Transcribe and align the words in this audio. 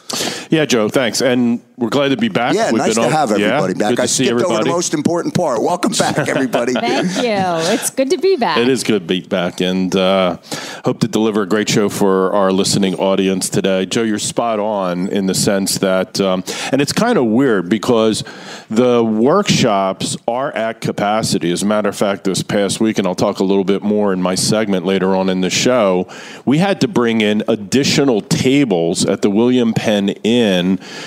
Yeah, 0.54 0.66
Joe, 0.66 0.88
thanks. 0.88 1.24
And 1.24 1.64
we're 1.78 1.90
glad 1.90 2.10
to 2.10 2.18
be 2.18 2.30
back. 2.30 2.54
Yeah, 2.54 2.72
We've 2.72 2.78
nice 2.78 2.94
to 2.94 3.02
on, 3.02 3.12
have 3.12 3.32
everybody 3.32 3.74
yeah, 3.74 3.90
back. 3.90 4.00
I 4.00 4.06
skipped 4.06 4.30
everybody. 4.30 4.54
over 4.54 4.64
the 4.64 4.70
most 4.70 4.94
important 4.94 5.34
part. 5.34 5.64
Welcome 5.64 5.94
back, 5.94 6.16
everybody. 6.28 6.74
Thank 6.74 7.08
you. 7.18 7.74
It's 7.74 7.90
good 7.90 8.12
to 8.12 8.20
be 8.20 8.36
back. 8.36 8.60
It 8.60 8.68
is 8.68 8.84
good 8.84 9.02
to 9.02 9.08
be 9.08 9.22
back, 9.22 9.62
and 9.62 9.96
uh, 9.96 10.38
hope 10.86 11.00
to 11.00 11.08
deliver 11.08 11.42
a 11.42 11.48
great 11.48 11.70
show 11.70 11.90
for 11.90 12.32
our 12.34 12.52
listening 12.52 12.94
audience 12.96 13.50
today. 13.50 13.88
Joe, 13.88 14.04
you're 14.04 14.20
spot 14.20 14.60
on 14.60 15.08
in 15.08 15.26
the 15.26 15.34
sense 15.34 15.80
that, 15.80 16.22
um, 16.22 16.44
and 16.72 16.84
it's 16.84 16.94
kind 16.94 17.18
of 17.18 17.26
weird 17.26 17.68
because 17.68 18.24
the 18.70 19.04
workshops 19.04 20.16
are 20.28 20.52
at 20.52 20.82
capacity. 20.82 21.52
As 21.52 21.64
a 21.64 21.66
matter 21.66 21.90
of 21.90 21.96
fact, 21.96 22.26
this 22.26 22.44
past 22.44 22.80
week, 22.80 23.00
and 23.00 23.08
I'll 23.08 23.16
talk 23.16 23.40
a 23.40 23.44
little 23.44 23.64
bit 23.64 23.82
more 23.82 24.14
in 24.14 24.22
my 24.22 24.36
segment 24.36 24.86
later 24.86 25.16
on 25.16 25.28
in 25.28 25.42
the 25.42 25.50
show, 25.50 26.08
we 26.46 26.60
had 26.60 26.80
to 26.82 26.88
bring 26.88 27.22
in 27.22 27.42
additional 27.48 28.22
tables 28.22 29.04
at 29.04 29.24
the 29.24 29.32
William 29.32 29.74
Penn 29.74 30.10
Inn 30.10 30.43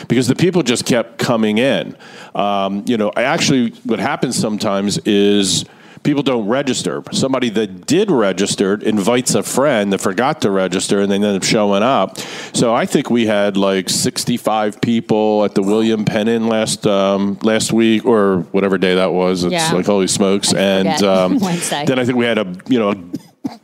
because 0.08 0.28
the 0.28 0.34
people 0.34 0.62
just 0.62 0.84
kept 0.86 1.18
coming 1.18 1.58
in. 1.58 1.96
Um, 2.34 2.84
you 2.86 2.96
know, 2.96 3.12
actually, 3.16 3.70
what 3.84 3.98
happens 3.98 4.36
sometimes 4.36 4.98
is 4.98 5.64
people 6.02 6.22
don't 6.22 6.46
register. 6.46 7.02
Somebody 7.12 7.48
that 7.50 7.86
did 7.86 8.10
register 8.12 8.74
invites 8.74 9.34
a 9.34 9.42
friend 9.42 9.92
that 9.92 10.00
forgot 10.00 10.42
to 10.42 10.50
register 10.50 11.00
and 11.00 11.10
they 11.10 11.16
end 11.16 11.24
up 11.24 11.42
showing 11.42 11.82
up. 11.82 12.18
So 12.54 12.72
I 12.74 12.86
think 12.86 13.10
we 13.10 13.26
had 13.26 13.56
like 13.56 13.88
65 13.88 14.80
people 14.80 15.44
at 15.44 15.54
the 15.56 15.62
William 15.62 16.04
Penn 16.04 16.28
Inn 16.28 16.46
last 16.46 16.86
um, 16.86 17.38
last 17.42 17.72
week 17.72 18.04
or 18.04 18.40
whatever 18.52 18.78
day 18.78 18.94
that 18.96 19.12
was. 19.12 19.42
It's 19.44 19.52
Yeah. 19.52 19.72
like 19.72 19.86
holy 19.86 20.06
smokes. 20.06 20.52
And 20.54 21.02
um, 21.02 21.38
then 21.70 21.98
I 21.98 22.04
think 22.04 22.16
we 22.16 22.24
had 22.24 22.38
a 22.38 22.46
you 22.68 22.78
know. 22.78 22.90
A, 22.90 22.96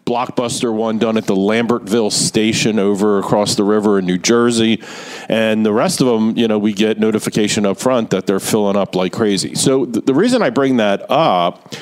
blockbuster 0.07 0.73
one 0.73 0.99
done 0.99 1.17
at 1.17 1.27
the 1.27 1.35
Lambertville 1.35 2.13
station 2.13 2.79
over 2.79 3.19
across 3.19 3.55
the 3.55 3.65
river 3.65 3.99
in 3.99 4.07
New 4.07 4.19
Jersey. 4.19 4.83
And 5.29 5.65
the 5.65 5.73
rest 5.73 6.01
of 6.01 6.07
them, 6.07 6.37
you 6.37 6.49
know, 6.49 6.59
we 6.59 6.73
get 6.73 6.99
notification 6.99 7.67
up 7.67 7.79
front 7.79 8.11
that 8.11 8.27
they're 8.27 8.41
filling 8.41 8.77
up 8.77 8.95
like 8.95 9.13
crazy. 9.13 9.55
So 9.55 9.85
th- 9.85 10.05
the 10.05 10.15
reason 10.15 10.43
I 10.43 10.51
bring 10.51 10.79
that 10.79 11.11
up 11.11 11.75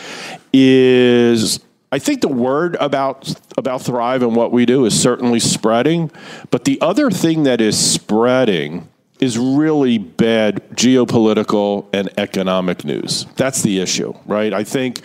is 0.53 1.61
I 1.93 1.99
think 1.99 2.21
the 2.21 2.29
word 2.29 2.77
about 2.81 3.35
about 3.57 3.83
Thrive 3.83 4.23
and 4.23 4.37
what 4.37 4.53
we 4.53 4.65
do 4.65 4.85
is 4.85 5.01
certainly 5.01 5.41
spreading, 5.41 6.11
but 6.51 6.65
the 6.65 6.81
other 6.81 7.11
thing 7.11 7.43
that 7.45 7.61
is 7.61 7.79
spreading 7.79 8.89
is 9.21 9.37
really 9.37 9.99
bad 9.99 10.63
geopolitical 10.71 11.87
and 11.93 12.09
economic 12.19 12.85
news. 12.85 13.27
That's 13.37 13.63
the 13.63 13.81
issue, 13.81 14.15
right? 14.25 14.53
I 14.53 14.65
think 14.65 15.01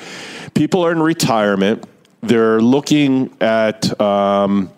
people 0.53 0.85
are 0.85 0.91
in 0.91 1.01
retirement. 1.01 1.85
They're 2.27 2.61
looking 2.61 3.35
at 3.41 3.99
um, 4.01 4.71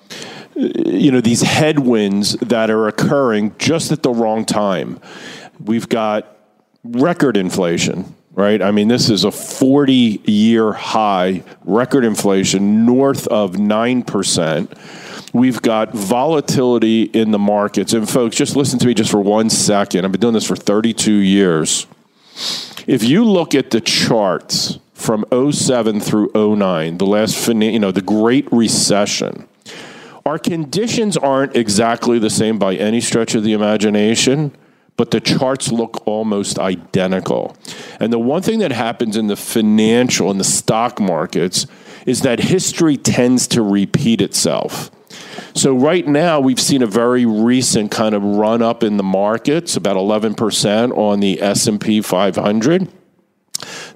you 0.56 1.12
know 1.12 1.22
these 1.22 1.42
headwinds 1.42 2.34
that 2.38 2.70
are 2.70 2.88
occurring 2.88 3.56
just 3.58 3.92
at 3.92 4.04
the 4.04 4.10
wrong 4.10 4.46
time. 4.46 5.00
We've 5.64 5.88
got 5.88 6.38
record 6.84 7.38
inflation, 7.38 8.16
right? 8.34 8.62
I 8.62 8.72
mean, 8.72 8.88
this 8.88 9.10
is 9.10 9.24
a 9.24 9.32
40 9.32 10.22
year 10.26 10.74
high 10.74 11.44
record 11.64 12.06
inflation 12.06 12.86
north 12.86 13.28
of 13.28 13.54
9%. 13.54 15.34
We've 15.34 15.62
got 15.62 15.94
volatility 15.94 17.04
in 17.04 17.32
the 17.32 17.40
markets. 17.40 17.94
And 17.94 18.10
folks, 18.10 18.36
just 18.36 18.56
listen 18.56 18.80
to 18.80 18.88
me 18.88 18.94
just 18.94 19.12
for 19.12 19.22
one 19.22 19.50
second. 19.50 20.06
I've 20.06 20.12
been 20.12 20.22
doing 20.22 20.34
this 20.34 20.48
for 20.48 20.56
32 20.56 21.12
years. 21.12 21.86
If 22.88 23.04
you 23.04 23.26
look 23.26 23.54
at 23.54 23.72
the 23.72 23.82
charts 23.82 24.80
from 24.98 25.26
07 25.32 26.00
through 26.00 26.32
09, 26.34 26.98
the 26.98 27.06
last, 27.06 27.48
you 27.48 27.80
know, 27.80 27.92
the 27.92 28.02
Great 28.02 28.52
Recession, 28.52 29.48
our 30.26 30.40
conditions 30.40 31.16
aren't 31.16 31.56
exactly 31.56 32.18
the 32.18 32.32
same 32.32 32.58
by 32.58 32.76
any 32.76 33.00
stretch 33.00 33.36
of 33.36 33.44
the 33.44 33.54
imagination, 33.54 34.52
but 34.98 35.12
the 35.12 35.22
charts 35.22 35.72
look 35.72 36.06
almost 36.08 36.58
identical. 36.58 37.56
And 38.00 38.12
the 38.12 38.18
one 38.18 38.42
thing 38.42 38.58
that 38.60 38.72
happens 38.72 39.16
in 39.16 39.28
the 39.28 39.36
financial 39.36 40.32
and 40.32 40.40
the 40.40 40.44
stock 40.44 41.00
markets 41.00 41.68
is 42.08 42.22
that 42.24 42.40
history 42.40 42.98
tends 42.98 43.48
to 43.50 43.62
repeat 43.62 44.20
itself. 44.20 44.90
So 45.54 45.76
right 45.76 46.08
now 46.08 46.40
we've 46.40 46.60
seen 46.60 46.82
a 46.82 46.88
very 46.88 47.26
recent 47.26 47.92
kind 47.92 48.16
of 48.16 48.24
run 48.24 48.64
up 48.64 48.84
in 48.84 48.98
the 48.98 49.04
markets, 49.04 49.78
about 49.78 49.96
11% 49.96 50.98
on 50.98 51.20
the 51.20 51.40
S&P 51.40 52.02
500 52.02 52.92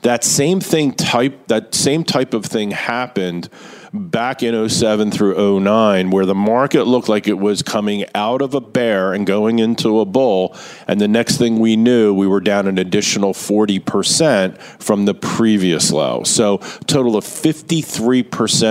that 0.01 0.23
same 0.23 0.59
thing 0.59 0.93
type 0.93 1.47
that 1.47 1.75
same 1.75 2.03
type 2.03 2.33
of 2.33 2.45
thing 2.45 2.71
happened 2.71 3.49
back 3.93 4.41
in 4.41 4.69
07 4.69 5.11
through 5.11 5.59
09 5.59 6.11
where 6.11 6.25
the 6.25 6.35
market 6.35 6.85
looked 6.85 7.09
like 7.09 7.27
it 7.27 7.37
was 7.37 7.61
coming 7.61 8.05
out 8.15 8.41
of 8.41 8.53
a 8.53 8.61
bear 8.61 9.13
and 9.13 9.27
going 9.27 9.59
into 9.59 9.99
a 9.99 10.05
bull. 10.05 10.55
And 10.87 11.01
the 11.01 11.09
next 11.09 11.37
thing 11.37 11.59
we 11.59 11.75
knew 11.75 12.13
we 12.13 12.25
were 12.25 12.39
down 12.39 12.67
an 12.67 12.77
additional 12.77 13.33
40% 13.33 14.57
from 14.81 15.05
the 15.05 15.13
previous 15.13 15.91
low. 15.91 16.23
So 16.23 16.57
total 16.87 17.17
of 17.17 17.25
53% 17.25 18.23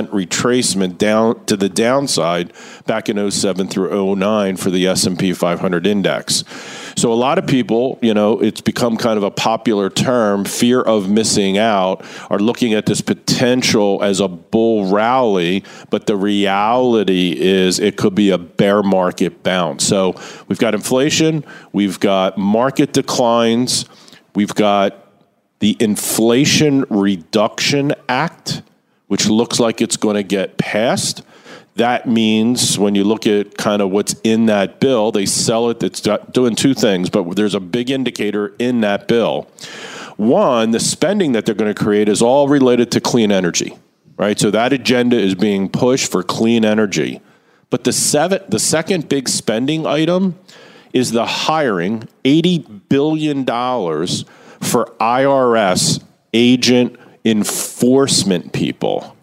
retracement 0.09 0.97
down 0.97 1.45
to 1.45 1.57
the 1.57 1.69
downside 1.69 2.53
back 2.87 3.09
in 3.09 3.31
07 3.31 3.69
through 3.69 4.17
09 4.17 4.57
for 4.57 4.71
the 4.71 4.87
S&P 4.87 5.35
500 5.35 5.87
index 5.87 6.45
so 6.97 7.13
a 7.13 7.15
lot 7.15 7.39
of 7.39 7.47
people, 7.47 7.99
you 8.03 8.15
know, 8.15 8.41
it's 8.41 8.61
become 8.61 8.97
kind 8.97 9.17
of 9.17 9.23
a 9.23 9.31
popular 9.31 9.91
term, 9.91 10.45
fear 10.45 10.81
of 10.81 11.11
missing 11.11 11.59
out, 11.59 12.05
are 12.31 12.39
looking 12.39 12.75
at 12.75 12.87
this 12.87 13.01
potential 13.01 14.03
as 14.03 14.21
a 14.21 14.29
bull 14.29 14.91
rally, 14.91 15.65
but 15.91 16.07
the 16.07 16.17
reality 16.17 17.35
is 17.39 17.79
it 17.79 17.97
could 17.97 18.15
be 18.15 18.31
a 18.31 18.39
bear 18.39 18.83
market 18.83 19.43
bounce. 19.43 19.85
So 19.85 20.15
we've 20.49 20.59
got 20.59 20.75
inflation, 20.75 21.45
we've 21.73 22.01
got 22.01 22.39
market 22.39 22.93
declines, 22.93 23.85
we've 24.35 24.55
got 24.55 25.07
the 25.61 25.77
Inflation 25.79 26.85
Reduction 26.89 27.93
Act, 28.09 28.63
which 29.07 29.29
looks 29.29 29.61
like 29.61 29.81
it's 29.81 29.97
going 29.97 30.17
to 30.17 30.23
get 30.23 30.57
passed. 30.59 31.23
That 31.77 32.07
means 32.07 32.79
when 32.79 32.95
you 32.95 33.05
look 33.05 33.27
at 33.27 33.57
kind 33.57 33.81
of 33.81 33.91
what's 33.91 34.15
in 34.25 34.47
that 34.47 34.81
bill, 34.81 35.13
they 35.13 35.27
sell 35.27 35.71
it. 35.71 35.83
It's 35.83 36.01
doing 36.33 36.55
two 36.55 36.75
things, 36.75 37.11
but 37.11 37.37
there's 37.37 37.55
a 37.55 37.61
big 37.61 37.91
indicator 37.91 38.55
in 38.59 38.81
that 38.81 39.09
bill. 39.09 39.49
One, 40.17 40.73
the 40.73 40.81
spending 40.81 41.33
that 41.33 41.47
they're 41.47 41.55
going 41.55 41.73
to 41.73 41.83
create 41.83 42.09
is 42.09 42.21
all 42.21 42.49
related 42.49 42.91
to 42.93 43.01
clean 43.01 43.33
energy, 43.33 43.79
right? 44.17 44.39
So 44.39 44.51
that 44.51 44.73
agenda 44.73 45.17
is 45.19 45.35
being 45.35 45.69
pushed 45.69 46.11
for 46.11 46.23
clean 46.23 46.65
energy. 46.65 47.23
But 47.71 47.85
the 47.85 47.93
seven, 47.93 48.43
the 48.49 48.59
second 48.59 49.09
big 49.09 49.29
spending 49.29 49.87
item 49.87 50.39
is 50.93 51.13
the 51.13 51.25
hiring 51.25 52.09
$80 52.25 52.89
billion 52.89 53.47
for 53.47 54.87
IRS 55.01 56.03
agent 56.35 56.99
enforcement 57.25 58.53
people. 58.53 59.17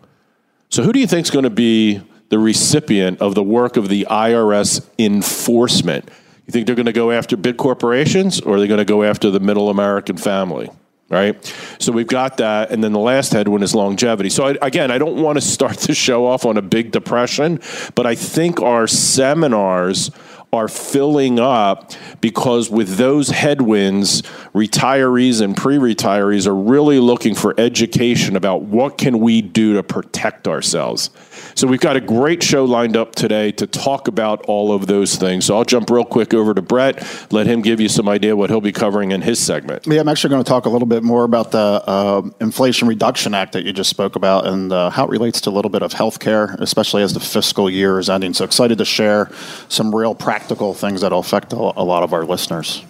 So, 0.70 0.84
who 0.84 0.92
do 0.92 1.00
you 1.00 1.08
think 1.08 1.26
is 1.26 1.32
going 1.32 1.44
to 1.44 1.50
be 1.50 2.02
the 2.30 2.40
recipient 2.40 3.22
of 3.22 3.36
the 3.36 3.44
work 3.44 3.78
of 3.78 3.90
the 3.90 4.08
IRS 4.10 4.86
enforcement? 5.00 6.10
You 6.46 6.52
think 6.52 6.66
they're 6.66 6.76
going 6.76 6.86
to 6.86 6.94
go 6.94 7.12
after 7.12 7.36
big 7.36 7.58
corporations 7.58 8.40
or 8.40 8.56
are 8.56 8.60
they 8.60 8.68
going 8.68 8.80
to 8.80 8.86
go 8.86 9.04
after 9.04 9.30
the 9.30 9.40
middle 9.40 9.70
American 9.70 10.18
family? 10.18 10.70
Right? 11.10 11.42
So 11.80 11.92
we've 11.92 12.08
got 12.08 12.38
that. 12.38 12.72
And 12.72 12.84
then 12.84 12.92
the 12.92 13.00
last 13.00 13.32
headwind 13.32 13.64
is 13.64 13.74
longevity. 13.74 14.30
So, 14.30 14.48
I, 14.48 14.58
again, 14.62 14.92
I 14.92 14.98
don't 14.98 15.22
want 15.22 15.38
to 15.38 15.42
start 15.42 15.78
the 15.80 15.94
show 15.94 16.26
off 16.26 16.46
on 16.46 16.58
a 16.58 16.62
big 16.62 16.92
depression, 16.92 17.62
but 17.96 18.06
I 18.06 18.16
think 18.16 18.62
our 18.62 18.88
seminars 18.88 20.12
are 20.54 20.70
filling 20.70 21.40
up 21.40 21.92
because 22.22 22.70
with 22.70 22.96
those 22.96 23.30
headwinds, 23.30 24.22
retirees 24.56 25.42
and 25.42 25.58
pre-retirees 25.58 26.48
are 26.48 26.56
really 26.56 27.00
looking 27.00 27.36
for 27.36 27.54
education 27.58 28.38
about 28.38 28.62
what 28.62 28.98
can 28.98 29.20
we 29.20 29.42
do 29.42 29.74
to 29.74 29.84
protect 29.84 30.48
ourselves. 30.48 31.10
So 31.54 31.68
we've 31.68 31.82
got 31.82 31.98
a 31.98 32.02
great 32.02 32.42
show 32.42 32.64
lined 32.64 32.96
up 32.96 33.14
today 33.14 33.52
to 33.54 33.68
talk 33.68 34.08
about 34.08 34.42
all 34.46 34.72
of 34.72 34.88
those 34.88 35.16
things. 35.16 35.46
So 35.46 35.58
I'll 35.58 35.66
jump 35.66 35.90
real 35.90 36.06
quick 36.06 36.34
over 36.34 36.54
to 36.54 36.62
Brett, 36.62 37.06
let 37.32 37.46
him 37.46 37.62
give 37.62 37.82
you 37.82 37.90
some 37.90 38.08
idea 38.08 38.36
what 38.36 38.50
he'll 38.50 38.62
be 38.62 38.72
covering 38.72 39.12
in 39.12 39.22
his 39.22 39.40
segment. 39.40 39.86
Yeah, 39.86 40.00
I'm 40.00 40.08
actually 40.08 40.30
going 40.30 40.44
to 40.44 40.48
talk 40.48 40.66
a 40.66 40.70
little 40.70 40.88
bit 40.88 41.04
more 41.04 41.26
about 41.26 41.52
the 41.52 41.84
uh, 41.86 42.22
Inflation 42.40 42.88
Reduction 42.88 43.34
Act 43.34 43.52
that 43.52 43.66
you 43.66 43.74
just 43.74 43.90
spoke 43.90 44.16
about 44.16 44.48
and 44.48 44.72
uh, 44.72 44.90
how 44.92 45.04
it 45.04 45.10
relates 45.10 45.42
to 45.42 45.50
a 45.50 45.52
little 45.52 45.70
bit 45.70 45.84
of 45.84 45.94
healthcare, 45.94 46.60
especially 46.62 47.04
as 47.04 47.14
the 47.14 47.20
fiscal 47.20 47.70
year 47.70 48.00
is 48.00 48.10
ending. 48.10 48.34
So 48.34 48.46
excited 48.46 48.78
to 48.78 48.86
share 48.86 49.30
some 49.68 49.94
real 49.94 50.16
practical 50.16 50.37
things 50.44 51.02
that 51.02 51.12
will 51.12 51.20
affect 51.20 51.54
a 51.54 51.58
lot 51.58 52.04
of 52.04 52.14
our 52.14 52.26
listeners. 52.26 52.84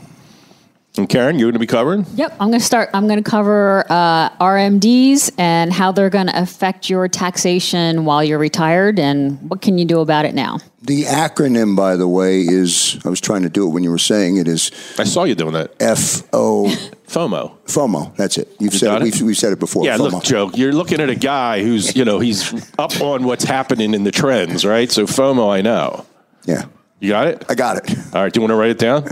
And 0.98 1.08
Karen, 1.08 1.38
you're 1.38 1.48
going 1.48 1.54
to 1.54 1.60
be 1.60 1.68
covering? 1.68 2.06
Yep, 2.16 2.34
I'm 2.40 2.50
going 2.50 2.60
to 2.60 2.66
start. 2.66 2.90
I'm 2.94 3.08
going 3.08 3.22
to 3.24 3.30
cover 3.30 3.86
uh, 3.90 4.30
RMDs 4.38 5.32
and 5.38 5.72
how 5.72 5.92
they're 5.92 6.10
going 6.10 6.28
to 6.28 6.42
affect 6.42 6.90
your 6.90 7.08
taxation 7.08 8.06
while 8.06 8.24
you're 8.24 8.40
retired, 8.40 9.00
and 9.00 9.50
what 9.50 9.62
can 9.62 9.78
you 9.78 9.86
do 9.86 10.00
about 10.00 10.26
it 10.26 10.34
now. 10.34 10.60
The 10.82 11.04
acronym, 11.04 11.76
by 11.76 11.96
the 11.98 12.08
way, 12.08 12.42
is 12.42 13.00
I 13.06 13.10
was 13.10 13.22
trying 13.22 13.44
to 13.44 13.50
do 13.50 13.68
it 13.68 13.72
when 13.72 13.84
you 13.84 13.92
were 13.92 13.98
saying 13.98 14.38
it 14.38 14.48
is. 14.48 14.72
I 14.98 15.04
saw 15.04 15.24
you 15.24 15.36
doing 15.36 15.54
that. 15.54 15.76
F 15.80 16.24
O 16.34 16.66
FOMO. 17.08 17.58
FOMO. 17.66 18.16
That's 18.16 18.38
it. 18.38 18.48
You've 18.60 18.74
you 18.74 18.80
said 18.80 19.02
it. 19.02 19.04
We've, 19.04 19.22
we've, 19.22 19.38
said 19.38 19.54
it 19.54 19.60
before. 19.60 19.86
Yeah, 19.86 19.98
FOMO. 19.98 20.12
look, 20.12 20.24
Joe, 20.24 20.52
you're 20.54 20.74
looking 20.74 21.00
at 21.00 21.10
a 21.10 21.16
guy 21.16 21.62
who's 21.64 21.96
you 21.96 22.06
know 22.06 22.20
he's 22.20 22.54
up 22.80 23.00
on 23.02 23.24
what's 23.24 23.44
happening 23.44 23.94
in 23.94 24.04
the 24.04 24.12
trends, 24.12 24.66
right? 24.66 24.92
So 24.92 25.06
FOMO, 25.06 25.52
I 25.52 25.62
know. 25.62 26.06
Yeah. 26.46 26.66
You 27.00 27.10
got 27.10 27.28
it. 27.28 27.46
I 27.48 27.56
got 27.56 27.78
it. 27.78 27.98
All 28.14 28.24
right. 28.24 28.34
Do 28.34 28.40
you 28.40 28.42
want 28.42 28.52
to 28.52 28.56
write 28.56 28.72
it 28.72 28.80
down? 28.80 29.08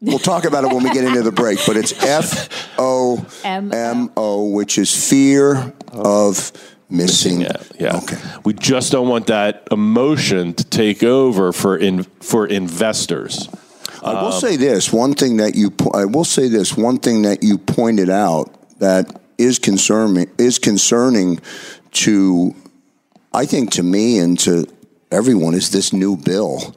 We'll 0.00 0.18
talk 0.18 0.44
about 0.46 0.64
it 0.64 0.72
when 0.72 0.82
we 0.82 0.90
get 0.90 1.04
into 1.04 1.22
the 1.22 1.32
break, 1.32 1.58
but 1.66 1.76
it's 1.76 1.92
F 2.02 2.48
O 2.78 3.26
M 3.44 4.10
O, 4.16 4.48
which 4.50 4.78
is 4.78 5.08
fear 5.08 5.74
of 5.92 6.52
missing. 6.88 7.42
Yeah, 7.42 7.56
yeah. 7.78 7.96
Okay. 7.98 8.16
We 8.44 8.54
just 8.54 8.92
don't 8.92 9.08
want 9.08 9.26
that 9.26 9.68
emotion 9.70 10.54
to 10.54 10.64
take 10.64 11.02
over 11.02 11.52
for 11.52 11.76
in 11.76 12.04
for 12.04 12.46
investors. 12.46 13.50
I 14.02 14.14
will 14.14 14.32
um, 14.32 14.40
say 14.40 14.56
this 14.56 14.90
one 14.90 15.12
thing 15.12 15.36
that 15.36 15.54
you. 15.54 15.74
I 15.92 16.06
will 16.06 16.24
say 16.24 16.48
this 16.48 16.78
one 16.78 16.98
thing 16.98 17.20
that 17.22 17.42
you 17.42 17.58
pointed 17.58 18.08
out 18.08 18.78
that 18.78 19.20
is 19.36 19.58
concerning 19.58 20.30
is 20.38 20.58
concerning 20.58 21.40
to, 21.92 22.54
I 23.34 23.44
think 23.44 23.72
to 23.72 23.82
me 23.82 24.18
and 24.18 24.38
to 24.40 24.66
everyone 25.10 25.54
is 25.54 25.70
this 25.70 25.92
new 25.92 26.16
bill. 26.16 26.76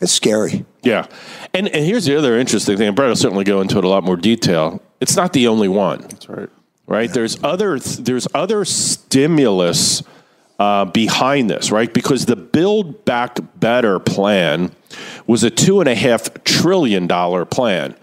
It's 0.00 0.12
scary. 0.12 0.64
Yeah. 0.82 1.06
And, 1.52 1.68
and 1.68 1.84
here's 1.84 2.04
the 2.04 2.16
other 2.16 2.38
interesting 2.38 2.76
thing, 2.76 2.88
and 2.88 2.96
Brett 2.96 3.08
will 3.08 3.16
certainly 3.16 3.44
go 3.44 3.60
into 3.60 3.78
it 3.78 3.84
a 3.84 3.88
lot 3.88 4.04
more 4.04 4.16
detail. 4.16 4.82
It's 5.00 5.16
not 5.16 5.32
the 5.32 5.46
only 5.48 5.68
one. 5.68 6.02
That's 6.02 6.28
right. 6.28 6.48
Right? 6.86 7.08
Yeah. 7.08 7.14
There's 7.14 7.42
other 7.42 7.78
there's 7.78 8.28
other 8.34 8.64
stimulus 8.64 10.02
uh, 10.58 10.84
behind 10.84 11.48
this, 11.48 11.70
right? 11.70 11.92
Because 11.92 12.26
the 12.26 12.36
Build 12.36 13.04
Back 13.04 13.38
Better 13.58 13.98
plan 13.98 14.72
was 15.26 15.42
a 15.42 15.50
two 15.50 15.80
and 15.80 15.88
a 15.88 15.94
half 15.94 16.44
trillion 16.44 17.06
dollar 17.06 17.44
plan. 17.44 17.96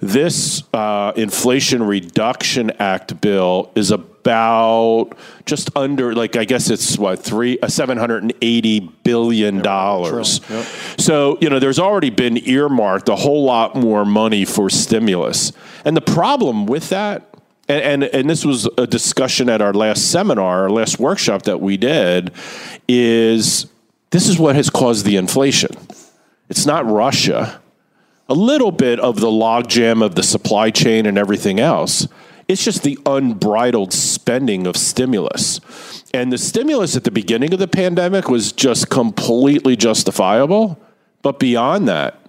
This 0.00 0.62
uh, 0.74 1.12
Inflation 1.16 1.82
Reduction 1.82 2.70
Act 2.78 3.20
bill 3.20 3.70
is 3.74 3.90
about 4.26 5.12
just 5.44 5.70
under, 5.76 6.14
like 6.14 6.36
I 6.36 6.44
guess 6.44 6.68
it's 6.68 6.98
what 6.98 7.20
three, 7.20 7.58
uh, 7.60 7.68
seven 7.68 7.96
hundred 7.96 8.24
and 8.24 8.32
eighty 8.42 8.80
billion 8.80 9.62
dollars. 9.62 10.40
Yep. 10.50 10.64
So 10.98 11.38
you 11.40 11.48
know, 11.48 11.58
there's 11.58 11.78
already 11.78 12.10
been 12.10 12.36
earmarked 12.48 13.08
a 13.08 13.16
whole 13.16 13.44
lot 13.44 13.76
more 13.76 14.04
money 14.04 14.44
for 14.44 14.68
stimulus, 14.68 15.52
and 15.84 15.96
the 15.96 16.00
problem 16.00 16.66
with 16.66 16.88
that 16.88 17.32
and, 17.68 18.04
and, 18.04 18.14
and 18.14 18.30
this 18.30 18.44
was 18.44 18.68
a 18.78 18.86
discussion 18.86 19.48
at 19.48 19.60
our 19.60 19.72
last 19.72 20.12
seminar, 20.12 20.62
our 20.62 20.70
last 20.70 21.00
workshop 21.00 21.42
that 21.42 21.60
we 21.60 21.76
did, 21.76 22.30
is 22.86 23.66
this 24.10 24.28
is 24.28 24.38
what 24.38 24.54
has 24.54 24.70
caused 24.70 25.04
the 25.04 25.16
inflation. 25.16 25.70
It's 26.48 26.64
not 26.64 26.86
Russia 26.86 27.60
a 28.28 28.34
little 28.34 28.72
bit 28.72 28.98
of 28.98 29.20
the 29.20 29.28
logjam 29.28 30.04
of 30.04 30.14
the 30.14 30.22
supply 30.22 30.70
chain 30.70 31.06
and 31.06 31.16
everything 31.16 31.60
else. 31.60 32.08
It's 32.48 32.62
just 32.64 32.82
the 32.82 32.98
unbridled 33.04 33.92
spending 33.92 34.66
of 34.66 34.76
stimulus. 34.76 35.60
And 36.14 36.32
the 36.32 36.38
stimulus 36.38 36.96
at 36.96 37.04
the 37.04 37.10
beginning 37.10 37.52
of 37.52 37.58
the 37.58 37.68
pandemic 37.68 38.28
was 38.28 38.52
just 38.52 38.88
completely 38.88 39.76
justifiable. 39.76 40.80
But 41.22 41.38
beyond 41.40 41.88
that, 41.88 42.20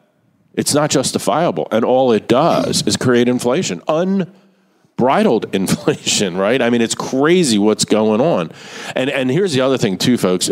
it's 0.55 0.73
not 0.73 0.89
justifiable. 0.89 1.67
And 1.71 1.85
all 1.85 2.11
it 2.11 2.27
does 2.27 2.85
is 2.87 2.97
create 2.97 3.27
inflation, 3.27 3.83
unbridled 3.87 5.45
inflation, 5.55 6.35
right? 6.35 6.61
I 6.61 6.71
mean, 6.71 6.81
it's 6.81 6.95
crazy 6.95 7.59
what's 7.59 7.85
going 7.85 8.19
on. 8.19 8.51
And, 8.95 9.11
and 9.11 9.29
here's 9.29 9.53
the 9.53 9.61
other 9.61 9.77
thing, 9.77 9.97
too, 9.97 10.17
folks 10.17 10.49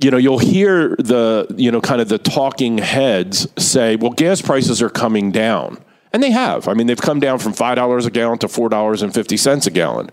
you 0.00 0.10
know, 0.10 0.16
you'll 0.16 0.38
hear 0.38 0.96
the, 0.98 1.46
you 1.56 1.70
know, 1.70 1.80
kind 1.80 2.00
of 2.00 2.08
the 2.08 2.18
talking 2.18 2.78
heads 2.78 3.46
say, 3.56 3.96
well, 3.96 4.10
gas 4.10 4.42
prices 4.42 4.82
are 4.82 4.90
coming 4.90 5.30
down. 5.30 5.78
And 6.14 6.22
they 6.22 6.30
have. 6.30 6.68
I 6.68 6.74
mean, 6.74 6.86
they've 6.86 6.96
come 6.96 7.18
down 7.18 7.40
from 7.40 7.52
$5 7.52 8.06
a 8.06 8.10
gallon 8.10 8.38
to 8.38 8.46
$4.50 8.46 9.66
a 9.66 9.70
gallon. 9.70 10.10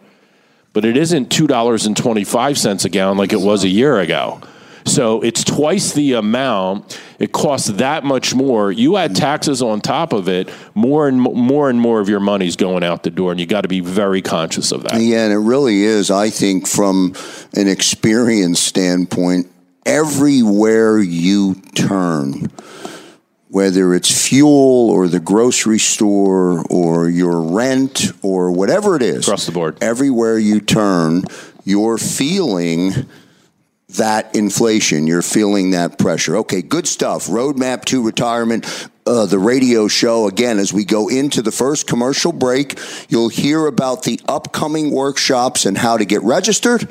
But 0.74 0.84
it 0.84 0.98
isn't 0.98 1.30
$2.25 1.30 2.86
a 2.86 2.90
gallon 2.90 3.18
like 3.20 3.32
it 3.34 3.40
was 3.40 3.64
a 3.64 3.68
year 3.68 4.00
ago. 4.00 4.42
So 4.84 5.22
it's 5.22 5.44
twice 5.44 5.94
the 5.94 6.14
amount. 6.14 7.00
It 7.20 7.34
costs 7.34 7.68
that 7.68 8.04
much 8.04 8.34
more. 8.34 8.72
You 8.72 8.98
add 8.98 9.16
taxes 9.16 9.62
on 9.62 9.80
top 9.80 10.12
of 10.12 10.28
it, 10.28 10.52
more 10.74 11.08
and 11.08 11.22
more 11.22 11.70
and 11.70 11.80
more 11.80 12.00
of 12.00 12.10
your 12.10 12.20
money's 12.20 12.56
going 12.56 12.84
out 12.84 13.04
the 13.04 13.12
door, 13.12 13.30
and 13.30 13.40
you 13.40 13.46
got 13.46 13.62
to 13.62 13.68
be 13.68 13.80
very 13.80 14.24
conscious 14.24 14.72
of 14.72 14.82
that. 14.84 15.00
Yeah, 15.00 15.26
and 15.26 15.34
it 15.34 15.38
really 15.38 15.84
is. 15.84 16.10
I 16.10 16.32
think 16.32 16.68
from 16.68 17.14
an 17.54 17.68
experience 17.68 18.60
standpoint, 18.60 19.52
everywhere 19.86 20.98
you 21.00 21.62
turn, 21.76 22.50
whether 23.52 23.94
it's 23.94 24.28
fuel 24.30 24.90
or 24.90 25.10
the 25.10 25.20
grocery 25.20 25.78
store 25.78 26.66
or 26.70 27.10
your 27.10 27.42
rent 27.42 28.14
or 28.22 28.50
whatever 28.50 28.96
it 28.96 29.02
is. 29.02 29.28
Across 29.28 29.46
the 29.46 29.52
board. 29.52 29.78
Everywhere 29.82 30.40
you 30.40 30.62
turn, 30.62 31.24
you're 31.66 31.98
feeling 31.98 32.94
that 33.90 34.34
inflation. 34.38 35.06
You're 35.06 35.22
feeling 35.22 35.72
that 35.72 36.00
pressure. 36.00 36.38
Okay, 36.38 36.62
good 36.62 36.88
stuff. 36.88 37.28
Roadmap 37.28 37.84
to 37.86 38.02
retirement. 38.02 38.66
Uh, 39.06 39.26
the 39.26 39.40
radio 39.40 39.90
show 39.90 40.28
again 40.28 40.58
as 40.58 40.72
we 40.72 40.86
go 40.86 41.10
into 41.10 41.42
the 41.42 41.52
first 41.52 41.88
commercial 41.88 42.32
break. 42.32 42.80
You'll 43.10 43.30
hear 43.30 43.66
about 43.66 44.04
the 44.04 44.22
upcoming 44.30 44.92
workshops 44.92 45.66
and 45.66 45.78
how 45.78 45.98
to 45.98 46.06
get 46.06 46.22
registered. 46.24 46.88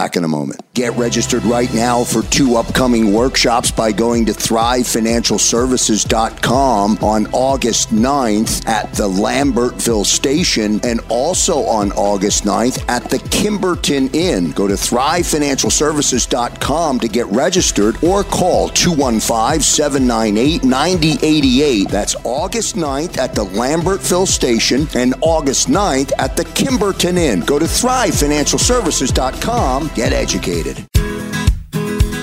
Back 0.00 0.16
in 0.16 0.24
a 0.24 0.28
moment. 0.28 0.62
Get 0.72 0.96
registered 0.96 1.44
right 1.44 1.70
now 1.74 2.04
for 2.04 2.22
two 2.22 2.56
upcoming 2.56 3.12
workshops 3.12 3.70
by 3.70 3.92
going 3.92 4.24
to 4.24 4.32
thrivefinancialservices.com 4.32 7.04
on 7.04 7.26
August 7.34 7.90
9th 7.90 8.66
at 8.66 8.90
the 8.94 9.06
Lambertville 9.06 10.06
Station 10.06 10.80
and 10.84 11.00
also 11.10 11.64
on 11.64 11.92
August 11.92 12.44
9th 12.44 12.82
at 12.88 13.10
the 13.10 13.18
Kimberton 13.18 14.14
Inn. 14.14 14.52
Go 14.52 14.66
to 14.66 14.72
thrivefinancialservices.com 14.72 17.00
to 17.00 17.08
get 17.08 17.26
registered 17.26 18.02
or 18.02 18.24
call 18.24 18.70
215 18.70 19.60
798 19.60 20.64
9088. 20.64 21.90
That's 21.90 22.16
August 22.24 22.76
9th 22.76 23.18
at 23.18 23.34
the 23.34 23.44
Lambertville 23.44 24.26
Station 24.26 24.88
and 24.94 25.14
August 25.20 25.68
9th 25.68 26.12
at 26.18 26.38
the 26.38 26.44
Kimberton 26.44 27.18
Inn. 27.18 27.40
Go 27.40 27.58
to 27.58 27.66
thrivefinancialservices.com 27.66 29.89
Get 29.94 30.12
educated. 30.12 30.86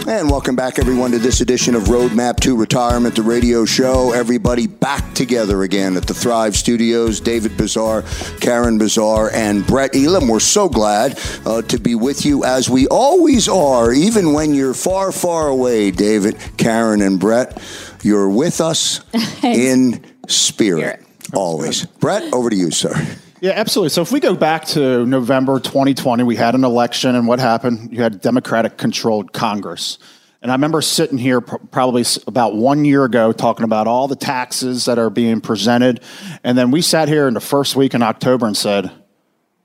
And 0.07 0.31
welcome 0.31 0.55
back, 0.55 0.79
everyone, 0.79 1.11
to 1.11 1.19
this 1.19 1.41
edition 1.41 1.75
of 1.75 1.83
Roadmap 1.83 2.39
to 2.39 2.55
Retirement, 2.55 3.15
the 3.17 3.23
radio 3.23 3.65
show. 3.65 4.13
Everybody 4.13 4.65
back 4.65 5.13
together 5.13 5.63
again 5.63 5.97
at 5.97 6.07
the 6.07 6.13
Thrive 6.13 6.55
Studios. 6.55 7.19
David 7.19 7.57
Bazaar, 7.57 8.03
Karen 8.39 8.77
Bazaar, 8.77 9.29
and 9.33 9.67
Brett 9.67 9.93
Elam. 9.93 10.29
We're 10.29 10.39
so 10.39 10.69
glad 10.69 11.19
uh, 11.45 11.61
to 11.63 11.77
be 11.77 11.93
with 11.93 12.25
you 12.25 12.45
as 12.45 12.69
we 12.69 12.87
always 12.87 13.49
are, 13.49 13.91
even 13.91 14.31
when 14.31 14.53
you're 14.53 14.73
far, 14.73 15.11
far 15.11 15.49
away, 15.49 15.91
David, 15.91 16.37
Karen, 16.55 17.01
and 17.01 17.19
Brett. 17.19 17.61
You're 18.01 18.29
with 18.29 18.61
us 18.61 19.01
in 19.43 20.05
spirit, 20.29 21.05
always. 21.33 21.85
Brett, 21.85 22.33
over 22.33 22.49
to 22.49 22.55
you, 22.55 22.71
sir. 22.71 22.93
Yeah, 23.39 23.51
absolutely. 23.51 23.89
So 23.89 24.01
if 24.01 24.11
we 24.11 24.19
go 24.19 24.35
back 24.35 24.65
to 24.67 25.05
November 25.05 25.59
2020, 25.59 26.23
we 26.23 26.35
had 26.35 26.55
an 26.55 26.63
election, 26.63 27.15
and 27.15 27.27
what 27.27 27.39
happened? 27.39 27.93
You 27.93 28.01
had 28.01 28.19
Democratic 28.19 28.77
controlled 28.77 29.31
Congress. 29.31 29.99
And 30.41 30.51
I 30.51 30.55
remember 30.55 30.81
sitting 30.81 31.17
here 31.17 31.41
probably 31.41 32.03
about 32.25 32.55
one 32.55 32.85
year 32.85 33.03
ago 33.03 33.31
talking 33.31 33.63
about 33.63 33.87
all 33.87 34.07
the 34.07 34.15
taxes 34.15 34.85
that 34.85 34.97
are 34.97 35.09
being 35.09 35.41
presented. 35.41 36.01
And 36.43 36.57
then 36.57 36.71
we 36.71 36.81
sat 36.81 37.07
here 37.07 37.27
in 37.27 37.33
the 37.33 37.39
first 37.39 37.75
week 37.75 37.93
in 37.93 38.01
October 38.01 38.45
and 38.47 38.55
said, 38.55 38.91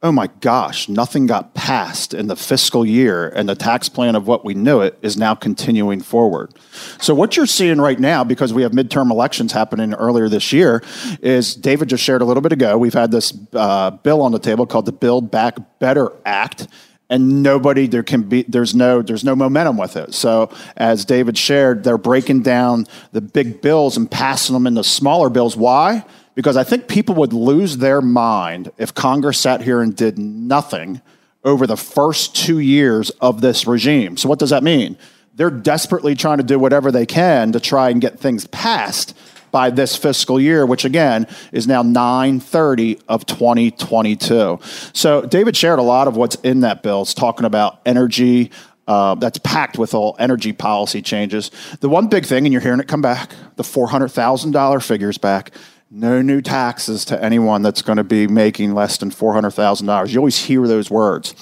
oh 0.04 0.10
my 0.10 0.26
gosh, 0.40 0.88
nothing 0.88 1.26
got 1.26 1.54
passed 1.54 2.12
in 2.12 2.26
the 2.26 2.34
fiscal 2.34 2.84
year, 2.84 3.28
and 3.28 3.48
the 3.48 3.54
tax 3.54 3.88
plan 3.88 4.16
of 4.16 4.26
what 4.26 4.44
we 4.44 4.52
knew 4.52 4.80
it 4.80 4.98
is 5.00 5.16
now 5.16 5.34
continuing 5.34 6.00
forward. 6.00 6.52
So, 7.00 7.14
what 7.14 7.36
you're 7.36 7.46
seeing 7.46 7.80
right 7.80 7.98
now, 7.98 8.24
because 8.24 8.52
we 8.52 8.62
have 8.62 8.72
midterm 8.72 9.10
elections 9.10 9.52
happening 9.52 9.94
earlier 9.94 10.28
this 10.28 10.52
year, 10.52 10.82
is 11.20 11.54
David 11.54 11.88
just 11.88 12.02
shared 12.02 12.20
a 12.20 12.24
little 12.24 12.40
bit 12.40 12.52
ago. 12.52 12.76
We've 12.76 12.92
had 12.92 13.12
this 13.12 13.32
uh, 13.52 13.90
bill 13.90 14.22
on 14.22 14.32
the 14.32 14.40
table 14.40 14.66
called 14.66 14.86
the 14.86 14.92
Build 14.92 15.30
Back 15.30 15.56
Better 15.78 16.12
Act 16.26 16.66
and 17.10 17.42
nobody 17.42 17.86
there 17.86 18.02
can 18.02 18.22
be 18.22 18.42
there's 18.48 18.74
no 18.74 19.02
there's 19.02 19.22
no 19.22 19.36
momentum 19.36 19.76
with 19.76 19.96
it 19.96 20.14
so 20.14 20.50
as 20.78 21.04
david 21.04 21.36
shared 21.36 21.84
they're 21.84 21.98
breaking 21.98 22.40
down 22.40 22.86
the 23.10 23.20
big 23.20 23.60
bills 23.60 23.98
and 23.98 24.10
passing 24.10 24.54
them 24.54 24.66
into 24.66 24.82
smaller 24.82 25.28
bills 25.28 25.54
why 25.54 26.02
because 26.34 26.56
I 26.56 26.64
think 26.64 26.88
people 26.88 27.14
would 27.16 27.32
lose 27.32 27.78
their 27.78 28.00
mind 28.00 28.70
if 28.78 28.94
Congress 28.94 29.38
sat 29.38 29.62
here 29.62 29.80
and 29.80 29.94
did 29.94 30.18
nothing 30.18 31.00
over 31.44 31.66
the 31.66 31.76
first 31.76 32.36
two 32.36 32.58
years 32.58 33.10
of 33.20 33.40
this 33.40 33.66
regime. 33.66 34.16
So, 34.16 34.28
what 34.28 34.38
does 34.38 34.50
that 34.50 34.62
mean? 34.62 34.96
They're 35.34 35.50
desperately 35.50 36.14
trying 36.14 36.38
to 36.38 36.44
do 36.44 36.58
whatever 36.58 36.92
they 36.92 37.06
can 37.06 37.52
to 37.52 37.60
try 37.60 37.90
and 37.90 38.00
get 38.00 38.18
things 38.18 38.46
passed 38.48 39.16
by 39.50 39.70
this 39.70 39.94
fiscal 39.94 40.40
year, 40.40 40.66
which 40.66 40.84
again 40.84 41.26
is 41.52 41.68
now 41.68 41.82
930 41.82 42.98
of 43.08 43.24
2022. 43.26 44.58
So 44.92 45.22
David 45.22 45.56
shared 45.56 45.78
a 45.78 45.82
lot 45.82 46.08
of 46.08 46.16
what's 46.16 46.36
in 46.36 46.60
that 46.60 46.82
bill. 46.82 47.02
It's 47.02 47.14
talking 47.14 47.44
about 47.44 47.80
energy. 47.86 48.50
Uh, 48.88 49.14
that's 49.14 49.38
packed 49.38 49.78
with 49.78 49.94
all 49.94 50.16
energy 50.18 50.52
policy 50.52 51.00
changes. 51.00 51.52
The 51.78 51.88
one 51.88 52.08
big 52.08 52.26
thing, 52.26 52.46
and 52.46 52.52
you're 52.52 52.60
hearing 52.60 52.80
it 52.80 52.88
come 52.88 53.00
back, 53.00 53.30
the 53.54 53.62
$400,000 53.62 54.82
figures 54.82 55.18
back 55.18 55.52
no 55.94 56.22
new 56.22 56.40
taxes 56.40 57.04
to 57.04 57.22
anyone 57.22 57.60
that's 57.60 57.82
going 57.82 57.98
to 57.98 58.04
be 58.04 58.26
making 58.26 58.72
less 58.72 58.96
than 58.96 59.10
$400,000. 59.10 60.10
You 60.10 60.18
always 60.18 60.38
hear 60.38 60.66
those 60.66 60.90
words. 60.90 61.34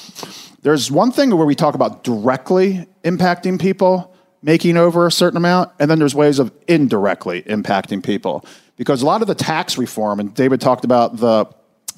There's 0.62 0.90
one 0.90 1.12
thing 1.12 1.34
where 1.36 1.46
we 1.46 1.54
talk 1.54 1.76
about 1.76 2.02
directly 2.02 2.86
impacting 3.04 3.60
people 3.60 4.14
making 4.42 4.76
over 4.76 5.06
a 5.06 5.12
certain 5.12 5.36
amount, 5.36 5.70
and 5.78 5.90
then 5.90 5.98
there's 5.98 6.14
ways 6.14 6.38
of 6.38 6.50
indirectly 6.66 7.42
impacting 7.42 8.02
people. 8.02 8.44
Because 8.76 9.02
a 9.02 9.06
lot 9.06 9.22
of 9.22 9.28
the 9.28 9.34
tax 9.34 9.78
reform, 9.78 10.18
and 10.18 10.34
David 10.34 10.60
talked 10.60 10.84
about 10.84 11.18
the 11.18 11.46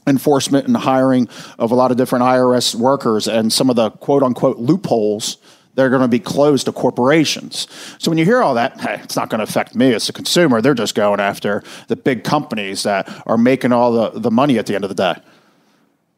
enforcement 0.07 0.67
and 0.67 0.77
hiring 0.77 1.29
of 1.59 1.71
a 1.71 1.75
lot 1.75 1.91
of 1.91 1.97
different 1.97 2.25
IRS 2.25 2.75
workers 2.75 3.29
and 3.29 3.53
some 3.53 3.71
of 3.71 3.77
the 3.77 3.91
quote 3.91 4.23
unquote 4.23 4.59
loopholes 4.59 5.37
they're 5.75 5.91
going 5.91 6.03
to 6.03 6.09
be 6.09 6.19
closed 6.19 6.67
to 6.67 6.73
corporations. 6.73 7.67
So 7.99 8.11
when 8.11 8.19
you 8.19 8.25
hear 8.25 8.43
all 8.43 8.55
that, 8.55 8.81
hey, 8.81 9.01
it's 9.03 9.17
not 9.17 9.31
going 9.31 9.39
to 9.39 9.45
affect 9.45 9.75
me 9.75 9.95
as 9.95 10.09
a 10.09 10.13
consumer. 10.13 10.61
They're 10.61 10.75
just 10.75 10.95
going 10.95 11.21
after 11.21 11.63
the 11.89 11.97
big 11.97 12.25
companies 12.25 12.83
that 12.83 13.23
are 13.27 13.39
making 13.39 13.73
all 13.73 13.93
the, 13.93 14.19
the 14.19 14.31
money 14.31 14.59
at 14.59 14.67
the 14.67 14.75
end 14.75 14.85
of 14.85 14.89
the 14.89 14.95
day. 14.95 15.21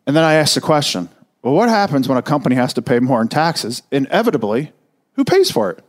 And 0.06 0.14
then 0.16 0.24
I 0.24 0.34
ask 0.34 0.54
the 0.54 0.60
question 0.60 1.08
well, 1.42 1.54
what 1.54 1.68
happens 1.68 2.08
when 2.08 2.16
a 2.16 2.22
company 2.22 2.56
has 2.56 2.72
to 2.74 2.82
pay 2.82 3.00
more 3.00 3.20
in 3.20 3.28
taxes? 3.28 3.82
Inevitably, 3.92 4.72
who 5.12 5.24
pays 5.24 5.50
for 5.50 5.70
it? 5.70 5.84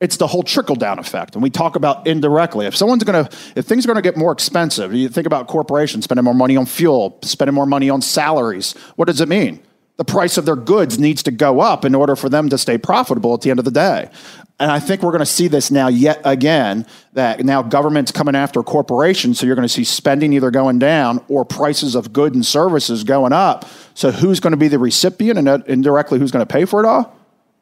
It's 0.00 0.16
the 0.16 0.26
whole 0.26 0.42
trickle 0.42 0.74
down 0.74 0.98
effect. 0.98 1.34
And 1.34 1.42
we 1.42 1.50
talk 1.50 1.76
about 1.76 2.06
indirectly. 2.06 2.64
If 2.64 2.74
someone's 2.74 3.04
going 3.04 3.26
to, 3.26 3.30
if 3.54 3.66
things 3.66 3.84
are 3.84 3.88
going 3.88 4.02
to 4.02 4.02
get 4.02 4.16
more 4.16 4.32
expensive, 4.32 4.94
you 4.94 5.10
think 5.10 5.26
about 5.26 5.46
corporations 5.48 6.04
spending 6.04 6.24
more 6.24 6.34
money 6.34 6.56
on 6.56 6.64
fuel, 6.64 7.18
spending 7.22 7.54
more 7.54 7.66
money 7.66 7.90
on 7.90 8.00
salaries. 8.00 8.72
What 8.96 9.04
does 9.04 9.20
it 9.20 9.28
mean? 9.28 9.60
The 10.00 10.04
price 10.06 10.38
of 10.38 10.46
their 10.46 10.56
goods 10.56 10.98
needs 10.98 11.22
to 11.24 11.30
go 11.30 11.60
up 11.60 11.84
in 11.84 11.94
order 11.94 12.16
for 12.16 12.30
them 12.30 12.48
to 12.48 12.56
stay 12.56 12.78
profitable 12.78 13.34
at 13.34 13.42
the 13.42 13.50
end 13.50 13.58
of 13.58 13.66
the 13.66 13.70
day. 13.70 14.08
And 14.58 14.70
I 14.70 14.80
think 14.80 15.02
we're 15.02 15.10
going 15.10 15.18
to 15.18 15.26
see 15.26 15.46
this 15.46 15.70
now 15.70 15.88
yet 15.88 16.22
again 16.24 16.86
that 17.12 17.44
now 17.44 17.60
government's 17.60 18.10
coming 18.10 18.34
after 18.34 18.62
corporations. 18.62 19.38
So 19.38 19.44
you're 19.44 19.56
going 19.56 19.68
to 19.68 19.74
see 19.74 19.84
spending 19.84 20.32
either 20.32 20.50
going 20.50 20.78
down 20.78 21.22
or 21.28 21.44
prices 21.44 21.94
of 21.94 22.14
goods 22.14 22.34
and 22.34 22.46
services 22.46 23.04
going 23.04 23.34
up. 23.34 23.66
So 23.92 24.10
who's 24.10 24.40
going 24.40 24.52
to 24.52 24.56
be 24.56 24.68
the 24.68 24.78
recipient 24.78 25.38
and 25.38 25.68
indirectly 25.68 26.18
who's 26.18 26.30
going 26.30 26.46
to 26.46 26.50
pay 26.50 26.64
for 26.64 26.82
it 26.82 26.86
all? 26.86 27.14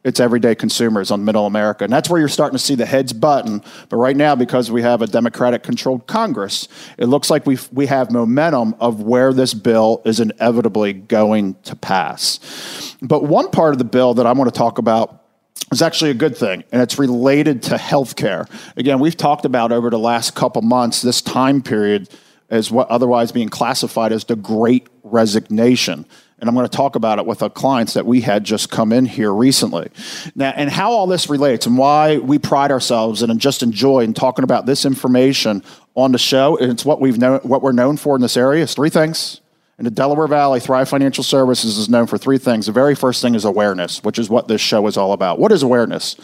It's 0.09 0.21
everyday 0.21 0.55
consumers 0.55 1.11
on 1.11 1.25
middle 1.25 1.45
America. 1.45 1.85
And 1.85 1.93
that's 1.93 2.09
where 2.09 2.19
you're 2.19 2.29
starting 2.29 2.57
to 2.57 2.63
see 2.63 2.75
the 2.75 2.87
heads 2.87 3.13
button. 3.13 3.63
But 3.91 3.99
right 3.99 4.17
now, 4.17 4.35
because 4.35 4.71
we 4.71 4.81
have 4.81 5.03
a 5.03 5.07
Democratic 5.07 5.63
controlled 5.63 6.07
Congress, 6.07 6.67
it 6.97 7.07
looks 7.07 7.29
like 7.29 7.47
we 7.47 7.59
we 7.73 7.87
have 7.87 8.11
momentum 8.11 8.75
of 8.81 9.03
where 9.03 9.33
this 9.35 9.53
bill 9.53 10.01
is 10.05 10.19
inevitably 10.19 10.95
going 10.95 11.57
to 11.65 11.77
pass. 11.77 12.97
But 13.03 13.25
one 13.25 13.51
part 13.51 13.75
of 13.75 13.79
the 13.79 13.85
bill 13.85 14.15
that 14.15 14.27
I 14.27 14.33
want 14.33 14.53
to 14.53 14.59
talk 14.59 14.79
about 14.79 15.23
is 15.71 15.83
actually 15.83 16.11
a 16.11 16.15
good 16.15 16.37
thing, 16.37 16.65
and 16.73 16.81
it's 16.81 16.99
related 16.99 17.63
to 17.65 17.75
healthcare. 17.75 18.49
Again, 18.79 19.01
we've 19.01 19.17
talked 19.17 19.45
about 19.45 19.73
over 19.73 19.91
the 19.91 19.99
last 19.99 20.35
couple 20.35 20.63
months 20.63 21.03
this 21.03 21.21
time 21.21 21.61
period 21.63 22.09
as 22.49 22.71
what 22.71 22.89
otherwise 22.89 23.31
being 23.31 23.51
classified 23.51 24.11
as 24.11 24.25
the 24.25 24.37
great 24.37 24.87
resignation 25.03 26.07
and 26.41 26.49
I'm 26.49 26.55
going 26.55 26.69
to 26.69 26.77
talk 26.77 26.95
about 26.95 27.19
it 27.19 27.27
with 27.27 27.41
the 27.41 27.51
clients 27.51 27.95
that 27.95 28.07
we 28.07 28.21
had 28.21 28.45
just 28.45 28.71
come 28.71 28.93
in 28.93 29.07
here 29.07 29.33
recently. 29.33 29.89
Now, 30.35 30.53
and 30.55 30.71
how 30.71 30.93
all 30.93 31.07
this 31.07 31.29
relates 31.29 31.67
and 31.67 31.77
why 31.77 32.19
we 32.19 32.39
pride 32.39 32.71
ourselves 32.71 33.23
and 33.23 33.41
just 33.41 33.63
enjoy 33.63 34.01
in 34.01 34.15
talking 34.15 34.45
about 34.45 34.67
this 34.67 34.85
information 34.85 35.65
on 35.95 36.13
the 36.13 36.19
show. 36.19 36.57
And 36.57 36.71
it's 36.71 36.85
what 36.85 37.01
we've 37.01 37.19
known, 37.19 37.41
what 37.41 37.63
we're 37.63 37.73
known 37.73 37.97
for 37.97 38.15
in 38.15 38.23
this 38.23 38.37
area 38.37 38.63
is 38.63 38.75
three 38.75 38.91
things. 38.91 39.41
In 39.79 39.85
the 39.85 39.91
Delaware 39.93 40.27
Valley, 40.27 40.59
Thrive 40.59 40.89
Financial 40.89 41.23
Services 41.23 41.79
is 41.79 41.89
known 41.89 42.09
for 42.09 42.19
three 42.19 42.39
things. 42.39 42.67
The 42.67 42.73
very 42.73 42.97
first 42.97 43.23
thing 43.23 43.37
is 43.37 43.45
awareness, 43.45 44.03
which 44.03 44.19
is 44.19 44.29
what 44.29 44.49
this 44.49 44.61
show 44.61 44.85
is 44.89 44.97
all 44.97 45.13
about. 45.13 45.39
What 45.39 45.53
is 45.53 45.63
awareness? 45.63 46.17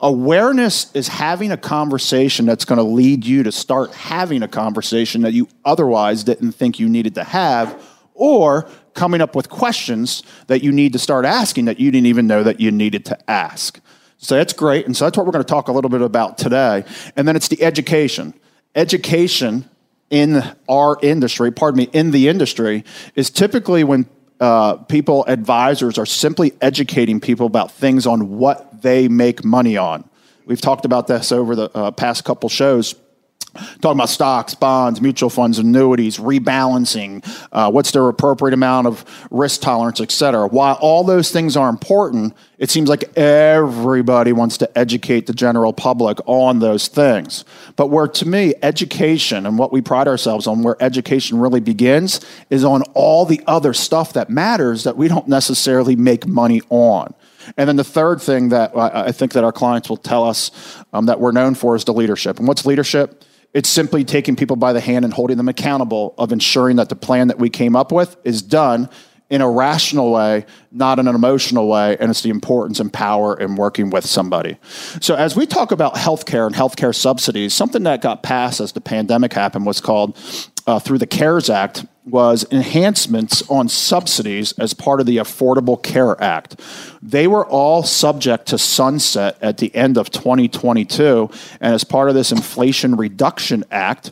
Awareness 0.00 0.92
is 0.94 1.08
having 1.08 1.50
a 1.50 1.56
conversation 1.56 2.44
that's 2.44 2.66
going 2.66 2.76
to 2.76 2.82
lead 2.82 3.24
you 3.24 3.42
to 3.44 3.52
start 3.52 3.94
having 3.94 4.42
a 4.42 4.48
conversation 4.48 5.22
that 5.22 5.32
you 5.32 5.48
otherwise 5.64 6.22
didn't 6.22 6.52
think 6.52 6.78
you 6.78 6.86
needed 6.86 7.14
to 7.14 7.24
have, 7.24 7.82
or 8.12 8.68
coming 8.98 9.20
up 9.20 9.36
with 9.36 9.48
questions 9.48 10.24
that 10.48 10.64
you 10.64 10.72
need 10.72 10.92
to 10.92 10.98
start 10.98 11.24
asking 11.24 11.66
that 11.66 11.78
you 11.78 11.92
didn't 11.92 12.06
even 12.06 12.26
know 12.26 12.42
that 12.42 12.58
you 12.58 12.72
needed 12.72 13.04
to 13.04 13.30
ask. 13.30 13.80
So 14.16 14.34
that's 14.34 14.52
great. 14.52 14.86
And 14.86 14.96
so 14.96 15.04
that's 15.04 15.16
what 15.16 15.24
we're 15.24 15.32
going 15.32 15.44
to 15.44 15.48
talk 15.48 15.68
a 15.68 15.72
little 15.72 15.88
bit 15.88 16.02
about 16.02 16.36
today. 16.36 16.84
And 17.16 17.26
then 17.28 17.36
it's 17.36 17.46
the 17.46 17.62
education. 17.62 18.34
Education 18.74 19.70
in 20.10 20.42
our 20.68 20.98
industry, 21.00 21.52
pardon 21.52 21.78
me, 21.78 21.88
in 21.92 22.10
the 22.10 22.26
industry, 22.26 22.84
is 23.14 23.30
typically 23.30 23.84
when 23.84 24.08
uh, 24.40 24.74
people, 24.74 25.24
advisors, 25.28 25.96
are 25.96 26.06
simply 26.06 26.52
educating 26.60 27.20
people 27.20 27.46
about 27.46 27.70
things 27.70 28.04
on 28.04 28.36
what 28.36 28.82
they 28.82 29.06
make 29.06 29.44
money 29.44 29.76
on. 29.76 30.08
We've 30.44 30.60
talked 30.60 30.84
about 30.84 31.06
this 31.06 31.30
over 31.30 31.54
the 31.54 31.70
uh, 31.72 31.92
past 31.92 32.24
couple 32.24 32.48
shows 32.48 32.96
talking 33.80 33.98
about 33.98 34.08
stocks, 34.08 34.54
bonds, 34.54 35.00
mutual 35.00 35.30
funds, 35.30 35.58
annuities, 35.58 36.18
rebalancing, 36.18 37.24
uh, 37.52 37.70
what's 37.70 37.90
their 37.92 38.08
appropriate 38.08 38.54
amount 38.54 38.86
of 38.86 39.04
risk 39.30 39.60
tolerance, 39.60 40.00
et 40.00 40.10
cetera. 40.10 40.46
While 40.46 40.78
all 40.80 41.04
those 41.04 41.30
things 41.30 41.56
are 41.56 41.68
important, 41.68 42.34
it 42.58 42.70
seems 42.70 42.88
like 42.88 43.16
everybody 43.16 44.32
wants 44.32 44.58
to 44.58 44.78
educate 44.78 45.26
the 45.26 45.32
general 45.32 45.72
public 45.72 46.18
on 46.26 46.58
those 46.58 46.88
things. 46.88 47.44
But 47.76 47.86
where, 47.86 48.08
to 48.08 48.26
me, 48.26 48.54
education 48.62 49.46
and 49.46 49.58
what 49.58 49.72
we 49.72 49.80
pride 49.80 50.08
ourselves 50.08 50.46
on, 50.46 50.62
where 50.62 50.76
education 50.80 51.38
really 51.38 51.60
begins, 51.60 52.20
is 52.50 52.64
on 52.64 52.82
all 52.94 53.24
the 53.24 53.40
other 53.46 53.72
stuff 53.72 54.14
that 54.14 54.28
matters 54.28 54.84
that 54.84 54.96
we 54.96 55.06
don't 55.06 55.28
necessarily 55.28 55.94
make 55.94 56.26
money 56.26 56.60
on. 56.68 57.14
And 57.56 57.68
then 57.68 57.76
the 57.76 57.84
third 57.84 58.20
thing 58.20 58.50
that 58.50 58.76
I 58.76 59.12
think 59.12 59.32
that 59.32 59.44
our 59.44 59.52
clients 59.52 59.88
will 59.88 59.96
tell 59.96 60.24
us 60.24 60.50
um, 60.92 61.06
that 61.06 61.18
we're 61.20 61.32
known 61.32 61.54
for 61.54 61.76
is 61.76 61.84
the 61.84 61.94
leadership. 61.94 62.38
And 62.38 62.46
what's 62.46 62.66
leadership? 62.66 63.24
It's 63.54 63.68
simply 63.68 64.04
taking 64.04 64.36
people 64.36 64.56
by 64.56 64.72
the 64.72 64.80
hand 64.80 65.04
and 65.04 65.14
holding 65.14 65.36
them 65.36 65.48
accountable 65.48 66.14
of 66.18 66.32
ensuring 66.32 66.76
that 66.76 66.88
the 66.88 66.96
plan 66.96 67.28
that 67.28 67.38
we 67.38 67.48
came 67.48 67.74
up 67.74 67.92
with 67.92 68.16
is 68.24 68.42
done 68.42 68.88
in 69.30 69.40
a 69.42 69.50
rational 69.50 70.10
way, 70.10 70.46
not 70.70 70.98
in 70.98 71.06
an 71.06 71.14
emotional 71.14 71.68
way, 71.68 71.96
and 71.98 72.10
it's 72.10 72.22
the 72.22 72.30
importance 72.30 72.80
and 72.80 72.92
power 72.92 73.38
in 73.38 73.56
working 73.56 73.90
with 73.90 74.06
somebody. 74.06 74.56
So, 75.00 75.14
as 75.14 75.36
we 75.36 75.46
talk 75.46 75.70
about 75.70 75.94
healthcare 75.96 76.46
and 76.46 76.54
healthcare 76.54 76.94
subsidies, 76.94 77.52
something 77.52 77.82
that 77.82 78.00
got 78.00 78.22
passed 78.22 78.60
as 78.60 78.72
the 78.72 78.80
pandemic 78.80 79.34
happened 79.34 79.66
was 79.66 79.80
called 79.80 80.16
uh, 80.66 80.78
through 80.78 80.98
the 80.98 81.06
CARES 81.06 81.50
Act 81.50 81.84
was 82.10 82.46
enhancements 82.50 83.48
on 83.50 83.68
subsidies 83.68 84.52
as 84.52 84.74
part 84.74 85.00
of 85.00 85.06
the 85.06 85.18
Affordable 85.18 85.82
Care 85.82 86.20
Act. 86.22 86.60
They 87.02 87.26
were 87.26 87.46
all 87.46 87.82
subject 87.82 88.46
to 88.46 88.58
sunset 88.58 89.36
at 89.40 89.58
the 89.58 89.74
end 89.74 89.98
of 89.98 90.10
2022, 90.10 91.30
and 91.60 91.74
as 91.74 91.84
part 91.84 92.08
of 92.08 92.14
this 92.14 92.32
Inflation 92.32 92.96
Reduction 92.96 93.64
Act, 93.70 94.10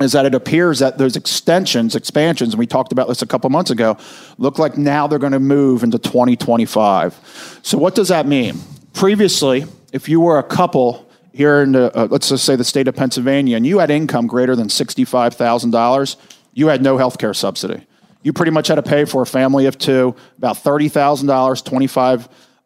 is 0.00 0.12
that 0.12 0.24
it 0.24 0.34
appears 0.34 0.78
that 0.78 0.98
those 0.98 1.16
extensions, 1.16 1.94
expansions, 1.94 2.54
and 2.54 2.58
we 2.58 2.66
talked 2.66 2.92
about 2.92 3.08
this 3.08 3.22
a 3.22 3.26
couple 3.26 3.50
months 3.50 3.70
ago, 3.70 3.98
look 4.38 4.58
like 4.58 4.78
now 4.78 5.06
they're 5.06 5.18
going 5.18 5.32
to 5.32 5.40
move 5.40 5.82
into 5.82 5.98
2025. 5.98 7.60
So, 7.62 7.76
what 7.76 7.94
does 7.94 8.08
that 8.08 8.26
mean? 8.26 8.58
Previously, 8.94 9.66
if 9.92 10.08
you 10.08 10.20
were 10.20 10.38
a 10.38 10.42
couple 10.42 11.06
here 11.32 11.62
in 11.62 11.72
the, 11.72 11.96
uh, 11.96 12.08
let's 12.10 12.28
just 12.28 12.44
say 12.44 12.56
the 12.56 12.64
state 12.64 12.88
of 12.88 12.96
Pennsylvania, 12.96 13.56
and 13.56 13.66
you 13.66 13.78
had 13.78 13.90
income 13.90 14.26
greater 14.26 14.56
than 14.56 14.68
$65,000, 14.68 16.16
you 16.52 16.68
had 16.68 16.82
no 16.82 16.96
health 16.96 17.18
care 17.18 17.34
subsidy. 17.34 17.86
You 18.22 18.32
pretty 18.32 18.52
much 18.52 18.68
had 18.68 18.74
to 18.74 18.82
pay 18.82 19.04
for 19.04 19.22
a 19.22 19.26
family 19.26 19.66
of 19.66 19.78
two 19.78 20.14
about 20.36 20.56
$30,000, 20.56 21.24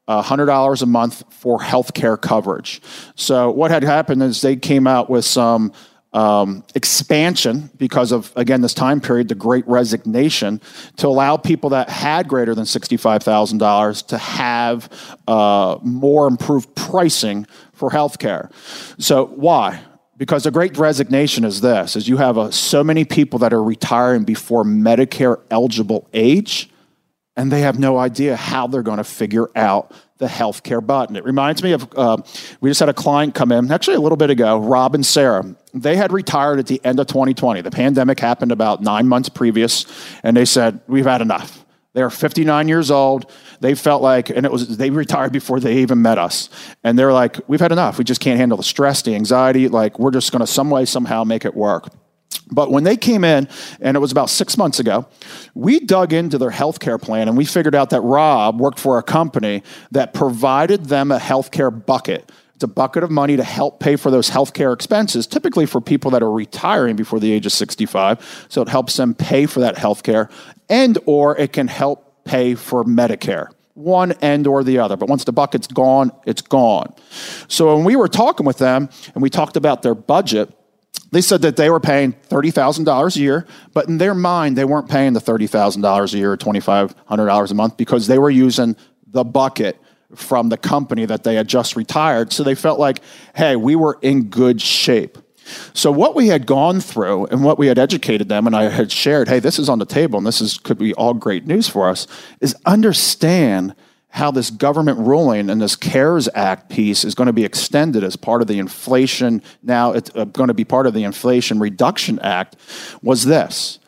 $2,500 0.09 0.81
uh, 0.81 0.83
a 0.83 0.87
month 0.87 1.23
for 1.33 1.62
health 1.62 1.95
care 1.95 2.17
coverage. 2.17 2.83
So, 3.14 3.50
what 3.50 3.71
had 3.71 3.85
happened 3.85 4.23
is 4.23 4.41
they 4.41 4.57
came 4.57 4.87
out 4.87 5.09
with 5.09 5.25
some 5.25 5.73
um, 6.12 6.64
expansion 6.75 7.71
because 7.76 8.12
of, 8.12 8.33
again, 8.37 8.61
this 8.61 8.75
time 8.75 9.00
period, 9.00 9.29
the 9.29 9.35
great 9.35 9.67
resignation, 9.67 10.61
to 10.97 11.09
allow 11.09 11.37
people 11.37 11.71
that 11.71 11.88
had 11.88 12.29
greater 12.29 12.55
than 12.55 12.64
$65,000 12.64 14.07
to 14.07 14.19
have 14.19 15.19
uh, 15.26 15.79
more 15.83 16.29
improved 16.29 16.75
pricing 16.76 17.47
for 17.73 17.91
health 17.91 18.19
care. 18.19 18.50
So, 18.99 19.26
why? 19.26 19.81
Because 20.16 20.44
the 20.44 20.50
great 20.50 20.76
resignation 20.76 21.44
is 21.44 21.61
this, 21.61 21.97
is 21.97 22.09
you 22.09 22.16
have 22.18 22.38
uh, 22.38 22.50
so 22.50 22.85
many 22.85 23.04
people 23.04 23.40
that 23.40 23.52
are 23.52 23.62
retiring 23.62 24.25
before 24.25 24.64
Medicare 24.64 25.40
eligible 25.50 26.09
age, 26.12 26.71
and 27.37 27.50
they 27.50 27.62
have 27.62 27.80
no 27.80 27.99
idea 27.99 28.37
how 28.37 28.68
they're 28.68 28.83
going 28.83 28.99
to 28.99 29.04
figure 29.04 29.50
out 29.56 29.92
the 30.18 30.26
healthcare 30.26 30.85
button. 30.85 31.16
It 31.16 31.25
reminds 31.25 31.62
me 31.62 31.73
of 31.73 31.88
uh, 31.97 32.18
we 32.61 32.71
just 32.71 32.78
had 32.78 32.88
a 32.88 32.94
client 32.94 33.35
come 33.35 33.50
in 33.50 33.71
actually 33.73 33.97
a 33.97 34.00
little 34.00 34.16
bit 34.16 34.30
ago, 34.30 34.59
Rob 34.59 34.94
and 34.94 35.04
Sarah. 35.04 35.56
They 35.73 35.97
had 35.97 36.12
retired 36.12 36.61
at 36.61 36.66
the 36.66 36.80
end 36.85 37.00
of 37.00 37.09
2020. 37.09 37.62
The 37.62 37.71
pandemic 37.73 38.21
happened 38.21 38.52
about 38.52 38.83
nine 38.83 39.09
months 39.09 39.28
previous, 39.28 39.87
and 40.23 40.37
they 40.37 40.44
said, 40.44 40.80
We've 40.87 41.04
had 41.04 41.21
enough. 41.21 41.63
They're 41.94 42.10
59 42.10 42.68
years 42.68 42.90
old. 42.90 43.30
They 43.60 43.74
felt 43.74 44.02
like, 44.02 44.28
and 44.28 44.44
it 44.44 44.52
was, 44.52 44.76
they 44.76 44.90
retired 44.90 45.32
before 45.32 45.60
they 45.60 45.78
even 45.78 46.02
met 46.02 46.18
us. 46.18 46.50
And 46.82 46.98
they're 46.98 47.12
like, 47.12 47.38
We've 47.48 47.60
had 47.60 47.72
enough. 47.72 47.98
We 47.98 48.04
just 48.04 48.20
can't 48.20 48.38
handle 48.38 48.58
the 48.58 48.64
stress, 48.64 49.02
the 49.02 49.14
anxiety. 49.14 49.68
Like, 49.68 49.98
we're 49.98 50.10
just 50.10 50.30
going 50.30 50.40
to 50.40 50.46
some 50.46 50.70
way, 50.70 50.84
somehow 50.84 51.24
make 51.24 51.44
it 51.44 51.54
work. 51.54 51.88
But 52.50 52.70
when 52.70 52.84
they 52.84 52.96
came 52.96 53.24
in, 53.24 53.48
and 53.80 53.96
it 53.96 54.00
was 54.00 54.12
about 54.12 54.28
six 54.28 54.58
months 54.58 54.78
ago, 54.78 55.06
we 55.54 55.80
dug 55.80 56.12
into 56.12 56.36
their 56.36 56.50
healthcare 56.50 57.00
plan 57.00 57.28
and 57.28 57.36
we 57.36 57.44
figured 57.44 57.74
out 57.74 57.90
that 57.90 58.02
Rob 58.02 58.60
worked 58.60 58.78
for 58.78 58.98
a 58.98 59.02
company 59.02 59.62
that 59.92 60.12
provided 60.12 60.86
them 60.86 61.10
a 61.10 61.18
healthcare 61.18 61.84
bucket. 61.84 62.30
It's 62.54 62.62
a 62.62 62.68
bucket 62.68 63.02
of 63.02 63.10
money 63.10 63.36
to 63.36 63.42
help 63.42 63.80
pay 63.80 63.96
for 63.96 64.12
those 64.12 64.30
healthcare 64.30 64.72
expenses, 64.72 65.26
typically 65.26 65.66
for 65.66 65.80
people 65.80 66.12
that 66.12 66.22
are 66.22 66.30
retiring 66.30 66.94
before 66.94 67.18
the 67.18 67.32
age 67.32 67.46
of 67.46 67.52
65. 67.52 68.46
So 68.48 68.62
it 68.62 68.68
helps 68.68 68.96
them 68.96 69.14
pay 69.14 69.46
for 69.46 69.60
that 69.60 69.74
healthcare, 69.76 70.30
and 70.68 70.99
or 71.06 71.37
it 71.37 71.52
can 71.52 71.68
help 71.68 72.25
pay 72.25 72.54
for 72.54 72.85
Medicare 72.85 73.49
one 73.75 74.12
end 74.12 74.47
or 74.47 74.64
the 74.64 74.78
other. 74.78 74.97
But 74.97 75.09
once 75.09 75.25
the 75.25 75.33
bucket's 75.33 75.66
gone, 75.66 76.12
it's 76.25 76.42
gone. 76.42 76.94
So 77.49 77.75
when 77.76 77.85
we 77.85 77.97
were 77.97 78.09
talking 78.09 78.47
with 78.47 78.59
them 78.59 78.88
and 79.14 79.23
we 79.23 79.30
talked 79.30 79.56
about 79.56 79.83
their 79.83 79.94
budget, 79.94 80.50
they 81.11 81.21
said 81.21 81.42
that 81.42 81.56
they 81.56 81.71
were 81.71 81.80
paying 81.80 82.12
$30,000 82.12 83.16
a 83.16 83.21
year, 83.21 83.47
but 83.73 83.88
in 83.88 83.99
their 83.99 84.14
mind, 84.14 84.56
they 84.56 84.64
weren't 84.64 84.88
paying 84.88 85.12
the 85.12 85.21
$30,000 85.21 86.14
a 86.14 86.16
year 86.16 86.33
or 86.33 86.37
$2,500 86.37 87.50
a 87.50 87.54
month 87.54 87.76
because 87.76 88.06
they 88.06 88.18
were 88.18 88.30
using 88.30 88.76
the 89.06 89.25
bucket 89.25 89.80
from 90.14 90.49
the 90.49 90.56
company 90.56 91.06
that 91.06 91.25
they 91.25 91.35
had 91.35 91.49
just 91.49 91.76
retired. 91.76 92.33
So 92.33 92.42
they 92.42 92.54
felt 92.54 92.78
like, 92.78 93.00
hey, 93.35 93.56
we 93.56 93.76
were 93.76 93.99
in 94.02 94.25
good 94.25 94.61
shape. 94.61 95.18
So 95.72 95.90
what 95.90 96.14
we 96.14 96.28
had 96.28 96.46
gone 96.46 96.80
through 96.80 97.26
and 97.26 97.44
what 97.44 97.58
we 97.58 97.66
had 97.66 97.78
educated 97.78 98.28
them 98.28 98.46
and 98.46 98.56
I 98.56 98.70
had 98.70 98.90
shared, 98.90 99.28
hey, 99.28 99.40
this 99.40 99.58
is 99.58 99.68
on 99.68 99.78
the 99.78 99.86
table 99.86 100.18
and 100.18 100.26
this 100.26 100.40
is 100.40 100.58
could 100.58 100.78
be 100.78 100.94
all 100.94 101.14
great 101.14 101.46
news 101.46 101.68
for 101.68 101.88
us, 101.88 102.06
is 102.40 102.56
understand 102.66 103.74
how 104.14 104.30
this 104.30 104.48
government 104.48 104.96
ruling 105.00 105.50
and 105.50 105.61
this 105.61 105.74
CARES 105.74 106.28
Act 106.37 106.68
piece 106.68 107.04
is 107.04 107.16
going 107.16 107.26
to 107.26 107.33
be 107.33 107.44
extended 107.44 108.04
as 108.04 108.14
part 108.14 108.42
of 108.42 108.46
the 108.46 108.61
inflation, 108.61 109.42
now 109.61 109.90
it's 109.90 110.09
uh, 110.14 110.24
going 110.24 110.46
to 110.46 110.54
be 110.54 110.64
part 110.64 110.87
of 110.87 110.94
the 110.94 111.02
Inflation 111.02 111.59
Reduction 111.59 112.20
Act, 112.20 112.54
was 113.02 113.24
this. 113.24 113.80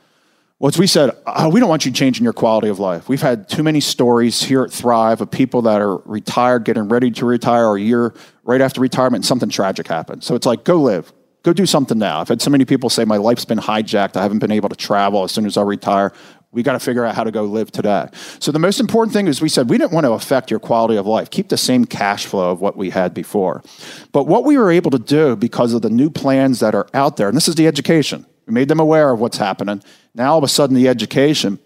Was 0.59 0.79
we 0.79 0.88
said, 0.88 1.11
oh, 1.27 1.49
we 1.49 1.61
don't 1.61 1.69
want 1.69 1.87
you 1.87 1.92
changing 1.92 2.25
your 2.25 2.33
quality 2.33 2.69
of 2.69 2.81
life. 2.81 3.09
We've 3.09 3.23
had 3.23 3.49
too 3.49 3.62
many 3.62 3.79
stories 3.79 4.42
here 4.42 4.64
at 4.64 4.73
Thrive 4.73 5.21
of 5.21 5.31
people 5.31 5.62
that 5.62 5.81
are 5.81 5.99
retired, 5.99 6.64
getting 6.64 6.88
ready 6.88 7.12
to 7.12 7.25
retire, 7.25 7.66
or 7.66 7.77
a 7.77 7.81
year 7.81 8.12
right 8.42 8.61
after 8.61 8.81
retirement, 8.81 9.25
something 9.25 9.49
tragic 9.49 9.87
happened. 9.87 10.25
So 10.25 10.35
it's 10.35 10.47
like, 10.47 10.64
go 10.64 10.81
live, 10.81 11.12
go 11.47 11.53
do 11.53 11.65
something 11.65 11.97
now. 11.97 12.21
I've 12.21 12.29
had 12.29 12.43
so 12.43 12.51
many 12.51 12.65
people 12.65 12.91
say, 12.91 13.05
my 13.05 13.19
life's 13.19 13.45
been 13.45 13.59
hijacked. 13.59 14.17
I 14.17 14.23
haven't 14.23 14.41
been 14.41 14.51
able 14.51 14.69
to 14.69 14.75
travel 14.75 15.23
as 15.23 15.31
soon 15.31 15.47
as 15.47 15.57
I 15.57 15.63
retire. 15.63 16.13
We 16.51 16.65
got 16.65 16.73
to 16.73 16.81
figure 16.81 17.05
out 17.05 17.15
how 17.15 17.23
to 17.23 17.31
go 17.31 17.45
live 17.45 17.71
today. 17.71 18.09
So 18.41 18.51
the 18.51 18.59
most 18.59 18.81
important 18.81 19.13
thing 19.13 19.29
is 19.29 19.41
we 19.41 19.49
said 19.49 19.71
we 19.71 19.79
didn't 19.79 19.93
want 19.93 20.07
to 20.07 20.13
affect 20.13 20.51
your 20.51 20.59
quality 20.59 20.97
of 20.97 21.07
life. 21.07 21.31
Keep 21.31 21.51
the 21.51 21.57
same 21.57 21.85
cash 21.85 22.27
flow 22.27 22.51
of 22.51 22.61
what 22.61 22.77
we 22.77 22.91
had 22.91 23.15
before. 23.15 23.63
But 24.11 24.25
what 24.25 24.45
we 24.45 24.59
were 24.59 24.73
able 24.73 24.91
to 24.91 24.99
do 24.99 25.37
because 25.37 25.73
of 25.73 25.83
the 25.83 25.91
new 25.91 26.11
plans 26.11 26.59
that 26.59 26.75
are 26.75 26.89
out 26.93 27.17
there, 27.17 27.29
and 27.29 27.37
this 27.37 27.47
is 27.47 27.55
the 27.55 27.69
education. 27.69 28.27
We 28.47 28.53
made 28.53 28.67
them 28.67 28.81
aware 28.81 29.13
of 29.13 29.21
what's 29.21 29.39
happening. 29.39 29.85
Now 30.17 30.33
all 30.33 30.39
of 30.39 30.45
a 30.45 30.49
sudden 30.49 30.75
the 30.75 30.89
education 30.89 31.61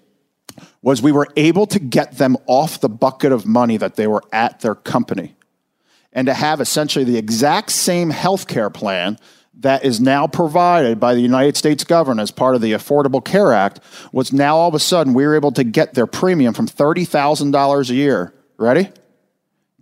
was 0.82 1.00
we 1.00 1.12
were 1.12 1.28
able 1.36 1.66
to 1.68 1.78
get 1.78 2.18
them 2.18 2.36
off 2.46 2.80
the 2.80 2.88
bucket 2.90 3.32
of 3.32 3.46
money 3.46 3.78
that 3.78 3.96
they 3.96 4.06
were 4.06 4.24
at 4.30 4.60
their 4.60 4.74
company 4.74 5.36
and 6.12 6.26
to 6.26 6.34
have 6.34 6.60
essentially 6.60 7.04
the 7.04 7.16
exact 7.16 7.70
same 7.70 8.10
health 8.10 8.46
care 8.46 8.68
plan 8.68 9.16
that 9.60 9.84
is 9.84 10.00
now 10.00 10.26
provided 10.26 10.98
by 10.98 11.14
the 11.14 11.20
United 11.20 11.56
States 11.56 11.84
government 11.84 12.20
as 12.20 12.30
part 12.30 12.54
of 12.54 12.62
the 12.62 12.72
Affordable 12.72 13.22
Care 13.24 13.52
Act 13.52 13.80
was 14.10 14.32
now 14.32 14.56
all 14.56 14.68
of 14.68 14.74
a 14.74 14.78
sudden 14.78 15.14
we 15.14 15.26
were 15.26 15.36
able 15.36 15.52
to 15.52 15.64
get 15.64 15.92
their 15.94 16.06
premium 16.06 16.54
from 16.54 16.66
$30,000 16.66 17.90
a 17.90 17.94
year, 17.94 18.32
ready? 18.56 18.88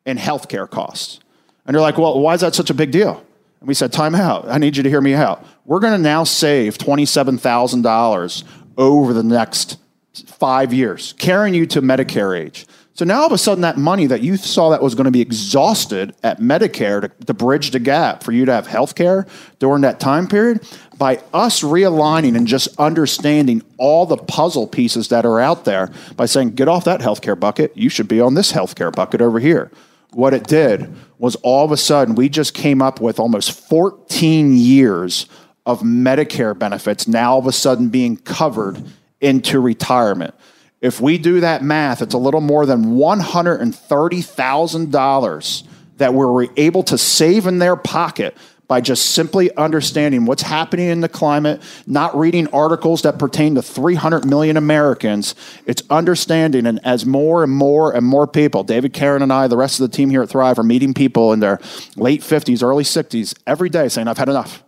in 0.05 0.17
healthcare 0.17 0.69
costs. 0.69 1.19
And 1.65 1.73
you're 1.73 1.81
like, 1.81 1.97
well, 1.97 2.17
why 2.19 2.35
is 2.35 2.41
that 2.41 2.53
such 2.55 2.69
a 2.69 2.73
big 2.73 2.91
deal? 2.91 3.25
And 3.61 3.67
we 3.67 3.75
said, 3.75 3.93
time 3.93 4.15
out. 4.15 4.49
I 4.49 4.57
need 4.57 4.75
you 4.75 4.83
to 4.83 4.89
hear 4.89 5.01
me 5.01 5.13
out. 5.13 5.45
We're 5.65 5.79
going 5.79 5.93
to 5.93 6.01
now 6.01 6.23
save 6.23 6.79
$27,000 6.79 8.43
over 8.75 9.13
the 9.13 9.23
next 9.23 9.77
five 10.25 10.73
years, 10.73 11.13
carrying 11.19 11.53
you 11.53 11.67
to 11.67 11.81
Medicare 11.81 12.37
age. 12.37 12.65
So 12.95 13.05
now 13.05 13.21
all 13.21 13.27
of 13.27 13.31
a 13.31 13.37
sudden, 13.37 13.61
that 13.61 13.77
money 13.77 14.07
that 14.07 14.21
you 14.21 14.35
saw 14.35 14.71
that 14.71 14.81
was 14.81 14.95
going 14.95 15.05
to 15.05 15.11
be 15.11 15.21
exhausted 15.21 16.13
at 16.23 16.39
Medicare 16.39 17.01
to, 17.01 17.25
to 17.25 17.33
bridge 17.33 17.71
the 17.71 17.79
gap 17.79 18.23
for 18.23 18.31
you 18.31 18.45
to 18.45 18.51
have 18.51 18.65
health 18.65 18.95
care 18.95 19.27
during 19.59 19.83
that 19.83 19.99
time 19.99 20.27
period, 20.27 20.67
by 20.97 21.21
us 21.31 21.61
realigning 21.61 22.35
and 22.35 22.47
just 22.47 22.67
understanding 22.79 23.61
all 23.77 24.07
the 24.07 24.17
puzzle 24.17 24.67
pieces 24.67 25.07
that 25.09 25.25
are 25.25 25.39
out 25.39 25.65
there, 25.65 25.91
by 26.17 26.25
saying, 26.25 26.51
get 26.51 26.67
off 26.67 26.83
that 26.85 26.99
healthcare 26.99 27.39
bucket, 27.39 27.77
you 27.77 27.89
should 27.89 28.07
be 28.07 28.19
on 28.19 28.33
this 28.33 28.51
healthcare 28.51 28.91
bucket 28.91 29.21
over 29.21 29.39
here 29.39 29.71
what 30.11 30.33
it 30.33 30.45
did 30.45 30.93
was 31.17 31.35
all 31.37 31.65
of 31.65 31.71
a 31.71 31.77
sudden 31.77 32.15
we 32.15 32.29
just 32.29 32.53
came 32.53 32.81
up 32.81 32.99
with 32.99 33.19
almost 33.19 33.51
14 33.69 34.55
years 34.55 35.27
of 35.65 35.81
Medicare 35.81 36.57
benefits 36.57 37.07
now 37.07 37.33
all 37.33 37.39
of 37.39 37.47
a 37.47 37.51
sudden 37.51 37.89
being 37.89 38.17
covered 38.17 38.83
into 39.19 39.59
retirement. 39.59 40.33
If 40.81 40.99
we 40.99 41.19
do 41.19 41.39
that 41.41 41.63
math, 41.63 42.01
it's 42.01 42.15
a 42.15 42.17
little 42.17 42.41
more 42.41 42.65
than 42.65 42.95
$130,000 42.95 45.63
that 45.97 46.13
we're 46.15 46.47
able 46.57 46.81
to 46.83 46.97
save 46.97 47.45
in 47.45 47.59
their 47.59 47.75
pocket 47.75 48.35
by 48.71 48.79
just 48.79 49.07
simply 49.07 49.53
understanding 49.57 50.25
what's 50.25 50.43
happening 50.43 50.87
in 50.87 51.01
the 51.01 51.09
climate, 51.09 51.61
not 51.85 52.17
reading 52.17 52.47
articles 52.53 53.01
that 53.01 53.19
pertain 53.19 53.53
to 53.53 53.61
300 53.61 54.23
million 54.23 54.55
Americans. 54.55 55.35
It's 55.65 55.83
understanding, 55.89 56.65
and 56.65 56.79
as 56.85 57.05
more 57.05 57.43
and 57.43 57.51
more 57.51 57.93
and 57.93 58.05
more 58.05 58.25
people, 58.27 58.63
David, 58.63 58.93
Karen, 58.93 59.23
and 59.23 59.33
I, 59.33 59.47
the 59.47 59.57
rest 59.57 59.81
of 59.81 59.91
the 59.91 59.93
team 59.93 60.09
here 60.09 60.21
at 60.21 60.29
Thrive, 60.29 60.57
are 60.57 60.63
meeting 60.63 60.93
people 60.93 61.33
in 61.33 61.41
their 61.41 61.59
late 61.97 62.21
50s, 62.21 62.63
early 62.63 62.85
60s 62.85 63.37
every 63.45 63.67
day 63.67 63.89
saying, 63.89 64.07
I've 64.07 64.17
had 64.17 64.29
enough. 64.29 64.63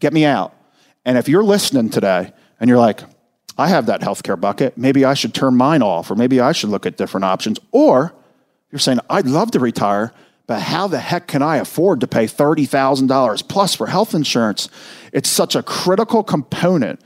Get 0.00 0.12
me 0.12 0.24
out. 0.24 0.52
And 1.04 1.16
if 1.16 1.28
you're 1.28 1.44
listening 1.44 1.90
today 1.90 2.32
and 2.58 2.68
you're 2.68 2.80
like, 2.80 3.02
I 3.56 3.68
have 3.68 3.86
that 3.86 4.00
healthcare 4.00 4.40
bucket. 4.40 4.76
Maybe 4.76 5.04
I 5.04 5.14
should 5.14 5.32
turn 5.32 5.54
mine 5.56 5.80
off, 5.80 6.10
or 6.10 6.16
maybe 6.16 6.40
I 6.40 6.50
should 6.50 6.70
look 6.70 6.86
at 6.86 6.96
different 6.96 7.24
options. 7.24 7.60
Or 7.70 8.12
you're 8.72 8.80
saying, 8.80 8.98
I'd 9.08 9.26
love 9.26 9.52
to 9.52 9.60
retire, 9.60 10.12
but 10.46 10.60
how 10.60 10.86
the 10.86 11.00
heck 11.00 11.26
can 11.26 11.42
I 11.42 11.56
afford 11.56 12.00
to 12.00 12.06
pay 12.06 12.26
$30,000 12.26 13.48
plus 13.48 13.74
for 13.74 13.86
health 13.86 14.14
insurance? 14.14 14.68
It's 15.12 15.28
such 15.28 15.56
a 15.56 15.62
critical 15.62 16.22
component 16.22 17.00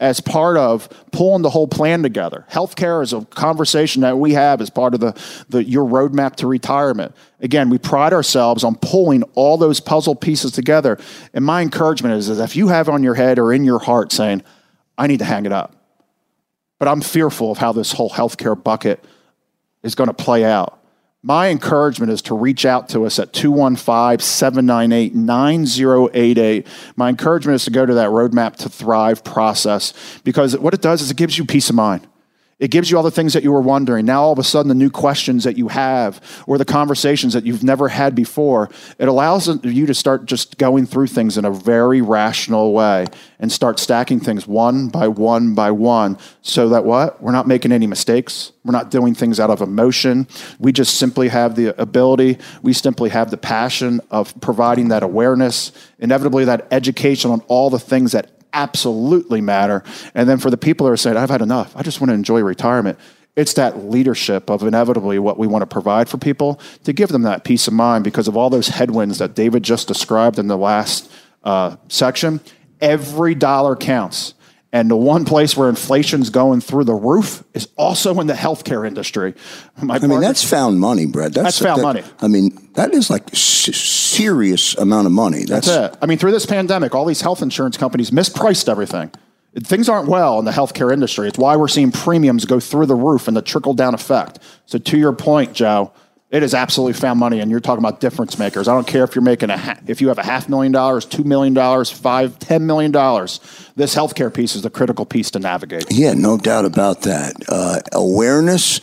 as 0.00 0.20
part 0.20 0.56
of 0.56 0.88
pulling 1.12 1.42
the 1.42 1.50
whole 1.50 1.66
plan 1.66 2.02
together. 2.02 2.44
Healthcare 2.50 3.02
is 3.02 3.12
a 3.12 3.24
conversation 3.26 4.02
that 4.02 4.18
we 4.18 4.32
have 4.34 4.60
as 4.60 4.68
part 4.68 4.92
of 4.92 5.00
the, 5.00 5.18
the 5.48 5.64
your 5.64 5.88
roadmap 5.88 6.36
to 6.36 6.46
retirement. 6.46 7.14
Again, 7.40 7.70
we 7.70 7.78
pride 7.78 8.12
ourselves 8.12 8.64
on 8.64 8.74
pulling 8.76 9.22
all 9.34 9.56
those 9.56 9.80
puzzle 9.80 10.14
pieces 10.14 10.52
together. 10.52 10.98
And 11.32 11.44
my 11.44 11.62
encouragement 11.62 12.16
is, 12.16 12.28
is 12.28 12.38
if 12.38 12.54
you 12.54 12.68
have 12.68 12.88
on 12.88 13.02
your 13.02 13.14
head 13.14 13.38
or 13.38 13.52
in 13.52 13.64
your 13.64 13.78
heart 13.78 14.12
saying, 14.12 14.42
I 14.98 15.06
need 15.06 15.18
to 15.18 15.24
hang 15.24 15.46
it 15.46 15.52
up, 15.52 15.74
but 16.78 16.86
I'm 16.86 17.00
fearful 17.00 17.50
of 17.52 17.58
how 17.58 17.72
this 17.72 17.92
whole 17.92 18.10
healthcare 18.10 18.60
bucket 18.60 19.04
is 19.82 19.94
going 19.94 20.08
to 20.08 20.14
play 20.14 20.44
out 20.44 20.83
my 21.24 21.48
encouragement 21.48 22.12
is 22.12 22.20
to 22.20 22.34
reach 22.34 22.66
out 22.66 22.90
to 22.90 23.06
us 23.06 23.18
at 23.18 23.32
215 23.32 24.18
798 24.18 25.14
9088. 25.14 26.66
My 26.96 27.08
encouragement 27.08 27.56
is 27.56 27.64
to 27.64 27.70
go 27.70 27.86
to 27.86 27.94
that 27.94 28.10
Roadmap 28.10 28.56
to 28.56 28.68
Thrive 28.68 29.24
process 29.24 29.94
because 30.22 30.56
what 30.58 30.74
it 30.74 30.82
does 30.82 31.00
is 31.00 31.10
it 31.10 31.16
gives 31.16 31.38
you 31.38 31.46
peace 31.46 31.70
of 31.70 31.76
mind. 31.76 32.06
It 32.58 32.70
gives 32.70 32.90
you 32.90 32.96
all 32.96 33.02
the 33.02 33.10
things 33.10 33.32
that 33.32 33.42
you 33.42 33.50
were 33.50 33.60
wondering. 33.60 34.06
Now, 34.06 34.22
all 34.22 34.32
of 34.32 34.38
a 34.38 34.44
sudden, 34.44 34.68
the 34.68 34.74
new 34.74 34.90
questions 34.90 35.44
that 35.44 35.58
you 35.58 35.68
have 35.68 36.44
or 36.46 36.56
the 36.56 36.64
conversations 36.64 37.32
that 37.32 37.44
you've 37.44 37.64
never 37.64 37.88
had 37.88 38.14
before, 38.14 38.70
it 38.98 39.08
allows 39.08 39.48
you 39.64 39.86
to 39.86 39.94
start 39.94 40.26
just 40.26 40.56
going 40.56 40.86
through 40.86 41.08
things 41.08 41.36
in 41.36 41.44
a 41.44 41.50
very 41.50 42.00
rational 42.00 42.72
way 42.72 43.06
and 43.40 43.50
start 43.50 43.80
stacking 43.80 44.20
things 44.20 44.46
one 44.46 44.88
by 44.88 45.08
one 45.08 45.54
by 45.54 45.70
one 45.72 46.16
so 46.42 46.68
that 46.68 46.84
what? 46.84 47.20
We're 47.20 47.32
not 47.32 47.48
making 47.48 47.72
any 47.72 47.88
mistakes. 47.88 48.52
We're 48.64 48.72
not 48.72 48.90
doing 48.90 49.14
things 49.14 49.40
out 49.40 49.50
of 49.50 49.60
emotion. 49.60 50.28
We 50.60 50.72
just 50.72 50.96
simply 50.96 51.28
have 51.28 51.56
the 51.56 51.78
ability, 51.80 52.38
we 52.62 52.72
simply 52.72 53.10
have 53.10 53.30
the 53.30 53.36
passion 53.36 54.00
of 54.10 54.38
providing 54.40 54.88
that 54.88 55.02
awareness, 55.02 55.72
inevitably, 55.98 56.44
that 56.44 56.68
education 56.70 57.32
on 57.32 57.40
all 57.48 57.68
the 57.68 57.78
things 57.80 58.12
that 58.12 58.30
absolutely 58.54 59.40
matter. 59.40 59.82
And 60.14 60.28
then 60.28 60.38
for 60.38 60.50
the 60.50 60.56
people 60.56 60.86
that 60.86 60.92
are 60.92 60.96
saying, 60.96 61.16
I've 61.16 61.30
had 61.30 61.42
enough, 61.42 61.76
I 61.76 61.82
just 61.82 62.00
want 62.00 62.08
to 62.10 62.14
enjoy 62.14 62.40
retirement. 62.40 62.98
It's 63.36 63.54
that 63.54 63.84
leadership 63.84 64.48
of 64.48 64.62
inevitably 64.62 65.18
what 65.18 65.38
we 65.38 65.46
want 65.46 65.62
to 65.62 65.66
provide 65.66 66.08
for 66.08 66.18
people 66.18 66.60
to 66.84 66.92
give 66.92 67.08
them 67.08 67.22
that 67.22 67.44
peace 67.44 67.66
of 67.66 67.74
mind 67.74 68.04
because 68.04 68.28
of 68.28 68.36
all 68.36 68.48
those 68.48 68.68
headwinds 68.68 69.18
that 69.18 69.34
David 69.34 69.64
just 69.64 69.88
described 69.88 70.38
in 70.38 70.46
the 70.46 70.56
last 70.56 71.10
uh, 71.42 71.76
section. 71.88 72.40
Every 72.80 73.34
dollar 73.34 73.74
counts. 73.74 74.34
And 74.74 74.90
the 74.90 74.96
one 74.96 75.24
place 75.24 75.56
where 75.56 75.68
inflation's 75.68 76.30
going 76.30 76.60
through 76.60 76.82
the 76.82 76.94
roof 76.94 77.44
is 77.54 77.68
also 77.76 78.18
in 78.18 78.26
the 78.26 78.34
healthcare 78.34 78.84
industry. 78.84 79.32
My 79.80 79.94
I 79.94 80.06
mean, 80.08 80.20
that's 80.20 80.42
found 80.42 80.80
money, 80.80 81.06
Brett. 81.06 81.32
That's, 81.32 81.44
that's 81.44 81.58
found 81.60 81.78
that, 81.78 81.82
money. 81.84 82.02
I 82.20 82.26
mean, 82.26 82.70
that 82.74 82.92
is 82.92 83.08
like 83.08 83.32
s- 83.32 83.38
serious 83.38 84.76
amount 84.76 85.06
of 85.06 85.12
money. 85.12 85.44
That's, 85.44 85.68
that's 85.68 85.94
it. 85.94 85.98
I 86.02 86.06
mean, 86.06 86.18
through 86.18 86.32
this 86.32 86.44
pandemic, 86.44 86.92
all 86.92 87.04
these 87.04 87.20
health 87.20 87.40
insurance 87.40 87.76
companies 87.76 88.10
mispriced 88.10 88.68
everything. 88.68 89.12
Things 89.60 89.88
aren't 89.88 90.08
well 90.08 90.40
in 90.40 90.44
the 90.44 90.50
healthcare 90.50 90.92
industry. 90.92 91.28
It's 91.28 91.38
why 91.38 91.54
we're 91.54 91.68
seeing 91.68 91.92
premiums 91.92 92.44
go 92.44 92.58
through 92.58 92.86
the 92.86 92.96
roof 92.96 93.28
and 93.28 93.36
the 93.36 93.42
trickle 93.42 93.74
down 93.74 93.94
effect. 93.94 94.40
So, 94.66 94.78
to 94.78 94.98
your 94.98 95.12
point, 95.12 95.52
Joe, 95.52 95.92
it 96.30 96.42
is 96.42 96.54
absolutely 96.54 96.94
found 96.94 97.20
money, 97.20 97.40
and 97.40 97.50
you're 97.50 97.60
talking 97.60 97.84
about 97.84 98.00
difference 98.00 98.38
makers. 98.38 98.66
I 98.66 98.74
don't 98.74 98.86
care 98.86 99.04
if 99.04 99.14
you're 99.14 99.22
making 99.22 99.50
a 99.50 99.78
if 99.86 100.00
you 100.00 100.08
have 100.08 100.18
a 100.18 100.24
half 100.24 100.48
million 100.48 100.72
dollars, 100.72 101.04
two 101.04 101.24
million 101.24 101.54
dollars, 101.54 101.90
five, 101.90 102.38
ten 102.38 102.66
million 102.66 102.90
dollars. 102.90 103.40
This 103.76 103.94
healthcare 103.94 104.32
piece 104.32 104.56
is 104.56 104.62
the 104.62 104.70
critical 104.70 105.04
piece 105.04 105.30
to 105.32 105.38
navigate. 105.38 105.86
Yeah, 105.90 106.14
no 106.14 106.36
doubt 106.36 106.64
about 106.64 107.02
that. 107.02 107.34
Uh, 107.48 107.80
awareness, 107.92 108.80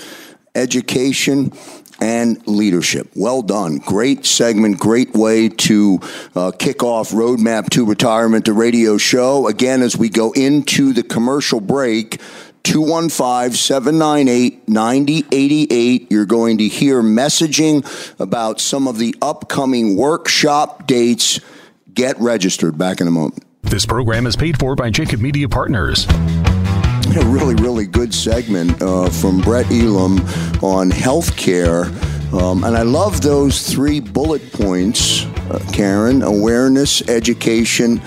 education, 0.55 1.51
and 1.99 2.45
leadership. 2.47 3.09
Well 3.15 3.41
done. 3.41 3.77
Great 3.77 4.25
segment. 4.25 4.79
Great 4.79 5.13
way 5.13 5.49
to 5.49 5.99
uh, 6.35 6.51
kick 6.51 6.83
off 6.83 7.11
Roadmap 7.11 7.69
to 7.71 7.85
Retirement, 7.85 8.45
the 8.45 8.53
radio 8.53 8.97
show. 8.97 9.47
Again, 9.47 9.81
as 9.81 9.95
we 9.95 10.09
go 10.09 10.31
into 10.31 10.93
the 10.93 11.03
commercial 11.03 11.59
break. 11.59 12.19
215 12.63 13.53
798 13.53 14.67
9088. 14.67 16.11
You're 16.11 16.25
going 16.25 16.57
to 16.59 16.67
hear 16.67 17.01
messaging 17.01 17.85
about 18.19 18.59
some 18.59 18.87
of 18.87 18.97
the 18.97 19.15
upcoming 19.21 19.95
workshop 19.95 20.87
dates. 20.87 21.39
Get 21.93 22.19
registered. 22.19 22.77
Back 22.77 23.01
in 23.01 23.07
a 23.07 23.11
moment. 23.11 23.43
This 23.63 23.85
program 23.85 24.27
is 24.27 24.35
paid 24.35 24.59
for 24.59 24.75
by 24.75 24.89
Jacob 24.89 25.21
Media 25.21 25.47
Partners. 25.47 26.05
A 26.09 27.25
really, 27.25 27.55
really 27.55 27.85
good 27.85 28.13
segment 28.13 28.81
uh, 28.81 29.09
from 29.09 29.41
Brett 29.41 29.69
Elam 29.71 30.19
on 30.63 30.89
healthcare. 30.89 31.85
Um, 32.33 32.63
and 32.63 32.77
I 32.77 32.83
love 32.83 33.21
those 33.21 33.69
three 33.69 33.99
bullet 33.99 34.53
points, 34.53 35.25
uh, 35.25 35.59
Karen 35.73 36.21
awareness, 36.21 37.01
education, 37.09 38.01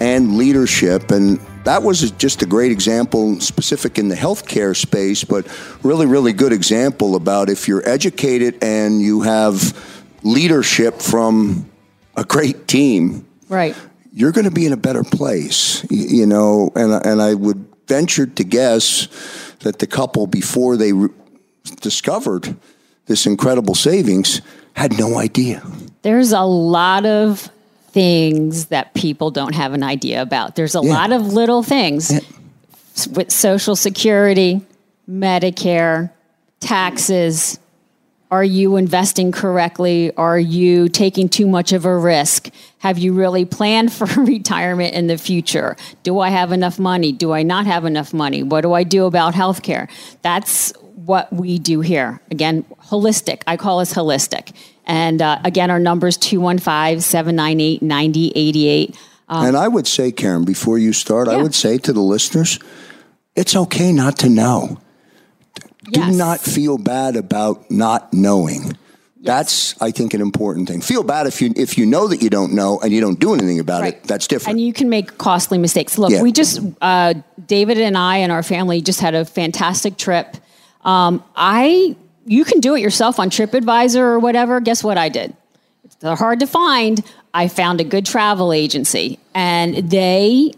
and 0.00 0.36
leadership. 0.36 1.12
And 1.12 1.40
that 1.64 1.82
was 1.82 2.10
just 2.12 2.42
a 2.42 2.46
great 2.46 2.72
example, 2.72 3.40
specific 3.40 3.98
in 3.98 4.08
the 4.08 4.14
healthcare 4.14 4.76
space, 4.76 5.24
but 5.24 5.46
really, 5.82 6.06
really 6.06 6.32
good 6.32 6.52
example 6.52 7.16
about 7.16 7.50
if 7.50 7.68
you're 7.68 7.86
educated 7.88 8.62
and 8.62 9.02
you 9.02 9.22
have 9.22 9.76
leadership 10.22 11.00
from 11.00 11.70
a 12.16 12.24
great 12.24 12.66
team, 12.68 13.26
right? 13.48 13.76
You're 14.12 14.32
going 14.32 14.46
to 14.46 14.50
be 14.50 14.66
in 14.66 14.72
a 14.72 14.76
better 14.76 15.04
place, 15.04 15.86
you 15.90 16.26
know. 16.26 16.70
And 16.74 16.92
and 16.92 17.22
I 17.22 17.34
would 17.34 17.64
venture 17.86 18.26
to 18.26 18.44
guess 18.44 19.08
that 19.60 19.78
the 19.78 19.86
couple 19.86 20.26
before 20.26 20.76
they 20.76 20.92
re- 20.92 21.10
discovered 21.80 22.56
this 23.06 23.26
incredible 23.26 23.74
savings 23.74 24.40
had 24.74 24.98
no 24.98 25.18
idea. 25.18 25.62
There's 26.02 26.32
a 26.32 26.42
lot 26.42 27.06
of 27.06 27.50
things 27.98 28.66
that 28.66 28.94
people 28.94 29.32
don't 29.32 29.56
have 29.56 29.72
an 29.72 29.82
idea 29.82 30.22
about. 30.22 30.54
There's 30.54 30.76
a 30.76 30.80
yeah. 30.80 30.92
lot 30.92 31.10
of 31.10 31.32
little 31.32 31.64
things 31.64 32.12
yeah. 32.12 32.20
with 33.10 33.32
Social 33.32 33.74
Security, 33.74 34.60
Medicare, 35.10 36.12
taxes. 36.60 37.58
Are 38.30 38.44
you 38.44 38.76
investing 38.76 39.32
correctly? 39.32 40.12
Are 40.16 40.38
you 40.38 40.88
taking 40.88 41.28
too 41.28 41.48
much 41.48 41.72
of 41.72 41.84
a 41.86 41.96
risk? 41.96 42.50
Have 42.78 42.98
you 42.98 43.14
really 43.14 43.44
planned 43.44 43.92
for 43.98 44.06
retirement 44.22 44.94
in 44.94 45.08
the 45.08 45.18
future? 45.18 45.76
Do 46.04 46.20
I 46.20 46.28
have 46.28 46.52
enough 46.52 46.78
money? 46.78 47.10
Do 47.10 47.32
I 47.32 47.42
not 47.42 47.66
have 47.66 47.84
enough 47.84 48.14
money? 48.14 48.44
What 48.44 48.60
do 48.60 48.74
I 48.74 48.84
do 48.84 49.06
about 49.06 49.34
healthcare? 49.34 49.90
That's 50.22 50.72
what 50.94 51.32
we 51.32 51.58
do 51.58 51.80
here. 51.80 52.20
Again, 52.30 52.64
holistic. 52.80 53.42
I 53.48 53.56
call 53.56 53.80
us 53.80 53.92
holistic. 53.92 54.54
And 54.88 55.20
uh, 55.20 55.38
again, 55.44 55.70
our 55.70 55.78
number 55.78 56.08
is 56.08 56.16
215 56.16 57.02
798 57.02 57.82
9088. 57.82 58.96
Um, 59.28 59.46
and 59.46 59.56
I 59.56 59.68
would 59.68 59.86
say, 59.86 60.10
Karen, 60.10 60.44
before 60.44 60.78
you 60.78 60.94
start, 60.94 61.28
yeah. 61.28 61.34
I 61.34 61.42
would 61.42 61.54
say 61.54 61.76
to 61.76 61.92
the 61.92 62.00
listeners, 62.00 62.58
it's 63.36 63.54
okay 63.54 63.92
not 63.92 64.18
to 64.20 64.30
know. 64.30 64.80
Yes. 65.90 66.10
Do 66.10 66.18
not 66.18 66.40
feel 66.40 66.78
bad 66.78 67.16
about 67.16 67.70
not 67.70 68.12
knowing. 68.12 68.76
That's, 69.20 69.80
I 69.82 69.90
think, 69.90 70.14
an 70.14 70.20
important 70.20 70.68
thing. 70.68 70.80
Feel 70.80 71.02
bad 71.02 71.26
if 71.26 71.42
you 71.42 71.52
if 71.56 71.76
you 71.76 71.84
know 71.84 72.08
that 72.08 72.22
you 72.22 72.30
don't 72.30 72.54
know 72.54 72.78
and 72.80 72.92
you 72.92 73.00
don't 73.00 73.18
do 73.18 73.34
anything 73.34 73.58
about 73.58 73.82
right. 73.82 73.94
it. 73.94 74.04
That's 74.04 74.26
different. 74.26 74.58
And 74.58 74.66
you 74.66 74.72
can 74.72 74.88
make 74.88 75.18
costly 75.18 75.58
mistakes. 75.58 75.98
Look, 75.98 76.12
yeah. 76.12 76.22
we 76.22 76.32
just 76.32 76.60
uh, 76.80 77.14
David 77.44 77.78
and 77.78 77.98
I 77.98 78.18
and 78.18 78.30
our 78.30 78.42
family 78.42 78.80
just 78.80 79.00
had 79.00 79.14
a 79.14 79.24
fantastic 79.24 79.96
trip. 79.96 80.36
Um, 80.82 81.22
I 81.34 81.96
you 82.28 82.44
can 82.44 82.60
do 82.60 82.74
it 82.74 82.80
yourself 82.80 83.18
on 83.18 83.30
TripAdvisor 83.30 83.96
or 83.96 84.18
whatever. 84.18 84.60
Guess 84.60 84.84
what 84.84 84.98
I 84.98 85.08
did? 85.08 85.34
They're 86.00 86.14
hard 86.14 86.40
to 86.40 86.46
find. 86.46 87.02
I 87.34 87.48
found 87.48 87.80
a 87.80 87.84
good 87.84 88.06
travel 88.06 88.52
agency 88.52 89.18
and 89.34 89.90
they 89.90 90.52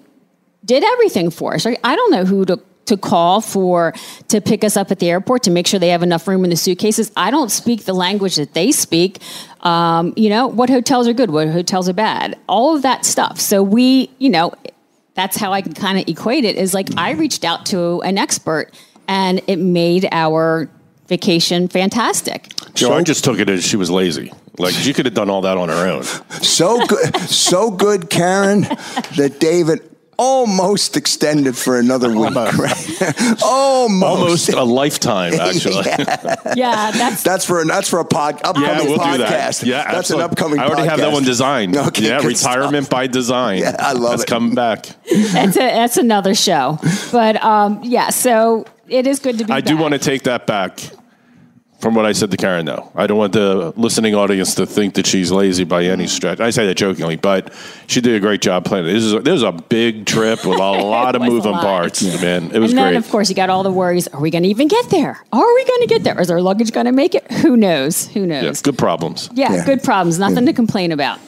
did 0.64 0.84
everything 0.84 1.30
for 1.30 1.54
us. 1.54 1.66
I 1.66 1.96
don't 1.96 2.10
know 2.10 2.24
who 2.24 2.44
to 2.46 2.60
to 2.86 2.96
call 2.96 3.40
for 3.40 3.94
to 4.26 4.40
pick 4.40 4.64
us 4.64 4.76
up 4.76 4.90
at 4.90 4.98
the 4.98 5.08
airport 5.08 5.44
to 5.44 5.50
make 5.50 5.66
sure 5.68 5.78
they 5.78 5.90
have 5.90 6.02
enough 6.02 6.26
room 6.26 6.42
in 6.42 6.50
the 6.50 6.56
suitcases. 6.56 7.12
I 7.16 7.30
don't 7.30 7.50
speak 7.50 7.84
the 7.84 7.92
language 7.92 8.34
that 8.34 8.52
they 8.52 8.72
speak. 8.72 9.18
Um, 9.60 10.12
you 10.16 10.28
know, 10.28 10.48
what 10.48 10.70
hotels 10.70 11.06
are 11.06 11.12
good, 11.12 11.30
what 11.30 11.48
hotels 11.48 11.88
are 11.88 11.92
bad, 11.92 12.36
all 12.48 12.74
of 12.74 12.82
that 12.82 13.04
stuff. 13.04 13.38
So 13.38 13.62
we, 13.62 14.10
you 14.18 14.28
know, 14.28 14.52
that's 15.14 15.36
how 15.36 15.52
I 15.52 15.62
can 15.62 15.72
kind 15.72 16.00
of 16.00 16.08
equate 16.08 16.44
it 16.44 16.56
is 16.56 16.74
like 16.74 16.88
I 16.96 17.12
reached 17.12 17.44
out 17.44 17.66
to 17.66 18.02
an 18.02 18.18
expert 18.18 18.72
and 19.06 19.40
it 19.46 19.56
made 19.56 20.08
our 20.10 20.68
vacation 21.10 21.68
fantastic. 21.68 22.48
Joanne 22.74 23.04
just 23.04 23.24
took 23.24 23.38
it 23.38 23.50
as 23.50 23.62
she 23.66 23.76
was 23.76 23.90
lazy. 23.90 24.32
Like 24.58 24.72
she 24.74 24.92
could 24.94 25.04
have 25.04 25.14
done 25.14 25.28
all 25.28 25.42
that 25.42 25.58
on 25.58 25.68
her 25.68 25.86
own. 25.88 26.04
So 26.42 26.86
good, 26.86 27.14
so 27.16 27.70
good, 27.70 28.08
Karen, 28.08 28.62
that 28.62 29.36
David 29.40 29.80
almost 30.20 30.98
extended 30.98 31.56
for 31.56 31.78
another 31.78 32.10
week. 32.10 32.34
Right? 32.34 33.38
almost. 33.42 34.04
Almost 34.20 34.48
a 34.50 34.62
lifetime, 34.62 35.32
actually. 35.40 35.82
yeah. 35.86 36.36
Yeah, 36.54 36.90
that's 36.90 37.22
That's 37.22 37.44
for 37.46 37.64
that's 37.64 37.88
for 37.88 38.00
a 38.00 38.04
pod, 38.04 38.34
upcoming 38.44 38.68
Yeah, 38.68 38.82
we'll 38.82 38.96
do 38.96 39.02
podcast. 39.02 39.60
that. 39.60 39.62
Yeah, 39.62 39.84
that's 39.84 39.96
absolutely. 39.96 40.24
an 40.24 40.30
upcoming. 40.30 40.58
Podcast. 40.58 40.62
I 40.62 40.68
already 40.68 40.88
have 40.88 40.98
that 41.00 41.12
one 41.12 41.24
designed. 41.24 41.76
Okay, 41.76 42.08
yeah, 42.08 42.24
retirement 42.24 42.84
stuff. 42.86 42.90
by 42.90 43.06
design. 43.06 43.58
Yeah, 43.60 43.76
I 43.78 43.92
love 43.92 44.10
That's 44.12 44.22
it. 44.24 44.28
coming 44.28 44.54
back. 44.54 44.86
that's, 45.32 45.56
a, 45.56 45.60
that's 45.60 45.96
another 45.96 46.34
show. 46.34 46.78
But 47.10 47.42
um, 47.42 47.80
yeah, 47.82 48.10
so 48.10 48.66
it 48.88 49.06
is 49.06 49.18
good 49.20 49.38
to 49.38 49.44
be. 49.46 49.52
I 49.52 49.60
do 49.62 49.76
want 49.78 49.92
to 49.94 49.98
take 49.98 50.24
that 50.24 50.46
back 50.46 50.78
from 51.80 51.94
what 51.94 52.06
I 52.06 52.12
said 52.12 52.30
to 52.30 52.36
Karen, 52.36 52.66
though. 52.66 52.90
I 52.94 53.06
don't 53.06 53.18
want 53.18 53.32
the 53.32 53.72
listening 53.76 54.14
audience 54.14 54.54
to 54.56 54.66
think 54.66 54.94
that 54.94 55.06
she's 55.06 55.32
lazy 55.32 55.64
by 55.64 55.84
any 55.84 56.04
mm. 56.04 56.08
stretch. 56.08 56.40
I 56.40 56.50
say 56.50 56.66
that 56.66 56.76
jokingly, 56.76 57.16
but 57.16 57.52
she 57.86 58.00
did 58.00 58.14
a 58.14 58.20
great 58.20 58.42
job 58.42 58.64
planning. 58.64 58.92
This 58.92 59.04
is 59.04 59.14
a, 59.14 59.20
this 59.20 59.34
is 59.34 59.42
a 59.42 59.52
big 59.52 60.06
trip 60.06 60.44
with 60.44 60.58
a 60.58 60.62
lot 60.82 61.16
of 61.16 61.22
moving 61.22 61.52
lot. 61.52 61.62
parts, 61.62 62.02
man. 62.22 62.50
It 62.52 62.58
was 62.58 62.72
and 62.72 62.78
then, 62.78 62.92
great. 62.92 62.96
of 62.96 63.08
course, 63.10 63.28
you 63.28 63.34
got 63.34 63.50
all 63.50 63.62
the 63.62 63.72
worries. 63.72 64.08
Are 64.08 64.20
we 64.20 64.30
going 64.30 64.44
to 64.44 64.48
even 64.48 64.68
get 64.68 64.90
there? 64.90 65.22
Are 65.32 65.54
we 65.54 65.64
going 65.64 65.80
to 65.80 65.86
get 65.88 66.04
there? 66.04 66.20
Is 66.20 66.30
our 66.30 66.42
luggage 66.42 66.72
going 66.72 66.86
to 66.86 66.92
make 66.92 67.14
it? 67.14 67.30
Who 67.32 67.56
knows? 67.56 68.08
Who 68.08 68.26
knows? 68.26 68.44
yeah, 68.44 68.52
good 68.62 68.78
problems. 68.78 69.30
Yeah, 69.32 69.52
Yeah. 69.54 69.64
good 69.64 69.82
problems. 69.82 70.18
Nothing 70.18 70.46
to 70.46 70.52
complain 70.52 70.92
about. 70.92 71.18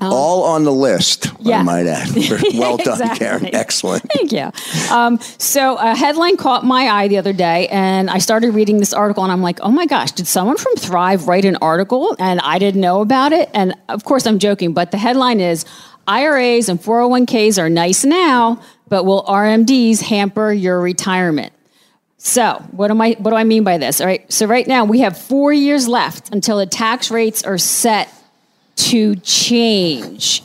All 0.00 0.44
on 0.44 0.64
the 0.64 0.72
list. 0.72 1.28
Yeah. 1.40 1.60
I 1.60 1.62
might 1.62 1.86
add. 1.86 2.08
Well 2.54 2.76
done, 2.76 3.00
Exactly. 3.00 3.18
Karen. 3.18 3.54
Excellent. 3.54 4.02
Thank 4.12 4.32
you. 4.32 4.50
Um, 4.94 5.18
so 5.38 5.76
a 5.76 5.94
headline 5.96 6.36
caught 6.36 6.64
my 6.64 6.88
eye 6.88 7.08
the 7.08 7.18
other 7.18 7.32
day, 7.32 7.68
and 7.68 8.10
I 8.10 8.18
started 8.18 8.54
reading 8.54 8.78
this 8.78 8.92
article, 8.92 9.22
and 9.24 9.32
I'm 9.32 9.42
like, 9.42 9.60
oh 9.60 9.70
my 9.70 9.86
gosh, 9.86 10.12
did 10.12 10.26
someone 10.26 10.56
from 10.56 10.74
Thrive 10.76 11.26
write 11.26 11.44
an 11.44 11.56
article, 11.56 12.16
and 12.18 12.40
I 12.40 12.58
didn't 12.58 12.80
know 12.80 13.00
about 13.00 13.32
it? 13.32 13.50
And 13.54 13.74
of 13.88 14.04
course, 14.04 14.26
I'm 14.26 14.38
joking, 14.38 14.72
but 14.72 14.90
the 14.90 14.98
headline 14.98 15.40
is 15.40 15.64
IRAs 16.06 16.68
and 16.68 16.80
401ks 16.80 17.58
are 17.58 17.68
nice 17.70 18.04
now, 18.04 18.60
but 18.88 19.04
will 19.04 19.24
RMDs 19.24 20.02
hamper 20.02 20.52
your 20.52 20.80
retirement? 20.80 21.52
So, 22.18 22.54
what 22.70 22.90
am 22.90 23.00
I 23.00 23.16
what 23.18 23.30
do 23.30 23.36
I 23.36 23.44
mean 23.44 23.64
by 23.64 23.76
this? 23.78 24.00
All 24.00 24.06
right. 24.06 24.30
So 24.32 24.46
right 24.46 24.66
now 24.66 24.84
we 24.84 25.00
have 25.00 25.18
4 25.18 25.52
years 25.52 25.88
left 25.88 26.32
until 26.32 26.56
the 26.56 26.64
tax 26.64 27.10
rates 27.10 27.42
are 27.42 27.58
set 27.58 28.08
to 28.76 29.16
change. 29.16 30.42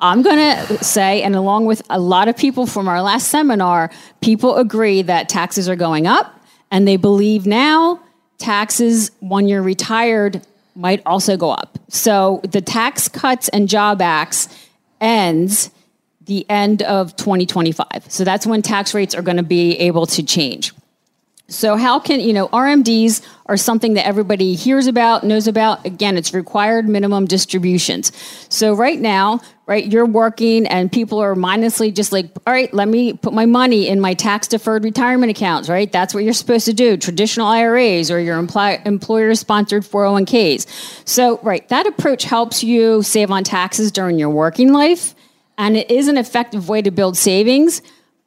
I'm 0.00 0.22
going 0.22 0.36
to 0.36 0.82
say, 0.82 1.22
and 1.22 1.36
along 1.36 1.66
with 1.66 1.82
a 1.88 2.00
lot 2.00 2.26
of 2.28 2.36
people 2.36 2.66
from 2.66 2.88
our 2.88 3.00
last 3.00 3.28
seminar, 3.28 3.90
people 4.20 4.56
agree 4.56 5.02
that 5.02 5.28
taxes 5.28 5.68
are 5.68 5.76
going 5.76 6.06
up, 6.06 6.40
and 6.70 6.88
they 6.88 6.96
believe 6.96 7.46
now 7.46 8.00
taxes 8.38 9.12
when 9.20 9.46
you're 9.46 9.62
retired 9.62 10.44
might 10.74 11.02
also 11.06 11.36
go 11.36 11.50
up. 11.50 11.78
So 11.88 12.40
the 12.50 12.60
Tax 12.60 13.06
Cuts 13.08 13.48
and 13.50 13.68
Job 13.68 14.02
Acts 14.02 14.48
ends 15.00 15.70
the 16.24 16.48
end 16.48 16.82
of 16.82 17.14
2025. 17.16 18.06
So 18.08 18.24
that's 18.24 18.46
when 18.46 18.62
tax 18.62 18.94
rates 18.94 19.14
are 19.14 19.22
going 19.22 19.36
to 19.36 19.42
be 19.42 19.76
able 19.78 20.06
to 20.06 20.22
change. 20.22 20.72
So 21.52 21.76
how 21.76 21.98
can, 21.98 22.20
you 22.20 22.32
know, 22.32 22.48
RMDs 22.48 23.22
are 23.46 23.56
something 23.56 23.94
that 23.94 24.06
everybody 24.06 24.54
hears 24.54 24.86
about, 24.86 25.24
knows 25.24 25.46
about. 25.46 25.84
Again, 25.84 26.16
it's 26.16 26.32
required 26.32 26.88
minimum 26.88 27.26
distributions. 27.26 28.12
So 28.48 28.72
right 28.72 28.98
now, 28.98 29.40
right, 29.66 29.86
you're 29.86 30.06
working 30.06 30.66
and 30.66 30.90
people 30.90 31.18
are 31.18 31.34
mindlessly 31.34 31.92
just 31.92 32.12
like, 32.12 32.30
all 32.46 32.52
right, 32.52 32.72
let 32.72 32.88
me 32.88 33.12
put 33.12 33.32
my 33.34 33.46
money 33.46 33.88
in 33.88 34.00
my 34.00 34.14
tax 34.14 34.48
deferred 34.48 34.84
retirement 34.84 35.30
accounts, 35.30 35.68
right? 35.68 35.92
That's 35.92 36.14
what 36.14 36.24
you're 36.24 36.32
supposed 36.32 36.64
to 36.66 36.72
do. 36.72 36.96
Traditional 36.96 37.46
IRAs 37.46 38.10
or 38.10 38.18
your 38.20 38.38
employ- 38.38 38.80
employer 38.84 39.34
sponsored 39.34 39.82
401ks. 39.82 40.66
So, 41.06 41.38
right, 41.42 41.68
that 41.68 41.86
approach 41.86 42.24
helps 42.24 42.64
you 42.64 43.02
save 43.02 43.30
on 43.30 43.44
taxes 43.44 43.92
during 43.92 44.18
your 44.18 44.30
working 44.30 44.72
life. 44.72 45.14
And 45.58 45.76
it 45.76 45.90
is 45.90 46.08
an 46.08 46.16
effective 46.16 46.68
way 46.68 46.80
to 46.82 46.90
build 46.90 47.16
savings 47.16 47.82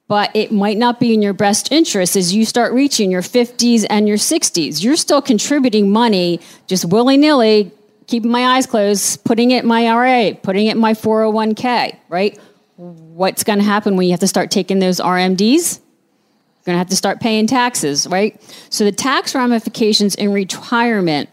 but 0.08 0.36
it 0.36 0.52
might 0.52 0.78
not 0.78 1.00
be 1.00 1.14
in 1.14 1.22
your 1.22 1.34
best 1.34 1.72
interest 1.72 2.16
as 2.16 2.34
you 2.34 2.46
start 2.46 2.74
reaching 2.74 3.12
your 3.12 3.22
50s 3.22 3.86
and 3.90 4.08
your 4.08 4.18
60s. 4.18 4.84
You're 4.84 4.96
still 4.96 5.22
contributing 5.22 5.92
money 5.92 6.40
just 6.68 6.86
willy 6.86 7.18
nilly, 7.18 7.72
keeping 8.08 8.30
my 8.30 8.56
eyes 8.56 8.68
closed, 8.68 9.24
putting 9.24 9.52
it 9.52 9.64
in 9.64 9.68
my 9.68 9.88
IRA, 9.88 10.36
putting 10.36 10.68
it 10.68 10.76
in 10.76 10.82
my 10.82 10.94
401k, 10.94 11.98
right? 12.10 12.40
What's 12.76 13.44
going 13.44 13.60
to 13.60 13.66
happen 13.66 13.96
when 13.96 14.06
you 14.06 14.12
have 14.12 14.20
to 14.20 14.28
start 14.28 14.52
taking 14.52 14.80
those 14.80 15.00
RMDs? 15.00 15.80
You're 15.80 16.66
going 16.66 16.76
to 16.76 16.80
have 16.80 16.90
to 16.90 16.96
start 16.96 17.20
paying 17.20 17.48
taxes, 17.48 18.06
right? 18.08 18.40
So 18.70 18.84
the 18.84 18.92
tax 18.92 19.34
ramifications 19.34 20.16
in 20.16 20.32
retirement, 20.32 21.30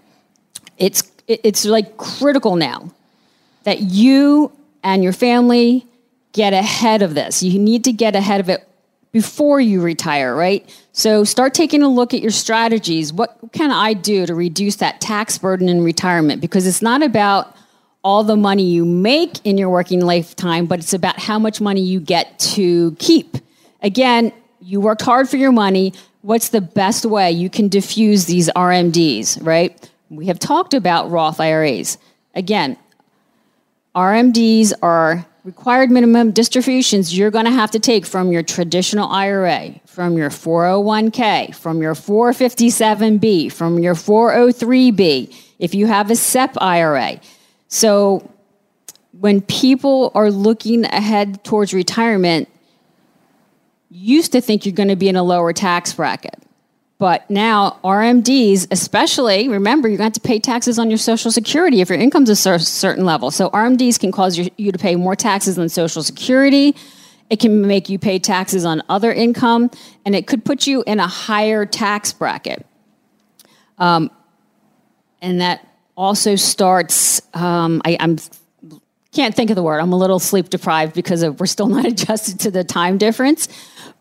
it's 0.78 1.02
it's 1.28 1.64
like 1.64 1.96
critical 1.96 2.56
now 2.56 2.90
that 3.62 3.80
you 3.80 4.52
and 4.82 5.04
your 5.04 5.12
family 5.12 5.86
get 6.32 6.52
ahead 6.52 7.02
of 7.02 7.14
this. 7.14 7.42
You 7.42 7.58
need 7.58 7.84
to 7.84 7.92
get 7.92 8.16
ahead 8.16 8.40
of 8.40 8.48
it 8.48 8.66
before 9.12 9.60
you 9.60 9.82
retire, 9.82 10.34
right? 10.34 10.68
So 10.92 11.22
start 11.24 11.54
taking 11.54 11.82
a 11.82 11.88
look 11.88 12.14
at 12.14 12.20
your 12.20 12.30
strategies. 12.30 13.12
What 13.12 13.38
can 13.52 13.70
I 13.70 13.92
do 13.92 14.26
to 14.26 14.34
reduce 14.34 14.76
that 14.76 15.00
tax 15.00 15.36
burden 15.38 15.68
in 15.68 15.84
retirement? 15.84 16.40
Because 16.40 16.66
it's 16.66 16.82
not 16.82 17.02
about 17.02 17.54
all 18.02 18.24
the 18.24 18.36
money 18.36 18.64
you 18.64 18.84
make 18.84 19.44
in 19.44 19.58
your 19.58 19.68
working 19.68 20.00
lifetime, 20.00 20.66
but 20.66 20.78
it's 20.78 20.94
about 20.94 21.18
how 21.18 21.38
much 21.38 21.60
money 21.60 21.82
you 21.82 22.00
get 22.00 22.38
to 22.38 22.96
keep. 22.98 23.36
Again, 23.82 24.32
you 24.60 24.80
worked 24.80 25.02
hard 25.02 25.28
for 25.28 25.36
your 25.36 25.52
money. 25.52 25.92
What's 26.22 26.48
the 26.48 26.60
best 26.60 27.04
way 27.04 27.30
you 27.30 27.50
can 27.50 27.68
diffuse 27.68 28.24
these 28.26 28.48
RMDs, 28.50 29.44
right? 29.44 29.90
We 30.08 30.26
have 30.26 30.38
talked 30.38 30.74
about 30.74 31.10
Roth 31.10 31.40
IRAs. 31.40 31.98
Again, 32.34 32.76
RMDs 33.94 34.72
are 34.82 35.26
required 35.44 35.90
minimum 35.90 36.30
distributions 36.30 37.16
you're 37.16 37.30
going 37.30 37.44
to 37.44 37.50
have 37.50 37.70
to 37.72 37.78
take 37.78 38.06
from 38.06 38.32
your 38.32 38.42
traditional 38.42 39.08
IRA, 39.08 39.80
from 39.86 40.16
your 40.16 40.30
401k, 40.30 41.54
from 41.54 41.82
your 41.82 41.94
457b, 41.94 43.52
from 43.52 43.78
your 43.78 43.94
403b, 43.94 45.34
if 45.58 45.74
you 45.74 45.86
have 45.86 46.10
a 46.10 46.16
SEP 46.16 46.56
IRA. 46.60 47.20
So 47.68 48.30
when 49.12 49.42
people 49.42 50.10
are 50.14 50.30
looking 50.30 50.84
ahead 50.86 51.44
towards 51.44 51.74
retirement, 51.74 52.48
used 53.90 54.32
to 54.32 54.40
think 54.40 54.64
you're 54.64 54.74
going 54.74 54.88
to 54.88 54.96
be 54.96 55.08
in 55.08 55.16
a 55.16 55.22
lower 55.22 55.52
tax 55.52 55.92
bracket. 55.92 56.42
But 57.02 57.28
now 57.28 57.80
RMDs, 57.82 58.68
especially, 58.70 59.48
remember, 59.48 59.88
you're 59.88 59.98
going 59.98 60.12
to 60.12 60.14
have 60.14 60.22
to 60.22 60.28
pay 60.28 60.38
taxes 60.38 60.78
on 60.78 60.88
your 60.88 60.98
Social 60.98 61.32
Security 61.32 61.80
if 61.80 61.88
your 61.88 61.98
income's 61.98 62.30
a 62.30 62.36
certain 62.36 63.04
level. 63.04 63.32
So 63.32 63.50
RMDs 63.50 63.98
can 63.98 64.12
cause 64.12 64.38
you, 64.38 64.70
to 64.70 64.78
pay 64.78 64.94
more 64.94 65.16
taxes 65.16 65.56
than 65.56 65.68
Social 65.68 66.04
Security. 66.04 66.76
It 67.28 67.40
can 67.40 67.66
make 67.66 67.88
you 67.88 67.98
pay 67.98 68.20
taxes 68.20 68.64
on 68.64 68.84
other 68.88 69.12
income, 69.12 69.68
and 70.06 70.14
it 70.14 70.28
could 70.28 70.44
put 70.44 70.68
you 70.68 70.84
in 70.86 71.00
a 71.00 71.08
higher 71.08 71.66
tax 71.66 72.12
bracket. 72.12 72.64
Um, 73.78 74.08
and 75.20 75.40
that 75.40 75.66
also 75.96 76.36
starts. 76.36 77.20
Um, 77.34 77.82
I, 77.84 77.96
I'm 77.98 78.18
can't 79.12 79.34
think 79.34 79.50
of 79.50 79.56
the 79.56 79.62
word. 79.64 79.80
I'm 79.80 79.92
a 79.92 79.98
little 79.98 80.20
sleep 80.20 80.50
deprived 80.50 80.94
because 80.94 81.24
of, 81.24 81.40
we're 81.40 81.46
still 81.46 81.66
not 81.66 81.84
adjusted 81.92 82.38
to 82.40 82.52
the 82.52 82.62
time 82.62 82.96
difference, 82.96 83.48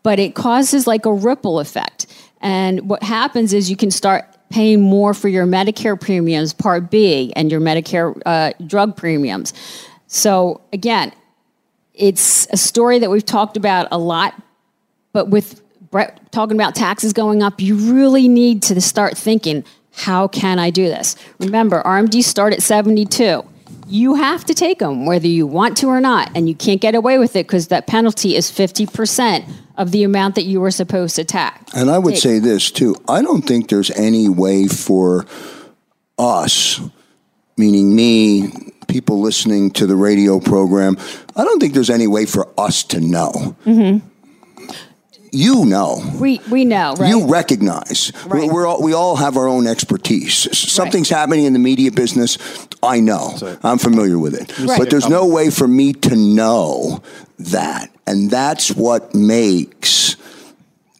but 0.04 0.20
it 0.20 0.36
causes 0.36 0.86
like 0.86 1.04
a 1.04 1.12
ripple 1.12 1.58
effect. 1.58 2.06
And 2.42 2.88
what 2.88 3.02
happens 3.02 3.52
is 3.52 3.70
you 3.70 3.76
can 3.76 3.90
start 3.90 4.24
paying 4.50 4.80
more 4.80 5.14
for 5.14 5.28
your 5.28 5.46
Medicare 5.46 5.98
premiums, 5.98 6.52
Part 6.52 6.90
B, 6.90 7.32
and 7.34 7.50
your 7.50 7.60
Medicare 7.60 8.20
uh, 8.26 8.52
drug 8.66 8.96
premiums. 8.96 9.54
So 10.08 10.60
again, 10.72 11.12
it's 11.94 12.46
a 12.50 12.56
story 12.56 12.98
that 12.98 13.10
we've 13.10 13.24
talked 13.24 13.56
about 13.56 13.88
a 13.90 13.98
lot, 13.98 14.34
but 15.12 15.28
with 15.28 15.62
Brett 15.90 16.32
talking 16.32 16.56
about 16.56 16.74
taxes 16.74 17.12
going 17.12 17.42
up, 17.42 17.60
you 17.60 17.76
really 17.92 18.28
need 18.28 18.62
to 18.64 18.80
start 18.80 19.16
thinking, 19.16 19.64
how 19.92 20.26
can 20.26 20.58
I 20.58 20.70
do 20.70 20.84
this? 20.84 21.16
Remember, 21.38 21.82
RMD 21.82 22.22
start 22.22 22.52
at 22.52 22.62
72 22.62 23.44
you 23.92 24.14
have 24.14 24.42
to 24.46 24.54
take 24.54 24.78
them 24.78 25.04
whether 25.04 25.26
you 25.26 25.46
want 25.46 25.76
to 25.76 25.86
or 25.86 26.00
not 26.00 26.30
and 26.34 26.48
you 26.48 26.54
can't 26.54 26.80
get 26.80 26.94
away 26.94 27.18
with 27.18 27.36
it 27.36 27.46
because 27.46 27.68
that 27.68 27.86
penalty 27.86 28.34
is 28.34 28.50
50% 28.50 29.46
of 29.76 29.90
the 29.90 30.02
amount 30.02 30.34
that 30.36 30.44
you 30.44 30.60
were 30.60 30.70
supposed 30.70 31.16
to 31.16 31.24
tax 31.24 31.74
And 31.74 31.90
I 31.90 31.98
would 31.98 32.14
take. 32.14 32.22
say 32.22 32.38
this 32.38 32.70
too. 32.70 32.96
I 33.06 33.20
don't 33.20 33.42
think 33.42 33.68
there's 33.68 33.90
any 33.90 34.28
way 34.30 34.66
for 34.66 35.26
us, 36.18 36.80
meaning 37.58 37.94
me, 37.94 38.50
people 38.88 39.20
listening 39.20 39.70
to 39.72 39.86
the 39.86 39.96
radio 39.96 40.40
program, 40.40 40.96
I 41.36 41.44
don't 41.44 41.60
think 41.60 41.74
there's 41.74 41.90
any 41.90 42.06
way 42.06 42.24
for 42.26 42.48
us 42.58 42.84
to 42.84 43.00
know. 43.00 43.56
Mm-hmm. 43.66 44.06
You 45.34 45.64
know. 45.64 46.02
we, 46.20 46.40
we 46.50 46.66
know 46.66 46.94
right 46.98 47.08
You 47.08 47.26
recognize. 47.26 48.12
Right. 48.26 48.46
We're, 48.46 48.52
we're 48.52 48.66
all, 48.66 48.82
we 48.82 48.92
all 48.92 49.16
have 49.16 49.38
our 49.38 49.48
own 49.48 49.66
expertise. 49.66 50.46
S- 50.46 50.58
Something's 50.58 51.08
happening 51.08 51.46
in 51.46 51.54
the 51.54 51.58
media 51.58 51.90
business. 51.90 52.36
I 52.82 53.00
know. 53.00 53.38
I'm 53.62 53.78
familiar 53.78 54.18
with 54.18 54.34
it. 54.34 54.58
Right. 54.58 54.78
But 54.78 54.90
there's 54.90 55.08
no 55.08 55.26
way 55.26 55.48
for 55.50 55.66
me 55.66 55.94
to 55.94 56.14
know 56.14 57.02
that. 57.38 57.90
And 58.06 58.30
that's 58.30 58.72
what 58.72 59.14
makes 59.14 60.16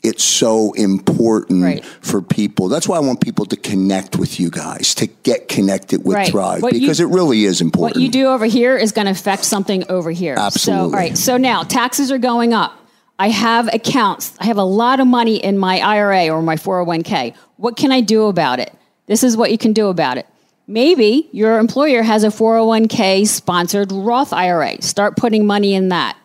it's 0.03 0.25
so 0.25 0.73
important 0.73 1.63
right. 1.63 1.85
for 1.85 2.21
people. 2.21 2.69
That's 2.69 2.89
why 2.89 2.97
I 2.97 3.01
want 3.01 3.21
people 3.21 3.47
to 3.47 3.57
connect 3.57 4.17
with 4.17 4.41
you 4.41 4.51
guys, 4.51 4.95
to 4.97 5.07
get 5.07 5.49
connected 5.49 6.05
with 6.05 6.17
right. 6.17 6.29
Thrive, 6.29 6.63
what 6.63 6.73
because 6.73 6.99
you, 6.99 7.09
it 7.09 7.15
really 7.15 7.45
is 7.45 7.61
important. 7.61 7.97
What 7.99 8.03
you 8.03 8.11
do 8.11 8.27
over 8.27 8.47
here 8.47 8.77
is 8.77 8.91
going 8.91 9.05
to 9.05 9.13
affect 9.13 9.45
something 9.45 9.89
over 9.89 10.11
here. 10.11 10.35
Absolutely. 10.37 10.81
So, 10.81 10.85
all 10.85 10.91
right. 10.91 11.17
So 11.17 11.37
now 11.37 11.63
taxes 11.63 12.11
are 12.11 12.19
going 12.19 12.53
up. 12.53 12.79
I 13.23 13.29
have 13.29 13.73
accounts. 13.73 14.35
I 14.41 14.47
have 14.47 14.57
a 14.57 14.65
lot 14.65 14.99
of 14.99 15.07
money 15.07 15.37
in 15.37 15.57
my 15.57 15.79
IRA 15.79 16.29
or 16.31 16.43
my 16.43 16.57
401k. 16.57 17.37
What 17.55 17.77
can 17.77 17.93
I 17.93 18.01
do 18.01 18.27
about 18.27 18.59
it? 18.59 18.75
This 19.07 19.23
is 19.23 19.37
what 19.37 19.53
you 19.53 19.59
can 19.59 19.73
do 19.73 19.87
about 19.87 20.19
it. 20.19 20.27
Maybe 20.67 21.29
your 21.31 21.61
employer 21.61 22.03
has 22.03 22.25
a 22.25 22.31
401k 22.31 23.29
sponsored 23.29 23.93
Roth 23.93 24.33
IRA. 24.33 24.83
Start 24.83 25.17
putting 25.17 25.47
money 25.47 25.75
in 25.75 25.91
that 25.91 26.19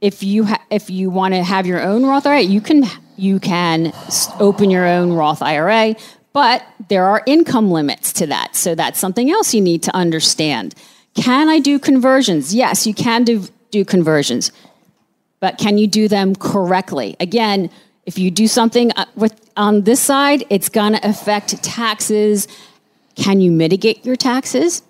if 0.00 0.22
you 0.22 0.44
ha- 0.44 0.62
if 0.70 0.88
you 0.88 1.10
want 1.10 1.34
to 1.34 1.42
have 1.42 1.66
your 1.66 1.82
own 1.82 2.06
Roth 2.06 2.26
IRA, 2.26 2.42
you 2.42 2.60
can 2.60 2.84
you 3.16 3.40
can 3.40 3.92
open 4.38 4.70
your 4.70 4.86
own 4.86 5.12
Roth 5.12 5.42
IRA, 5.42 5.96
but 6.32 6.64
there 6.88 7.06
are 7.06 7.24
income 7.26 7.72
limits 7.72 8.12
to 8.12 8.28
that. 8.28 8.54
So 8.54 8.76
that's 8.76 9.00
something 9.00 9.32
else 9.32 9.52
you 9.52 9.60
need 9.60 9.82
to 9.82 9.96
understand. 9.96 10.76
Can 11.16 11.48
I 11.48 11.58
do 11.58 11.80
conversions? 11.80 12.54
Yes, 12.54 12.86
you 12.86 12.94
can 12.94 13.24
do 13.24 13.48
do 13.72 13.84
conversions. 13.84 14.52
But 15.40 15.58
can 15.58 15.78
you 15.78 15.86
do 15.86 16.06
them 16.06 16.36
correctly? 16.36 17.16
Again, 17.18 17.70
if 18.06 18.18
you 18.18 18.30
do 18.30 18.46
something 18.46 18.92
uh, 18.92 19.06
with 19.14 19.38
on 19.56 19.82
this 19.82 20.00
side, 20.00 20.44
it's 20.50 20.68
going 20.68 20.92
to 20.92 21.08
affect 21.08 21.62
taxes. 21.62 22.46
Can 23.14 23.40
you 23.40 23.50
mitigate 23.50 24.04
your 24.04 24.16
taxes? 24.16 24.82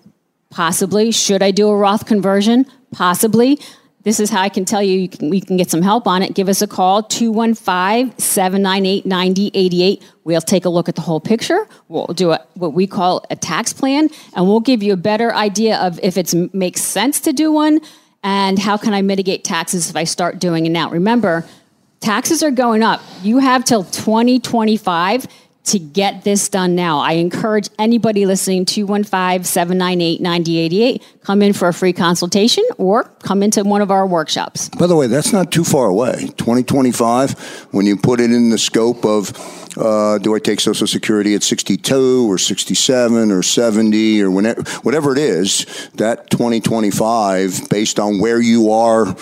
Possibly. 0.49 1.11
Should 1.11 1.41
I 1.41 1.51
do 1.51 1.69
a 1.69 1.75
Roth 1.75 2.05
conversion? 2.05 2.65
Possibly. 2.91 3.59
This 4.03 4.19
is 4.19 4.31
how 4.31 4.41
I 4.41 4.49
can 4.49 4.65
tell 4.65 4.81
you, 4.81 4.97
you 4.97 5.07
can, 5.07 5.29
we 5.29 5.39
can 5.39 5.57
get 5.57 5.69
some 5.69 5.83
help 5.83 6.07
on 6.07 6.23
it. 6.23 6.33
Give 6.33 6.49
us 6.49 6.61
a 6.61 6.67
call, 6.67 7.03
215 7.03 8.17
798 8.17 9.05
9088. 9.05 10.03
We'll 10.23 10.41
take 10.41 10.65
a 10.65 10.69
look 10.69 10.89
at 10.89 10.95
the 10.95 11.01
whole 11.01 11.19
picture. 11.19 11.67
We'll 11.87 12.07
do 12.07 12.31
a, 12.31 12.43
what 12.55 12.73
we 12.73 12.87
call 12.87 13.23
a 13.29 13.35
tax 13.35 13.73
plan, 13.73 14.09
and 14.33 14.47
we'll 14.47 14.59
give 14.59 14.81
you 14.81 14.93
a 14.93 14.97
better 14.97 15.33
idea 15.35 15.77
of 15.77 15.99
if 16.01 16.17
it 16.17 16.33
makes 16.53 16.81
sense 16.81 17.19
to 17.21 17.33
do 17.33 17.51
one 17.51 17.79
and 18.23 18.59
how 18.59 18.77
can 18.77 18.93
I 18.93 19.01
mitigate 19.01 19.43
taxes 19.43 19.89
if 19.89 19.95
I 19.95 20.03
start 20.03 20.39
doing 20.39 20.65
it 20.65 20.69
now. 20.69 20.89
Remember, 20.89 21.45
taxes 21.99 22.43
are 22.43 22.51
going 22.51 22.83
up. 22.83 23.01
You 23.23 23.39
have 23.39 23.63
till 23.63 23.83
2025 23.83 25.27
to 25.65 25.79
get 25.79 26.23
this 26.23 26.49
done 26.49 26.75
now. 26.75 26.99
I 26.99 27.13
encourage 27.13 27.69
anybody 27.77 28.25
listening 28.25 28.65
215 28.65 29.43
798 29.43 30.21
9088 30.21 31.03
come 31.23 31.41
in 31.41 31.53
for 31.53 31.67
a 31.67 31.73
free 31.73 31.93
consultation 31.93 32.63
or 32.77 33.03
come 33.23 33.43
into 33.43 33.63
one 33.63 33.81
of 33.81 33.91
our 33.91 34.07
workshops. 34.07 34.69
By 34.69 34.87
the 34.87 34.95
way, 34.95 35.07
that's 35.07 35.31
not 35.31 35.51
too 35.51 35.63
far 35.63 35.87
away. 35.87 36.29
2025 36.37 37.67
when 37.71 37.85
you 37.85 37.97
put 37.97 38.19
it 38.19 38.31
in 38.31 38.49
the 38.49 38.57
scope 38.57 39.05
of 39.05 39.31
uh, 39.77 40.17
do 40.17 40.35
I 40.35 40.39
take 40.39 40.59
Social 40.59 40.87
Security 40.87 41.33
at 41.35 41.43
62 41.43 42.29
or 42.29 42.37
67 42.37 43.31
or 43.31 43.41
70 43.41 44.21
or 44.21 44.31
whenever, 44.31 44.63
whatever 44.81 45.13
it 45.13 45.17
is, 45.17 45.89
that 45.95 46.29
2025, 46.29 47.69
based 47.69 47.99
on 47.99 48.19
where 48.19 48.41
you 48.41 48.71
are 48.71 49.15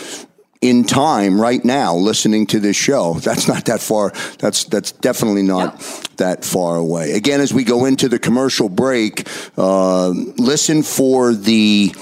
in 0.61 0.83
time 0.83 1.39
right 1.39 1.63
now 1.63 1.95
listening 1.95 2.45
to 2.47 2.59
this 2.59 2.75
show. 2.75 3.13
That's 3.15 3.47
not 3.47 3.65
that 3.65 3.79
far. 3.79 4.11
That's 4.39 4.65
that's 4.65 4.91
definitely 4.91 5.43
not 5.43 5.79
that 6.17 6.43
far 6.43 6.75
away. 6.75 7.11
Again, 7.13 7.41
as 7.41 7.53
we 7.53 7.63
go 7.63 7.85
into 7.85 8.09
the 8.09 8.19
commercial 8.19 8.69
break, 8.69 9.27
uh, 9.57 10.09
listen 10.09 10.83
for 10.83 11.33
the 11.33 11.93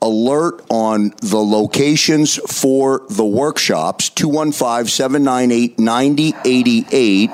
alert 0.00 0.64
on 0.68 1.12
the 1.20 1.38
locations 1.38 2.36
for 2.36 3.06
the 3.08 3.24
workshops 3.24 4.10
215 4.10 4.86
798 4.86 5.78
9088 5.78 7.30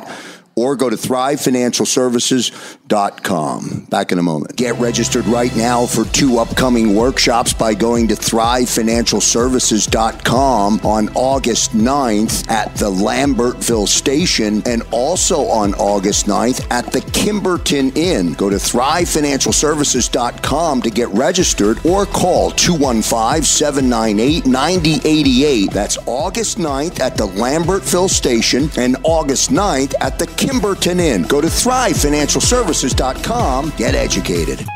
or 0.58 0.76
go 0.76 0.90
to 0.90 0.96
thrivefinancialservices.com. 0.96 3.86
Back 3.90 4.12
in 4.12 4.18
a 4.18 4.22
moment. 4.22 4.56
Get 4.56 4.78
registered 4.78 5.26
right 5.26 5.54
now 5.56 5.86
for 5.86 6.04
two 6.06 6.38
upcoming 6.38 6.94
workshops 6.94 7.52
by 7.52 7.74
going 7.74 8.08
to 8.08 8.14
thrivefinancialservices.com 8.14 10.80
on 10.80 11.10
August 11.14 11.72
9th 11.72 12.50
at 12.50 12.74
the 12.76 12.90
Lambertville 12.90 13.86
Station 13.86 14.62
and 14.66 14.82
also 14.90 15.42
on 15.46 15.74
August 15.74 16.26
9th 16.26 16.66
at 16.70 16.90
the 16.92 17.00
Kimberton 17.00 17.94
Inn. 17.96 18.32
Go 18.34 18.50
to 18.50 18.56
thrivefinancialservices.com 18.56 20.82
to 20.82 20.90
get 20.90 21.08
registered 21.10 21.78
or 21.86 22.04
call 22.06 22.50
215 22.50 23.42
798 23.42 24.46
9088. 24.46 25.70
That's 25.70 25.98
August 26.06 26.58
9th 26.58 26.98
at 27.00 27.16
the 27.16 27.26
Lambertville 27.26 28.10
Station 28.10 28.70
and 28.76 28.96
August 29.04 29.50
9th 29.50 29.94
at 30.00 30.18
the 30.18 30.26
Kimberton 30.26 30.47
Inn. 30.50 31.22
Go 31.22 31.40
to 31.40 31.48
thrivefinancialservices.com. 31.48 33.72
Get 33.76 33.94
educated. 33.94 34.66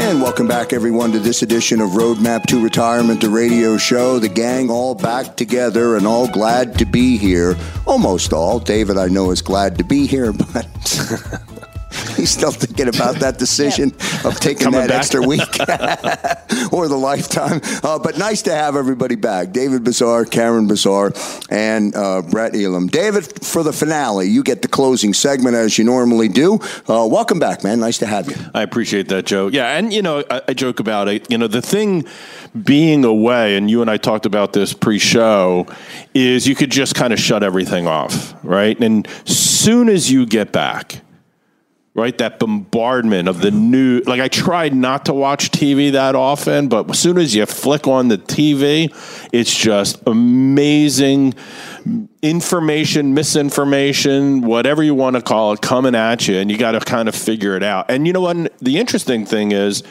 And 0.00 0.22
welcome 0.22 0.46
back, 0.48 0.72
everyone, 0.72 1.12
to 1.12 1.18
this 1.18 1.42
edition 1.42 1.80
of 1.80 1.90
Roadmap 1.90 2.46
to 2.46 2.62
Retirement, 2.62 3.20
the 3.20 3.28
radio 3.28 3.76
show. 3.76 4.18
The 4.18 4.28
gang 4.28 4.70
all 4.70 4.94
back 4.94 5.36
together 5.36 5.96
and 5.96 6.06
all 6.06 6.28
glad 6.28 6.78
to 6.78 6.86
be 6.86 7.18
here. 7.18 7.56
Almost 7.86 8.32
all. 8.32 8.58
David, 8.58 8.96
I 8.96 9.08
know, 9.08 9.30
is 9.30 9.42
glad 9.42 9.76
to 9.78 9.84
be 9.84 10.06
here, 10.06 10.32
but 10.52 10.66
He's 12.18 12.30
still 12.38 12.50
thinking 12.50 12.88
about 12.88 13.16
that 13.16 13.38
decision 13.38 13.90
yep. 13.90 14.24
of 14.24 14.40
taking 14.40 14.64
Coming 14.64 14.80
that 14.80 14.88
back. 14.88 14.98
extra 14.98 15.22
week 15.22 15.40
or 16.72 16.88
the 16.88 16.98
lifetime. 16.98 17.60
Uh, 17.82 17.98
but 17.98 18.18
nice 18.18 18.42
to 18.42 18.52
have 18.52 18.76
everybody 18.76 19.14
back. 19.14 19.52
David 19.52 19.84
Bazaar, 19.84 20.24
Karen 20.24 20.66
Bazaar, 20.66 21.12
and 21.48 21.94
uh, 21.94 22.22
Brett 22.22 22.56
Elam. 22.56 22.88
David, 22.88 23.44
for 23.44 23.62
the 23.62 23.72
finale, 23.72 24.26
you 24.26 24.42
get 24.42 24.62
the 24.62 24.68
closing 24.68 25.14
segment 25.14 25.54
as 25.54 25.78
you 25.78 25.84
normally 25.84 26.28
do. 26.28 26.54
Uh, 26.88 27.06
welcome 27.08 27.38
back, 27.38 27.62
man. 27.62 27.78
Nice 27.78 27.98
to 27.98 28.06
have 28.06 28.28
you. 28.28 28.36
I 28.52 28.62
appreciate 28.62 29.08
that, 29.08 29.26
Joe. 29.26 29.46
Yeah, 29.46 29.76
and 29.78 29.92
you 29.92 30.02
know, 30.02 30.24
I, 30.28 30.42
I 30.48 30.54
joke 30.54 30.80
about 30.80 31.08
it. 31.08 31.30
You 31.30 31.38
know, 31.38 31.46
the 31.46 31.62
thing 31.62 32.04
being 32.64 33.04
away, 33.04 33.56
and 33.56 33.70
you 33.70 33.80
and 33.80 33.90
I 33.90 33.96
talked 33.96 34.26
about 34.26 34.52
this 34.52 34.72
pre-show, 34.72 35.66
is 36.14 36.48
you 36.48 36.56
could 36.56 36.70
just 36.70 36.96
kind 36.96 37.12
of 37.12 37.20
shut 37.20 37.44
everything 37.44 37.86
off, 37.86 38.34
right? 38.42 38.78
And 38.80 39.06
soon 39.24 39.88
as 39.88 40.10
you 40.10 40.26
get 40.26 40.50
back 40.52 41.02
right? 41.98 42.16
That 42.18 42.38
bombardment 42.38 43.28
of 43.28 43.40
the 43.40 43.50
new. 43.50 44.00
Like 44.06 44.20
I 44.20 44.28
tried 44.28 44.74
not 44.74 45.04
to 45.06 45.12
watch 45.12 45.50
TV 45.50 45.92
that 45.92 46.14
often, 46.14 46.68
but 46.68 46.88
as 46.88 46.98
soon 46.98 47.18
as 47.18 47.34
you 47.34 47.44
flick 47.44 47.86
on 47.86 48.08
the 48.08 48.16
TV, 48.16 48.90
it's 49.32 49.54
just 49.54 50.00
amazing 50.06 51.34
information, 52.22 53.14
misinformation, 53.14 54.40
whatever 54.42 54.82
you 54.82 54.94
want 54.94 55.16
to 55.16 55.22
call 55.22 55.52
it, 55.52 55.60
coming 55.60 55.94
at 55.94 56.26
you, 56.28 56.36
and 56.36 56.50
you 56.50 56.56
got 56.56 56.72
to 56.72 56.80
kind 56.80 57.08
of 57.08 57.14
figure 57.14 57.56
it 57.56 57.62
out. 57.62 57.90
And 57.90 58.06
you 58.06 58.12
know 58.12 58.20
what? 58.20 58.58
The 58.60 58.78
interesting 58.78 59.26
thing 59.26 59.52
is 59.52 59.82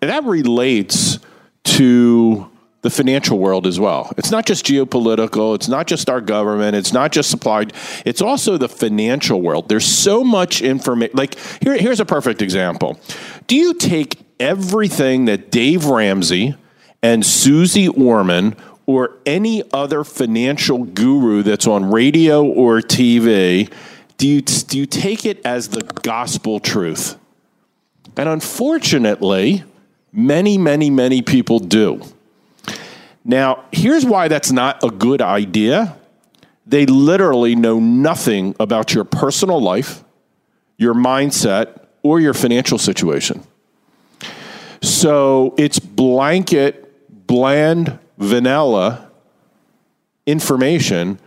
that 0.00 0.24
relates 0.24 1.18
to 1.64 2.51
the 2.82 2.90
financial 2.90 3.38
world 3.38 3.66
as 3.66 3.80
well. 3.80 4.12
It's 4.16 4.30
not 4.30 4.44
just 4.44 4.66
geopolitical, 4.66 5.54
it's 5.54 5.68
not 5.68 5.86
just 5.86 6.10
our 6.10 6.20
government, 6.20 6.76
it's 6.76 6.92
not 6.92 7.12
just 7.12 7.30
supplied, 7.30 7.72
it's 8.04 8.20
also 8.20 8.58
the 8.58 8.68
financial 8.68 9.40
world. 9.40 9.68
There's 9.68 9.86
so 9.86 10.22
much 10.22 10.60
information. 10.62 11.16
Like, 11.16 11.38
here, 11.62 11.76
here's 11.78 12.00
a 12.00 12.04
perfect 12.04 12.42
example. 12.42 13.00
Do 13.46 13.56
you 13.56 13.74
take 13.74 14.18
everything 14.40 15.26
that 15.26 15.50
Dave 15.50 15.86
Ramsey 15.86 16.56
and 17.02 17.24
Suze 17.24 17.88
Orman 17.88 18.56
or 18.86 19.16
any 19.26 19.62
other 19.72 20.04
financial 20.04 20.84
guru 20.84 21.42
that's 21.42 21.66
on 21.66 21.90
radio 21.90 22.44
or 22.44 22.80
TV, 22.80 23.72
do 24.18 24.28
you, 24.28 24.42
do 24.42 24.78
you 24.78 24.86
take 24.86 25.24
it 25.24 25.44
as 25.44 25.68
the 25.68 25.82
gospel 26.02 26.60
truth? 26.60 27.16
And 28.16 28.28
unfortunately, 28.28 29.64
many, 30.12 30.58
many, 30.58 30.90
many 30.90 31.22
people 31.22 31.58
do. 31.58 32.02
Now, 33.24 33.64
here's 33.72 34.04
why 34.04 34.28
that's 34.28 34.50
not 34.50 34.82
a 34.82 34.90
good 34.90 35.22
idea. 35.22 35.96
They 36.66 36.86
literally 36.86 37.54
know 37.54 37.78
nothing 37.78 38.54
about 38.58 38.94
your 38.94 39.04
personal 39.04 39.60
life, 39.60 40.02
your 40.76 40.94
mindset, 40.94 41.86
or 42.02 42.20
your 42.20 42.34
financial 42.34 42.78
situation. 42.78 43.44
So 44.80 45.54
it's 45.56 45.78
blanket, 45.78 47.26
bland, 47.26 47.98
vanilla 48.18 49.10
information 50.26 51.18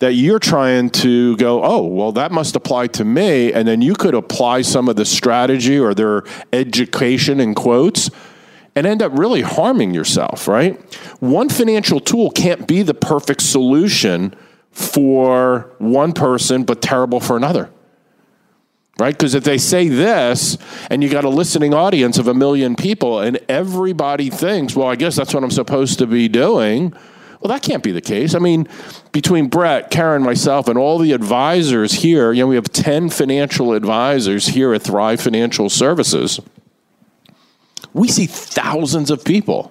that 0.00 0.12
you're 0.14 0.38
trying 0.38 0.90
to 0.90 1.36
go, 1.36 1.62
oh, 1.62 1.82
well, 1.86 2.12
that 2.12 2.32
must 2.32 2.56
apply 2.56 2.88
to 2.88 3.04
me. 3.04 3.52
And 3.52 3.66
then 3.66 3.80
you 3.80 3.94
could 3.94 4.14
apply 4.14 4.62
some 4.62 4.88
of 4.88 4.96
the 4.96 5.04
strategy 5.04 5.78
or 5.78 5.94
their 5.94 6.24
education 6.52 7.40
in 7.40 7.54
quotes 7.54 8.10
and 8.76 8.86
end 8.86 9.02
up 9.02 9.16
really 9.16 9.42
harming 9.42 9.94
yourself, 9.94 10.48
right? 10.48 10.80
One 11.20 11.48
financial 11.48 12.00
tool 12.00 12.30
can't 12.30 12.66
be 12.66 12.82
the 12.82 12.94
perfect 12.94 13.42
solution 13.42 14.34
for 14.70 15.70
one 15.78 16.12
person, 16.12 16.64
but 16.64 16.82
terrible 16.82 17.20
for 17.20 17.36
another. 17.36 17.70
Right? 18.98 19.12
Because 19.12 19.34
if 19.34 19.42
they 19.42 19.58
say 19.58 19.88
this 19.88 20.56
and 20.88 21.02
you 21.02 21.08
got 21.08 21.24
a 21.24 21.28
listening 21.28 21.74
audience 21.74 22.16
of 22.16 22.28
a 22.28 22.34
million 22.34 22.76
people 22.76 23.18
and 23.18 23.38
everybody 23.48 24.30
thinks, 24.30 24.76
well, 24.76 24.86
I 24.86 24.94
guess 24.94 25.16
that's 25.16 25.34
what 25.34 25.42
I'm 25.42 25.50
supposed 25.50 25.98
to 25.98 26.06
be 26.06 26.28
doing, 26.28 26.94
Well, 27.44 27.52
that 27.52 27.62
can't 27.62 27.82
be 27.82 27.92
the 27.92 28.00
case. 28.00 28.34
I 28.34 28.38
mean, 28.38 28.66
between 29.12 29.48
Brett, 29.48 29.90
Karen, 29.90 30.22
myself, 30.22 30.66
and 30.66 30.78
all 30.78 30.98
the 30.98 31.12
advisors 31.12 31.92
here, 31.92 32.32
you 32.32 32.42
know, 32.42 32.46
we 32.46 32.54
have 32.54 32.72
10 32.72 33.10
financial 33.10 33.74
advisors 33.74 34.46
here 34.46 34.72
at 34.72 34.80
Thrive 34.80 35.20
Financial 35.20 35.68
Services. 35.68 36.40
We 37.94 38.08
see 38.08 38.26
thousands 38.26 39.10
of 39.10 39.24
people. 39.24 39.70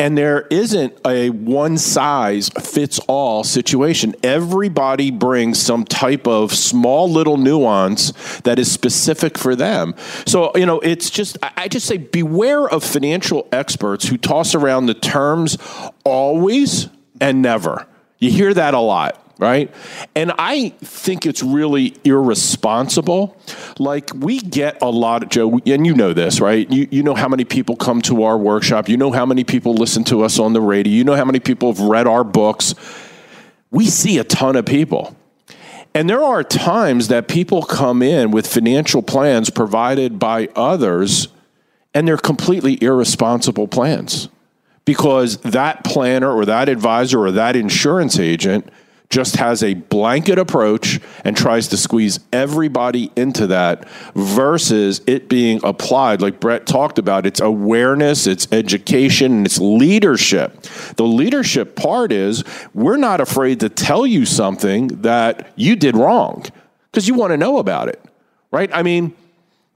And 0.00 0.16
there 0.16 0.42
isn't 0.42 0.96
a 1.04 1.30
one 1.30 1.76
size 1.76 2.50
fits 2.50 3.00
all 3.08 3.42
situation. 3.42 4.14
Everybody 4.22 5.10
brings 5.10 5.60
some 5.60 5.84
type 5.84 6.28
of 6.28 6.52
small 6.52 7.10
little 7.10 7.36
nuance 7.36 8.12
that 8.42 8.60
is 8.60 8.70
specific 8.70 9.36
for 9.36 9.56
them. 9.56 9.96
So, 10.24 10.52
you 10.54 10.66
know, 10.66 10.78
it's 10.80 11.10
just, 11.10 11.36
I 11.42 11.66
just 11.66 11.86
say 11.86 11.96
beware 11.96 12.68
of 12.68 12.84
financial 12.84 13.48
experts 13.50 14.06
who 14.06 14.16
toss 14.18 14.54
around 14.54 14.86
the 14.86 14.94
terms 14.94 15.58
always 16.04 16.88
and 17.20 17.42
never. 17.42 17.84
You 18.18 18.30
hear 18.30 18.54
that 18.54 18.74
a 18.74 18.80
lot 18.80 19.27
right? 19.38 19.72
And 20.14 20.32
I 20.36 20.70
think 20.80 21.24
it's 21.24 21.42
really 21.42 21.96
irresponsible. 22.04 23.36
Like 23.78 24.10
we 24.14 24.40
get 24.40 24.82
a 24.82 24.90
lot 24.90 25.22
of 25.22 25.28
Joe, 25.28 25.60
and 25.64 25.86
you 25.86 25.94
know 25.94 26.12
this, 26.12 26.40
right? 26.40 26.70
You 26.70 26.88
you 26.90 27.02
know 27.02 27.14
how 27.14 27.28
many 27.28 27.44
people 27.44 27.76
come 27.76 28.02
to 28.02 28.24
our 28.24 28.36
workshop. 28.36 28.88
You 28.88 28.96
know 28.96 29.12
how 29.12 29.24
many 29.24 29.44
people 29.44 29.74
listen 29.74 30.04
to 30.04 30.22
us 30.22 30.38
on 30.38 30.52
the 30.52 30.60
radio. 30.60 30.92
You 30.92 31.04
know 31.04 31.14
how 31.14 31.24
many 31.24 31.40
people 31.40 31.72
have 31.72 31.80
read 31.80 32.06
our 32.06 32.24
books. 32.24 32.74
We 33.70 33.86
see 33.86 34.18
a 34.18 34.24
ton 34.24 34.56
of 34.56 34.66
people. 34.66 35.16
And 35.94 36.08
there 36.08 36.22
are 36.22 36.44
times 36.44 37.08
that 37.08 37.28
people 37.28 37.62
come 37.62 38.02
in 38.02 38.30
with 38.30 38.46
financial 38.46 39.02
plans 39.02 39.50
provided 39.50 40.18
by 40.18 40.48
others, 40.54 41.28
and 41.94 42.06
they're 42.06 42.18
completely 42.18 42.78
irresponsible 42.82 43.68
plans 43.68 44.28
because 44.84 45.38
that 45.38 45.84
planner 45.84 46.30
or 46.30 46.44
that 46.44 46.68
advisor 46.68 47.20
or 47.20 47.30
that 47.32 47.56
insurance 47.56 48.18
agent 48.18 48.70
just 49.10 49.36
has 49.36 49.62
a 49.62 49.74
blanket 49.74 50.38
approach 50.38 51.00
and 51.24 51.36
tries 51.36 51.68
to 51.68 51.76
squeeze 51.76 52.20
everybody 52.32 53.10
into 53.16 53.46
that 53.46 53.88
versus 54.14 55.00
it 55.06 55.28
being 55.28 55.60
applied 55.64 56.20
like 56.20 56.40
Brett 56.40 56.66
talked 56.66 56.98
about 56.98 57.24
it's 57.24 57.40
awareness 57.40 58.26
it's 58.26 58.46
education 58.52 59.32
and 59.32 59.46
it's 59.46 59.58
leadership 59.58 60.62
the 60.96 61.06
leadership 61.06 61.74
part 61.74 62.12
is 62.12 62.44
we're 62.74 62.96
not 62.96 63.20
afraid 63.20 63.60
to 63.60 63.68
tell 63.68 64.06
you 64.06 64.26
something 64.26 64.88
that 65.02 65.52
you 65.56 65.74
did 65.74 65.96
wrong 65.96 66.44
because 66.90 67.08
you 67.08 67.14
want 67.14 67.30
to 67.30 67.36
know 67.36 67.58
about 67.58 67.88
it 67.88 68.02
right 68.50 68.70
i 68.74 68.82
mean 68.82 69.14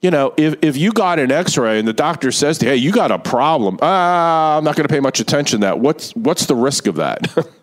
you 0.02 0.10
know, 0.10 0.34
if, 0.36 0.56
if 0.62 0.76
you 0.76 0.90
got 0.90 1.20
an 1.20 1.30
X-ray 1.30 1.78
and 1.78 1.86
the 1.86 1.92
doctor 1.92 2.32
says 2.32 2.58
to 2.58 2.66
"Hey, 2.66 2.74
you 2.74 2.90
got 2.90 3.12
a 3.12 3.20
problem," 3.20 3.78
ah, 3.80 4.58
I'm 4.58 4.64
not 4.64 4.74
going 4.74 4.86
to 4.86 4.92
pay 4.92 4.98
much 4.98 5.20
attention 5.20 5.60
to 5.60 5.66
that. 5.66 5.78
What's 5.78 6.10
what's 6.16 6.46
the 6.46 6.56
risk 6.56 6.88
of 6.88 6.96
that? 6.96 7.28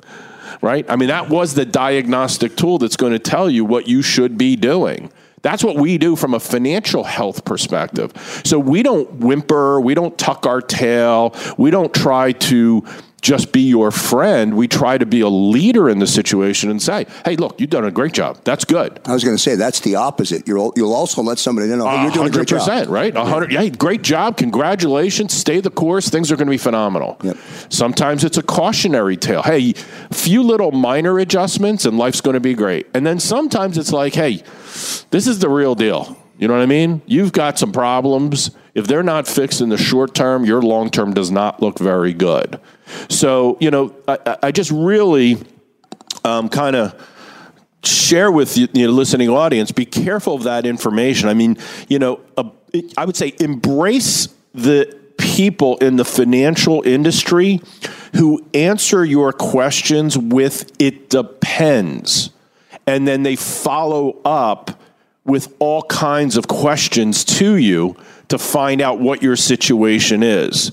right? 0.62 0.86
I 0.90 0.96
mean, 0.96 1.10
that 1.10 1.30
was 1.30 1.54
the 1.54 1.66
diagnostic 1.66 2.56
tool 2.56 2.78
that's 2.78 2.98
going 2.98 3.14
to 3.14 3.20
tell 3.20 3.50
you 3.50 3.66
what 3.66 3.88
you 3.88 4.02
should 4.02 4.38
be 4.38 4.56
doing. 4.56 5.12
That's 5.42 5.64
what 5.64 5.78
we 5.78 5.98
do 5.98 6.16
from 6.16 6.34
a 6.34 6.40
financial 6.40 7.04
health 7.04 7.46
perspective. 7.46 8.12
So 8.44 8.60
we 8.60 8.84
don't 8.84 9.10
whimper, 9.20 9.80
we 9.80 9.94
don't 9.94 10.18
tuck 10.18 10.46
our 10.46 10.62
tail, 10.62 11.34
we 11.58 11.72
don't 11.72 11.94
try 11.94 12.34
to 12.34 12.84
just 13.22 13.52
be 13.52 13.62
your 13.62 13.92
friend. 13.92 14.56
We 14.56 14.68
try 14.68 14.98
to 14.98 15.06
be 15.06 15.22
a 15.22 15.30
leader 15.30 15.90
in 15.90 16.00
the 16.00 16.08
situation 16.08 16.70
and 16.70 16.82
say, 16.82 17.06
"Hey, 17.26 17.36
look, 17.36 17.60
you've 17.60 17.70
done 17.70 17.86
a 17.86 17.92
great 17.92 18.14
job. 18.14 18.40
That's 18.44 18.66
good." 18.66 19.00
I 19.06 19.14
was 19.14 19.24
going 19.24 19.36
to 19.36 19.42
say 19.42 19.56
that's 19.56 19.80
the 19.82 19.96
opposite. 19.96 20.48
You'll 20.48 20.74
you'll 20.76 20.94
also 20.94 21.22
let 21.22 21.40
somebody 21.40 21.68
know 21.68 21.88
hey, 21.90 22.04
you're 22.04 22.12
doing 22.12 22.28
a 22.28 22.32
great 22.32 22.48
job. 22.48 22.88
Right? 22.88 23.16
hundred. 23.16 23.52
Yeah. 23.52 23.68
Great 23.70 24.02
job. 24.02 24.38
Congratulations. 24.38 25.34
Stay 25.34 25.60
the 25.60 25.70
course. 25.70 26.10
Things 26.10 26.32
are 26.32 26.36
going 26.36 26.48
to 26.48 26.52
be 26.52 26.58
phenomenal. 26.58 27.18
Yep. 27.24 27.38
Sometimes 27.70 28.24
it's 28.24 28.38
a 28.38 28.44
cautionary 28.44 29.18
tale. 29.18 29.44
Hey, 29.44 29.74
few 30.12 30.44
little 30.44 30.72
minor 30.72 31.20
adjustments 31.20 31.86
and 31.86 31.98
life's 31.98 32.22
going 32.22 32.36
to 32.36 32.40
be 32.40 32.54
great. 32.54 32.88
And 32.94 33.06
then 33.06 33.20
sometimes 33.20 33.78
it's 33.78 33.92
like, 33.92 34.14
"Hey, 34.14 34.44
this 35.12 35.28
is 35.28 35.40
the 35.40 35.50
real 35.50 35.76
deal." 35.76 36.18
You 36.40 36.48
know 36.48 36.54
what 36.54 36.64
I 36.64 36.68
mean? 36.68 37.02
You've 37.06 37.34
got 37.34 37.60
some 37.60 37.74
problems. 37.74 38.52
If 38.74 38.88
they're 38.88 39.04
not 39.04 39.28
fixed 39.28 39.60
in 39.60 39.68
the 39.68 39.78
short 39.78 40.16
term, 40.16 40.46
your 40.46 40.62
long 40.62 40.90
term 40.90 41.14
does 41.14 41.30
not 41.30 41.62
look 41.62 41.78
very 41.78 42.14
good. 42.14 42.60
So, 43.10 43.58
you 43.60 43.70
know, 43.70 43.94
I, 44.08 44.38
I 44.44 44.52
just 44.52 44.72
really 44.72 45.38
um, 46.24 46.48
kind 46.48 46.78
of 46.78 46.96
share 47.84 48.32
with 48.32 48.58
you, 48.58 48.68
the 48.68 48.88
listening 48.88 49.30
audience 49.30 49.72
be 49.72 49.86
careful 49.86 50.34
of 50.34 50.44
that 50.44 50.66
information. 50.66 51.28
I 51.28 51.34
mean, 51.34 51.58
you 51.90 52.00
know, 52.00 52.22
I 52.98 53.06
would 53.06 53.18
say 53.18 53.34
embrace 53.40 54.30
the 54.54 54.98
people 55.18 55.78
in 55.78 55.98
the 55.98 56.06
financial 56.06 56.82
industry 56.84 57.62
who 58.16 58.46
answer 58.54 59.04
your 59.04 59.34
questions 59.34 60.18
with 60.18 60.72
it 60.80 61.10
depends. 61.10 62.32
And 62.88 63.06
then 63.08 63.24
they 63.24 63.36
follow 63.36 64.22
up 64.24 64.79
with 65.30 65.54
all 65.60 65.84
kinds 65.84 66.36
of 66.36 66.48
questions 66.48 67.24
to 67.24 67.56
you 67.56 67.96
to 68.28 68.38
find 68.38 68.82
out 68.82 69.00
what 69.00 69.24
your 69.24 69.36
situation 69.36 70.24
is 70.24 70.72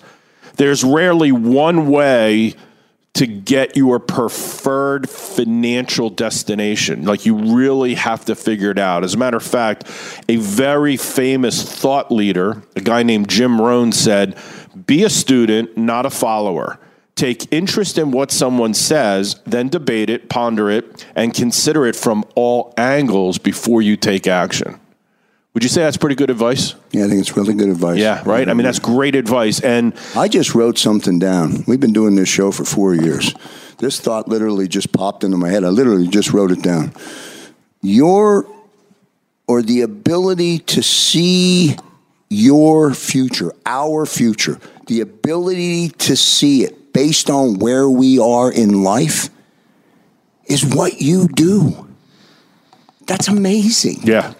there's 0.56 0.82
rarely 0.82 1.32
one 1.32 1.88
way 1.88 2.54
to 3.14 3.26
get 3.26 3.76
your 3.76 3.98
preferred 3.98 5.08
financial 5.08 6.10
destination. 6.10 7.04
Like 7.04 7.24
you 7.24 7.56
really 7.56 7.94
have 7.94 8.26
to 8.26 8.34
figure 8.34 8.70
it 8.70 8.78
out. 8.78 9.04
As 9.04 9.14
a 9.14 9.18
matter 9.18 9.38
of 9.38 9.42
fact, 9.42 9.84
a 10.28 10.36
very 10.36 10.98
famous 10.98 11.62
thought 11.62 12.12
leader, 12.12 12.62
a 12.74 12.80
guy 12.82 13.02
named 13.02 13.28
Jim 13.28 13.58
Rohn, 13.58 13.92
said, 13.92 14.36
Be 14.86 15.04
a 15.04 15.10
student, 15.10 15.78
not 15.78 16.04
a 16.04 16.10
follower. 16.10 16.78
Take 17.16 17.50
interest 17.50 17.96
in 17.96 18.10
what 18.10 18.30
someone 18.30 18.74
says, 18.74 19.40
then 19.44 19.68
debate 19.68 20.10
it, 20.10 20.28
ponder 20.28 20.70
it, 20.70 21.06
and 21.16 21.32
consider 21.32 21.86
it 21.86 21.96
from 21.96 22.24
all 22.34 22.74
angles 22.76 23.38
before 23.38 23.80
you 23.80 23.96
take 23.96 24.26
action. 24.26 24.78
Would 25.54 25.62
you 25.62 25.70
say 25.70 25.82
that's 25.82 25.96
pretty 25.96 26.16
good 26.16 26.28
advice? 26.28 26.74
Yeah, 26.92 27.06
I 27.06 27.08
think 27.08 27.18
it's 27.18 27.34
really 27.34 27.54
good 27.54 27.70
advice. 27.70 27.98
Yeah, 27.98 28.22
right. 28.26 28.46
I 28.46 28.52
mean, 28.52 28.66
that's 28.66 28.78
great 28.78 29.14
advice. 29.14 29.60
And 29.60 29.94
I 30.14 30.28
just 30.28 30.54
wrote 30.54 30.76
something 30.76 31.18
down. 31.18 31.64
We've 31.66 31.80
been 31.80 31.94
doing 31.94 32.14
this 32.14 32.28
show 32.28 32.52
for 32.52 32.66
four 32.66 32.94
years. 32.94 33.34
This 33.78 33.98
thought 33.98 34.28
literally 34.28 34.68
just 34.68 34.92
popped 34.92 35.24
into 35.24 35.38
my 35.38 35.48
head. 35.48 35.64
I 35.64 35.68
literally 35.68 36.08
just 36.08 36.34
wrote 36.34 36.50
it 36.50 36.62
down. 36.62 36.92
Your 37.80 38.46
or 39.48 39.62
the 39.62 39.80
ability 39.80 40.58
to 40.58 40.82
see 40.82 41.76
your 42.28 42.92
future, 42.92 43.52
our 43.64 44.04
future, 44.04 44.60
the 44.88 45.00
ability 45.00 45.88
to 45.90 46.16
see 46.16 46.64
it 46.64 46.75
based 46.96 47.28
on 47.28 47.58
where 47.58 47.90
we 47.90 48.18
are 48.18 48.50
in 48.50 48.82
life 48.82 49.28
is 50.46 50.64
what 50.64 50.98
you 50.98 51.28
do. 51.28 51.86
That's 53.06 53.28
amazing. 53.28 54.00
Yeah. 54.02 54.32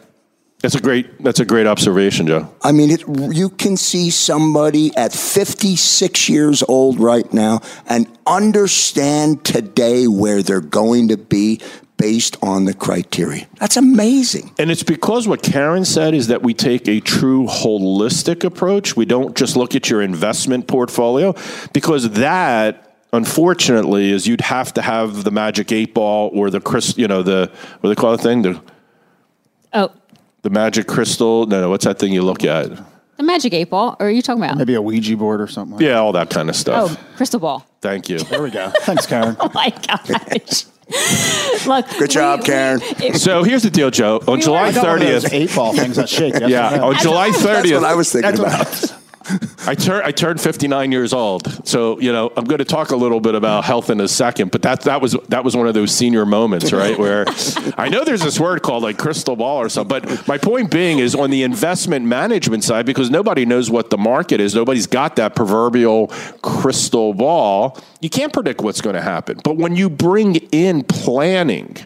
That's 0.62 0.74
a 0.74 0.80
great. 0.80 1.22
That's 1.22 1.38
a 1.38 1.44
great 1.44 1.66
observation, 1.66 2.26
Joe. 2.26 2.50
I 2.62 2.72
mean, 2.72 2.90
it, 2.90 3.04
you 3.36 3.50
can 3.50 3.76
see 3.76 4.08
somebody 4.08 4.90
at 4.96 5.12
56 5.12 6.30
years 6.30 6.62
old 6.62 6.98
right 6.98 7.30
now 7.30 7.60
and 7.86 8.08
understand 8.26 9.44
today 9.44 10.06
where 10.06 10.42
they're 10.42 10.62
going 10.62 11.08
to 11.08 11.18
be 11.18 11.60
based 11.96 12.36
on 12.42 12.64
the 12.64 12.74
criteria. 12.74 13.46
That's 13.58 13.76
amazing. 13.76 14.52
And 14.58 14.70
it's 14.70 14.82
because 14.82 15.26
what 15.26 15.42
Karen 15.42 15.84
said 15.84 16.14
is 16.14 16.26
that 16.28 16.42
we 16.42 16.52
take 16.54 16.88
a 16.88 17.00
true 17.00 17.46
holistic 17.46 18.44
approach. 18.44 18.96
We 18.96 19.06
don't 19.06 19.36
just 19.36 19.56
look 19.56 19.74
at 19.74 19.88
your 19.88 20.02
investment 20.02 20.66
portfolio 20.66 21.34
because 21.72 22.10
that 22.10 22.82
unfortunately 23.12 24.10
is 24.10 24.26
you'd 24.26 24.42
have 24.42 24.74
to 24.74 24.82
have 24.82 25.24
the 25.24 25.30
magic 25.30 25.72
eight 25.72 25.94
ball 25.94 26.30
or 26.34 26.50
the 26.50 26.60
Chris, 26.60 26.98
you 26.98 27.08
know, 27.08 27.22
the 27.22 27.50
what 27.80 27.88
do 27.88 27.94
they 27.94 28.00
call 28.00 28.12
the 28.16 28.22
thing? 28.22 28.42
The 28.42 28.60
Oh, 29.72 29.92
the 30.42 30.50
magic 30.50 30.86
crystal. 30.86 31.46
No, 31.46 31.60
no, 31.60 31.70
what's 31.70 31.84
that 31.84 31.98
thing 31.98 32.12
you 32.12 32.22
look 32.22 32.44
at? 32.44 32.70
The 33.16 33.22
magic 33.22 33.52
eight 33.52 33.70
ball, 33.70 33.96
or 33.98 34.06
are 34.06 34.10
you 34.10 34.22
talking 34.22 34.42
about? 34.42 34.56
Maybe 34.58 34.74
a 34.74 34.82
Ouija 34.82 35.16
board 35.16 35.40
or 35.40 35.46
something. 35.46 35.76
Like 35.76 35.84
yeah, 35.84 35.98
all 35.98 36.12
that 36.12 36.30
kind 36.30 36.48
of 36.48 36.56
stuff. 36.56 36.90
Oh, 36.92 37.16
crystal 37.16 37.40
ball. 37.40 37.66
Thank 37.80 38.08
you. 38.08 38.18
There 38.18 38.42
we 38.42 38.50
go. 38.50 38.70
Thanks, 38.80 39.06
Karen. 39.06 39.36
oh 39.40 39.50
my 39.54 39.70
gosh. 39.86 40.64
Look, 41.66 41.86
good 41.98 42.10
job, 42.10 42.40
we, 42.40 42.46
Karen. 42.46 42.80
We, 42.80 43.06
it, 43.06 43.16
so 43.16 43.42
here's 43.42 43.62
the 43.64 43.70
deal, 43.70 43.90
Joe. 43.90 44.20
On 44.28 44.36
we 44.36 44.42
July 44.42 44.70
30th, 44.70 45.32
eight 45.32 45.54
ball 45.54 45.74
things 45.74 45.96
that 45.96 46.08
shake. 46.08 46.34
yeah, 46.46 46.80
on 46.80 46.96
July 46.98 47.30
30th. 47.30 47.62
That's 47.62 47.72
what 47.72 47.84
I 47.84 47.94
was 47.94 48.12
thinking 48.12 48.38
about. 48.38 48.92
I 49.66 49.74
turn 49.74 50.02
I 50.04 50.12
turned 50.12 50.40
59 50.40 50.92
years 50.92 51.12
old, 51.12 51.66
so 51.66 51.98
you 52.00 52.12
know 52.12 52.32
I'm 52.36 52.44
going 52.44 52.58
to 52.58 52.64
talk 52.64 52.90
a 52.90 52.96
little 52.96 53.20
bit 53.20 53.34
about 53.34 53.64
health 53.64 53.90
in 53.90 54.00
a 54.00 54.08
second. 54.08 54.50
But 54.50 54.62
that 54.62 54.82
that 54.82 55.00
was 55.00 55.16
that 55.28 55.44
was 55.44 55.56
one 55.56 55.66
of 55.66 55.74
those 55.74 55.92
senior 55.92 56.24
moments, 56.24 56.72
right? 56.72 56.98
Where 57.06 57.24
I 57.76 57.88
know 57.88 58.04
there's 58.04 58.22
this 58.22 58.38
word 58.38 58.62
called 58.62 58.82
like 58.82 58.98
crystal 58.98 59.36
ball 59.36 59.60
or 59.60 59.68
something. 59.68 60.00
But 60.00 60.28
my 60.28 60.38
point 60.38 60.70
being 60.70 60.98
is 60.98 61.14
on 61.14 61.30
the 61.30 61.42
investment 61.42 62.06
management 62.06 62.64
side, 62.64 62.86
because 62.86 63.10
nobody 63.10 63.44
knows 63.44 63.70
what 63.70 63.90
the 63.90 63.98
market 63.98 64.40
is, 64.40 64.54
nobody's 64.54 64.86
got 64.86 65.16
that 65.16 65.34
proverbial 65.34 66.08
crystal 66.42 67.12
ball. 67.12 67.78
You 68.00 68.10
can't 68.10 68.32
predict 68.32 68.60
what's 68.60 68.80
going 68.80 68.96
to 68.96 69.02
happen. 69.02 69.40
But 69.42 69.56
when 69.56 69.74
you 69.74 69.90
bring 69.90 70.36
in 70.52 70.84
planning 70.84 71.76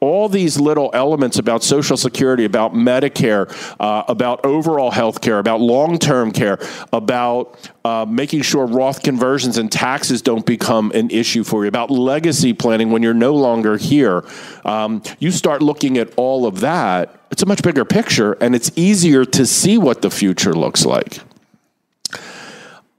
all 0.00 0.28
these 0.28 0.58
little 0.58 0.90
elements 0.92 1.38
about 1.38 1.62
Social 1.62 1.96
Security, 1.96 2.44
about 2.44 2.74
Medicare, 2.74 3.50
uh, 3.80 4.04
about 4.08 4.44
overall 4.44 4.90
health 4.90 5.20
care, 5.20 5.38
about 5.38 5.60
long 5.60 5.98
term 5.98 6.32
care, 6.32 6.58
about 6.92 7.70
uh, 7.84 8.04
making 8.08 8.42
sure 8.42 8.66
Roth 8.66 9.02
conversions 9.02 9.58
and 9.58 9.70
taxes 9.70 10.22
don't 10.22 10.44
become 10.44 10.90
an 10.92 11.10
issue 11.10 11.44
for 11.44 11.64
you, 11.64 11.68
about 11.68 11.90
legacy 11.90 12.52
planning 12.52 12.90
when 12.90 13.02
you're 13.02 13.14
no 13.14 13.34
longer 13.34 13.76
here. 13.76 14.24
Um, 14.64 15.02
you 15.18 15.30
start 15.30 15.62
looking 15.62 15.98
at 15.98 16.12
all 16.16 16.46
of 16.46 16.60
that, 16.60 17.20
it's 17.30 17.42
a 17.42 17.46
much 17.46 17.62
bigger 17.62 17.84
picture, 17.84 18.32
and 18.34 18.54
it's 18.54 18.70
easier 18.76 19.24
to 19.24 19.46
see 19.46 19.78
what 19.78 20.02
the 20.02 20.10
future 20.10 20.52
looks 20.52 20.84
like. 20.84 21.20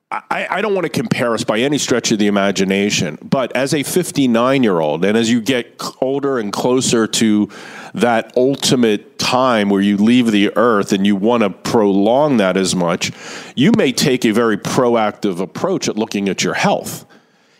I, 0.10 0.48
I, 0.50 0.62
don't 0.62 0.74
want 0.74 0.86
to 0.86 0.90
compare 0.90 1.34
us 1.34 1.44
by 1.44 1.60
any 1.60 1.78
stretch 1.78 2.14
of 2.14 2.20
the 2.20 2.28
imagination, 2.28 3.18
but 3.22 3.54
as 3.58 3.74
a 3.74 3.84
59 3.84 4.64
year 4.64 4.80
old, 4.80 5.04
and 5.04 5.18
as 5.18 5.30
you 5.30 5.42
get 5.42 5.82
older 6.00 6.40
and 6.40 6.54
closer 6.54 7.08
to 7.08 7.50
that 7.94 8.32
ultimate 8.38 9.20
time 9.20 9.70
where 9.70 9.82
you 9.82 9.98
leave 9.98 10.32
the 10.32 10.56
earth 10.56 10.94
and 10.94 11.06
you 11.06 11.18
want 11.18 11.44
to 11.44 11.50
prolong 11.50 12.38
that 12.38 12.56
as 12.56 12.74
much, 12.74 13.12
you 13.58 13.74
may 13.76 13.92
take 13.92 14.24
a 14.24 14.32
very 14.32 14.58
proactive 14.58 15.42
approach 15.42 15.90
at 15.90 15.98
looking 15.98 16.30
at 16.30 16.42
your 16.42 16.54
health. 16.54 17.06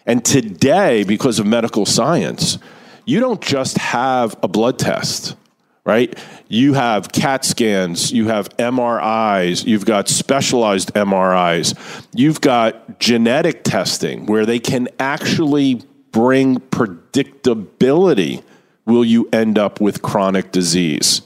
And 0.06 0.24
today, 0.24 1.04
because 1.04 1.40
of 1.40 1.46
medical 1.46 1.86
science, 1.86 2.60
you 3.04 3.20
don't 3.20 3.42
just 3.42 3.78
have 3.78 4.38
a 4.42 4.48
blood 4.48 4.80
test 4.80 5.36
right? 5.88 6.20
You 6.50 6.74
have 6.74 7.14
CAT 7.14 7.46
scans, 7.46 8.12
you 8.12 8.28
have 8.28 8.50
MRIs, 8.58 9.66
you've 9.66 9.86
got 9.86 10.10
specialized 10.10 10.94
MRIs, 10.94 12.06
you've 12.14 12.42
got 12.42 13.00
genetic 13.00 13.64
testing 13.64 14.26
where 14.26 14.46
they 14.46 14.60
can 14.60 14.90
actually 15.00 15.82
bring 16.12 16.58
predictability. 16.58 18.44
Will 18.86 19.06
you 19.06 19.30
end 19.32 19.58
up 19.58 19.80
with 19.80 20.02
chronic 20.02 20.52
disease? 20.52 21.22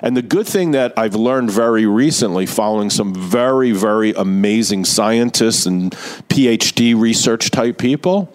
And 0.00 0.16
the 0.16 0.22
good 0.22 0.46
thing 0.46 0.70
that 0.70 0.92
I've 0.96 1.16
learned 1.16 1.50
very 1.50 1.84
recently, 1.84 2.46
following 2.46 2.90
some 2.90 3.14
very, 3.14 3.72
very 3.72 4.12
amazing 4.12 4.84
scientists 4.84 5.66
and 5.66 5.90
PhD 6.28 6.98
research 6.98 7.50
type 7.50 7.78
people, 7.78 8.32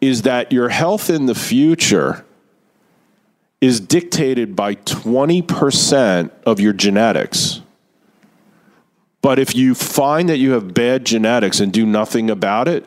is 0.00 0.22
that 0.22 0.52
your 0.52 0.68
health 0.68 1.10
in 1.10 1.26
the 1.26 1.34
future 1.34 2.24
is 3.60 3.80
dictated 3.80 4.54
by 4.54 4.74
20% 4.76 6.30
of 6.44 6.60
your 6.60 6.72
genetics. 6.72 7.60
But 9.20 9.38
if 9.38 9.54
you 9.54 9.74
find 9.74 10.28
that 10.28 10.38
you 10.38 10.52
have 10.52 10.74
bad 10.74 11.04
genetics 11.04 11.58
and 11.60 11.72
do 11.72 11.84
nothing 11.84 12.30
about 12.30 12.68
it, 12.68 12.86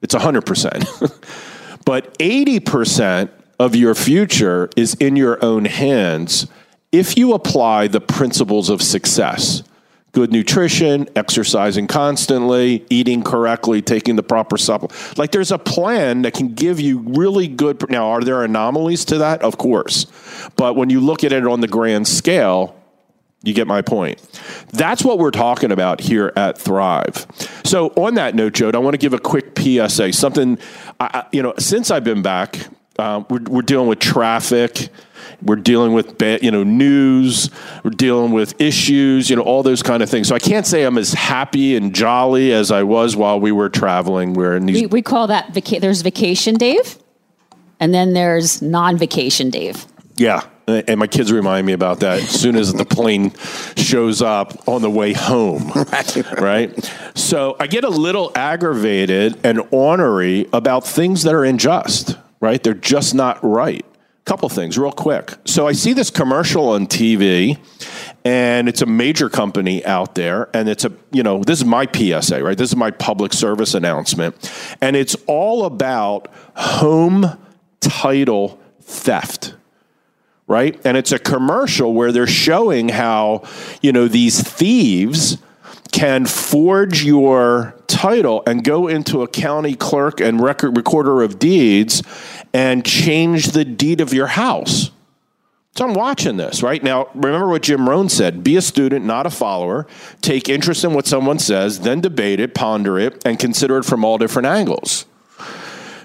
it's 0.00 0.14
100%. 0.14 1.84
but 1.84 2.16
80% 2.18 3.30
of 3.58 3.76
your 3.76 3.94
future 3.94 4.70
is 4.76 4.94
in 4.94 5.16
your 5.16 5.42
own 5.44 5.64
hands 5.66 6.46
if 6.92 7.16
you 7.16 7.34
apply 7.34 7.88
the 7.88 8.00
principles 8.00 8.70
of 8.70 8.80
success 8.80 9.62
good 10.16 10.32
nutrition, 10.32 11.06
exercising 11.14 11.86
constantly, 11.86 12.86
eating 12.88 13.22
correctly, 13.22 13.82
taking 13.82 14.16
the 14.16 14.22
proper 14.22 14.56
supplement. 14.56 15.18
Like 15.18 15.30
there's 15.30 15.52
a 15.52 15.58
plan 15.58 16.22
that 16.22 16.32
can 16.32 16.54
give 16.54 16.80
you 16.80 17.00
really 17.00 17.46
good. 17.46 17.90
Now, 17.90 18.08
are 18.08 18.22
there 18.22 18.42
anomalies 18.42 19.04
to 19.06 19.18
that? 19.18 19.42
Of 19.42 19.58
course. 19.58 20.06
But 20.56 20.74
when 20.74 20.88
you 20.88 21.00
look 21.00 21.22
at 21.22 21.34
it 21.34 21.46
on 21.46 21.60
the 21.60 21.68
grand 21.68 22.08
scale, 22.08 22.82
you 23.42 23.52
get 23.52 23.66
my 23.66 23.82
point. 23.82 24.22
That's 24.72 25.04
what 25.04 25.18
we're 25.18 25.32
talking 25.32 25.70
about 25.70 26.00
here 26.00 26.32
at 26.34 26.56
Thrive. 26.56 27.26
So, 27.66 27.88
on 27.88 28.14
that 28.14 28.34
note, 28.34 28.54
Jode, 28.54 28.74
I 28.74 28.78
want 28.78 28.94
to 28.94 28.98
give 28.98 29.12
a 29.12 29.18
quick 29.18 29.58
PSA. 29.58 30.14
Something, 30.14 30.58
I, 30.98 31.26
you 31.30 31.42
know, 31.42 31.52
since 31.58 31.90
I've 31.90 32.04
been 32.04 32.22
back, 32.22 32.68
uh, 32.98 33.22
we're, 33.28 33.42
we're 33.50 33.60
dealing 33.60 33.88
with 33.88 33.98
traffic 33.98 34.88
we're 35.42 35.56
dealing 35.56 35.92
with 35.92 36.18
bad, 36.18 36.42
you 36.42 36.50
know 36.50 36.64
news. 36.64 37.50
We're 37.84 37.90
dealing 37.90 38.32
with 38.32 38.60
issues. 38.60 39.28
You 39.28 39.36
know 39.36 39.42
all 39.42 39.62
those 39.62 39.82
kind 39.82 40.02
of 40.02 40.10
things. 40.10 40.28
So 40.28 40.34
I 40.34 40.38
can't 40.38 40.66
say 40.66 40.84
I'm 40.84 40.98
as 40.98 41.12
happy 41.12 41.76
and 41.76 41.94
jolly 41.94 42.52
as 42.52 42.70
I 42.70 42.82
was 42.82 43.16
while 43.16 43.38
we 43.38 43.52
were 43.52 43.68
traveling. 43.68 44.34
We're 44.34 44.56
in 44.56 44.66
these. 44.66 44.82
We, 44.82 44.86
we 44.86 45.02
call 45.02 45.26
that 45.26 45.52
vaca- 45.52 45.80
there's 45.80 46.02
vacation 46.02 46.54
Dave, 46.54 46.98
and 47.80 47.92
then 47.92 48.12
there's 48.14 48.62
non-vacation 48.62 49.50
Dave. 49.50 49.86
Yeah. 50.16 50.42
And 50.68 50.98
my 50.98 51.06
kids 51.06 51.30
remind 51.30 51.64
me 51.64 51.74
about 51.74 52.00
that 52.00 52.22
as 52.22 52.28
soon 52.28 52.56
as 52.56 52.72
the 52.72 52.84
plane 52.84 53.32
shows 53.76 54.20
up 54.20 54.66
on 54.68 54.82
the 54.82 54.90
way 54.90 55.12
home. 55.12 55.70
right. 55.92 56.40
right. 56.40 56.92
So 57.14 57.54
I 57.60 57.68
get 57.68 57.84
a 57.84 57.88
little 57.88 58.32
aggravated 58.34 59.38
and 59.44 59.60
ornery 59.70 60.48
about 60.52 60.84
things 60.84 61.22
that 61.22 61.34
are 61.34 61.44
unjust, 61.44 62.18
right? 62.40 62.60
They're 62.60 62.74
just 62.74 63.14
not 63.14 63.38
right 63.44 63.86
couple 64.26 64.48
things 64.48 64.76
real 64.76 64.92
quick. 64.92 65.34
So 65.44 65.68
I 65.68 65.72
see 65.72 65.92
this 65.92 66.10
commercial 66.10 66.68
on 66.70 66.88
TV 66.88 67.58
and 68.24 68.68
it's 68.68 68.82
a 68.82 68.86
major 68.86 69.30
company 69.30 69.84
out 69.86 70.16
there 70.16 70.50
and 70.52 70.68
it's 70.68 70.84
a 70.84 70.92
you 71.12 71.22
know 71.22 71.42
this 71.42 71.60
is 71.60 71.64
my 71.64 71.86
PSA, 71.86 72.42
right? 72.42 72.58
This 72.58 72.70
is 72.70 72.76
my 72.76 72.90
public 72.90 73.32
service 73.32 73.72
announcement 73.72 74.52
and 74.80 74.96
it's 74.96 75.16
all 75.26 75.64
about 75.64 76.28
home 76.56 77.38
title 77.80 78.60
theft. 78.82 79.54
Right? 80.48 80.80
And 80.84 80.96
it's 80.96 81.10
a 81.10 81.18
commercial 81.18 81.92
where 81.92 82.12
they're 82.12 82.28
showing 82.28 82.88
how, 82.88 83.42
you 83.82 83.90
know, 83.90 84.06
these 84.06 84.40
thieves 84.40 85.38
can 85.92 86.26
forge 86.26 87.04
your 87.04 87.74
title 87.86 88.42
and 88.46 88.64
go 88.64 88.88
into 88.88 89.22
a 89.22 89.28
county 89.28 89.74
clerk 89.74 90.20
and 90.20 90.40
record 90.40 90.76
recorder 90.76 91.22
of 91.22 91.38
deeds 91.38 92.02
and 92.52 92.84
change 92.84 93.52
the 93.52 93.64
deed 93.64 94.00
of 94.00 94.12
your 94.12 94.26
house. 94.26 94.90
So 95.76 95.86
I'm 95.86 95.94
watching 95.94 96.38
this 96.38 96.62
right 96.62 96.82
now. 96.82 97.08
Remember 97.14 97.48
what 97.48 97.62
Jim 97.62 97.88
Rohn 97.88 98.08
said 98.08 98.42
be 98.42 98.56
a 98.56 98.62
student, 98.62 99.04
not 99.04 99.26
a 99.26 99.30
follower. 99.30 99.86
Take 100.22 100.48
interest 100.48 100.84
in 100.84 100.94
what 100.94 101.06
someone 101.06 101.38
says, 101.38 101.80
then 101.80 102.00
debate 102.00 102.40
it, 102.40 102.54
ponder 102.54 102.98
it, 102.98 103.22
and 103.26 103.38
consider 103.38 103.78
it 103.78 103.84
from 103.84 104.04
all 104.04 104.16
different 104.16 104.46
angles. 104.46 105.04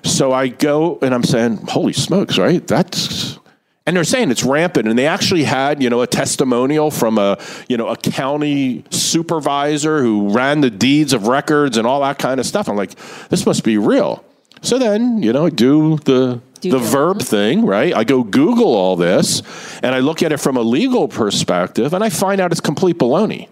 So 0.04 0.34
I 0.34 0.50
go 0.50 1.00
and 1.02 1.14
I'm 1.14 1.24
saying, 1.24 1.68
holy 1.68 1.94
smokes, 1.94 2.38
right? 2.38 2.66
That's 2.68 3.40
and 3.86 3.96
they're 3.96 4.04
saying 4.04 4.32
it's 4.32 4.44
rampant. 4.44 4.88
And 4.88 4.98
they 4.98 5.08
actually 5.08 5.44
had 5.44 5.82
you 5.82 5.90
know 5.90 6.02
a 6.02 6.08
testimonial 6.08 6.92
from 6.92 7.18
a 7.18 7.38
you 7.68 7.78
know 7.78 7.88
a 7.88 7.98
county 7.98 8.84
supervisor 8.90 10.02
who 10.02 10.30
ran 10.30 10.62
the 10.62 10.70
deeds 10.70 11.14
of 11.14 11.28
records 11.28 11.78
and 11.78 11.88
all 11.88 12.02
that 12.02 12.20
kind 12.20 12.40
of 12.40 12.46
stuff. 12.46 12.70
I'm 12.70 12.76
like 12.76 12.96
this 13.30 13.46
must 13.46 13.64
be 13.64 13.78
real. 13.78 14.24
So 14.62 14.78
then 14.78 15.24
you 15.24 15.34
know 15.34 15.50
do 15.50 15.98
the 15.98 16.42
do 16.62 16.72
the 16.72 16.80
verb 16.80 17.22
thing 17.22 17.66
right? 17.66 17.94
I 17.94 18.04
go 18.04 18.24
google 18.24 18.76
all 18.76 18.96
this 18.96 19.42
and 19.82 19.96
i 19.96 20.00
look 20.00 20.22
at 20.22 20.32
it 20.32 20.38
from 20.38 20.58
a 20.58 20.62
legal 20.62 21.08
perspective 21.08 21.94
and 21.94 22.04
i 22.04 22.10
find 22.10 22.40
out 22.40 22.52
it's 22.52 22.62
complete 22.62 23.00
baloney 23.00 23.48